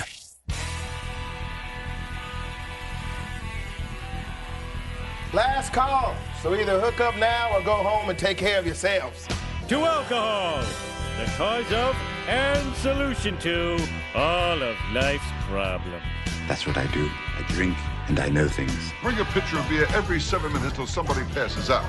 Last 5.33 5.73
call. 5.73 6.15
So 6.41 6.55
either 6.55 6.79
hook 6.79 7.01
up 7.01 7.17
now 7.17 7.57
or 7.57 7.63
go 7.63 7.75
home 7.75 8.09
and 8.09 8.17
take 8.17 8.37
care 8.37 8.61
of 8.61 8.67
yourselves. 8.67 9.27
To 9.69 9.79
alcohol, 9.81 10.63
the 11.19 11.25
cause 11.33 11.73
of 11.73 11.97
and 12.29 12.77
solution 12.77 13.37
to 13.39 13.77
all 14.15 14.63
of 14.63 14.77
life's 14.93 15.25
problems. 15.49 16.05
That's 16.47 16.67
what 16.67 16.77
I 16.77 16.87
do. 16.89 17.11
I 17.39 17.43
drink 17.49 17.77
and 18.09 18.21
I 18.21 18.29
know 18.29 18.49
things. 18.49 18.93
Bring 19.03 19.19
a 19.19 19.25
pitcher 19.27 19.59
of 19.59 19.69
beer 19.69 19.87
every 19.95 20.21
seven 20.21 20.53
minutes 20.53 20.77
till 20.77 20.87
somebody 20.87 21.23
passes 21.33 21.71
out. 21.71 21.85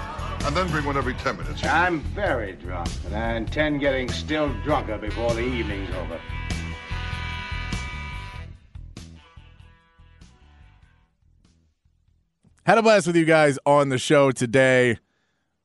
And 0.46 0.56
then 0.56 0.70
bring 0.70 0.86
one 0.86 0.96
every 0.96 1.16
ten 1.16 1.38
minutes. 1.38 1.64
I'm 1.64 2.02
very 2.02 2.54
drunk, 2.54 2.88
and 3.06 3.16
I 3.16 3.34
intend 3.34 3.80
getting 3.80 4.10
still 4.10 4.54
drunker 4.64 4.98
before 4.98 5.34
the 5.34 5.42
evening's 5.42 5.90
over. 5.96 6.20
Had 12.66 12.78
a 12.78 12.84
blast 12.84 13.08
with 13.08 13.16
you 13.16 13.26
guys 13.26 13.58
on 13.66 13.90
the 13.90 13.98
show 13.98 14.32
today. 14.32 14.98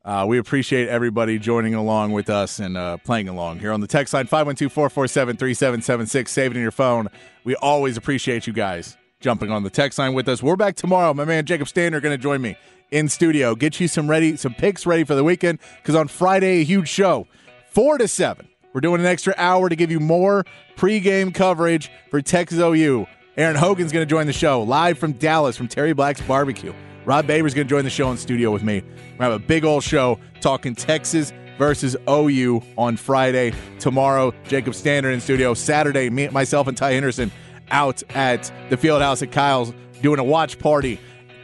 Uh, 0.02 0.24
we 0.26 0.38
appreciate 0.38 0.88
everybody 0.88 1.38
joining 1.38 1.74
along 1.74 2.12
with 2.12 2.30
us 2.30 2.58
and 2.58 2.76
uh, 2.76 2.96
playing 2.98 3.28
along 3.28 3.58
here 3.58 3.72
on 3.72 3.80
the 3.80 3.86
text 3.86 4.14
line 4.14 4.26
512 4.26 4.72
447 4.72 5.36
3776. 5.36 6.32
Save 6.32 6.50
it 6.52 6.56
in 6.56 6.62
your 6.62 6.70
phone. 6.70 7.08
We 7.44 7.54
always 7.56 7.96
appreciate 7.96 8.46
you 8.46 8.52
guys 8.52 8.96
jumping 9.20 9.50
on 9.50 9.62
the 9.62 9.70
text 9.70 9.98
line 9.98 10.14
with 10.14 10.28
us. 10.28 10.42
We're 10.42 10.56
back 10.56 10.76
tomorrow. 10.76 11.14
My 11.14 11.24
man 11.24 11.46
Jacob 11.46 11.68
Stander 11.68 12.00
going 12.00 12.16
to 12.16 12.22
join 12.22 12.42
me 12.42 12.56
in 12.90 13.08
studio. 13.08 13.54
Get 13.54 13.80
you 13.80 13.88
some 13.88 14.08
ready, 14.08 14.36
some 14.36 14.54
picks 14.54 14.84
ready 14.86 15.04
for 15.04 15.14
the 15.14 15.24
weekend 15.24 15.58
because 15.76 15.94
on 15.94 16.08
Friday, 16.08 16.60
a 16.60 16.64
huge 16.64 16.88
show, 16.88 17.26
4 17.70 17.98
to 17.98 18.08
7. 18.08 18.46
We're 18.72 18.80
doing 18.80 19.00
an 19.00 19.06
extra 19.06 19.34
hour 19.36 19.68
to 19.68 19.76
give 19.76 19.90
you 19.90 20.00
more 20.00 20.44
pregame 20.76 21.34
coverage 21.34 21.90
for 22.10 22.20
Texas 22.20 22.58
OU. 22.58 23.06
Aaron 23.36 23.56
Hogan's 23.56 23.90
going 23.90 24.06
to 24.06 24.10
join 24.10 24.26
the 24.26 24.32
show 24.32 24.62
live 24.62 24.98
from 24.98 25.12
Dallas 25.12 25.56
from 25.56 25.66
Terry 25.66 25.92
Black's 25.92 26.20
Barbecue. 26.20 26.74
Rod 27.06 27.26
Babers 27.26 27.54
going 27.54 27.66
to 27.66 27.70
join 27.70 27.84
the 27.84 27.90
show 27.90 28.10
in 28.10 28.16
studio 28.18 28.50
with 28.50 28.62
me. 28.62 28.80
We're 28.80 28.90
going 28.90 29.16
to 29.16 29.24
have 29.24 29.32
a 29.32 29.38
big 29.38 29.64
old 29.64 29.82
show 29.82 30.20
talking 30.40 30.74
Texas 30.74 31.32
versus 31.60 31.94
OU 32.08 32.62
on 32.78 32.96
Friday. 32.96 33.52
Tomorrow, 33.78 34.32
Jacob 34.48 34.74
Stander 34.74 35.10
in 35.10 35.20
studio. 35.20 35.52
Saturday, 35.52 36.08
me, 36.08 36.26
myself, 36.30 36.66
and 36.66 36.76
Ty 36.76 36.92
Henderson 36.92 37.30
out 37.70 38.02
at 38.16 38.50
the 38.70 38.78
field 38.78 39.02
house 39.02 39.20
at 39.20 39.30
Kyle's 39.30 39.74
doing 40.00 40.18
a 40.18 40.24
watch 40.24 40.58
party. 40.58 40.98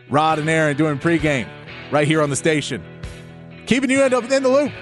Rod 0.09 0.39
and 0.39 0.49
Aaron 0.49 0.75
doing 0.75 0.99
pregame 0.99 1.47
right 1.93 2.09
here 2.09 2.23
on 2.23 2.31
the 2.31 2.37
station. 2.37 2.83
Keeping 3.67 3.91
you 3.91 4.01
up 4.01 4.25
in 4.25 4.43
the 4.43 4.49
loop. 4.49 4.73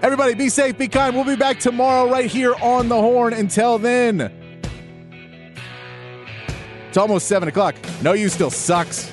Everybody, 0.00 0.32
be 0.32 0.48
safe, 0.48 0.78
be 0.78 0.88
kind. 0.88 1.14
We'll 1.14 1.26
be 1.26 1.36
back 1.36 1.60
tomorrow 1.60 2.10
right 2.10 2.30
here 2.30 2.54
on 2.62 2.88
the 2.88 2.96
horn. 2.96 3.34
Until 3.34 3.76
then, 3.76 4.32
it's 6.88 6.96
almost 6.96 7.28
7 7.28 7.46
o'clock. 7.46 7.76
No, 8.00 8.14
you 8.14 8.30
still 8.30 8.50
sucks. 8.50 9.12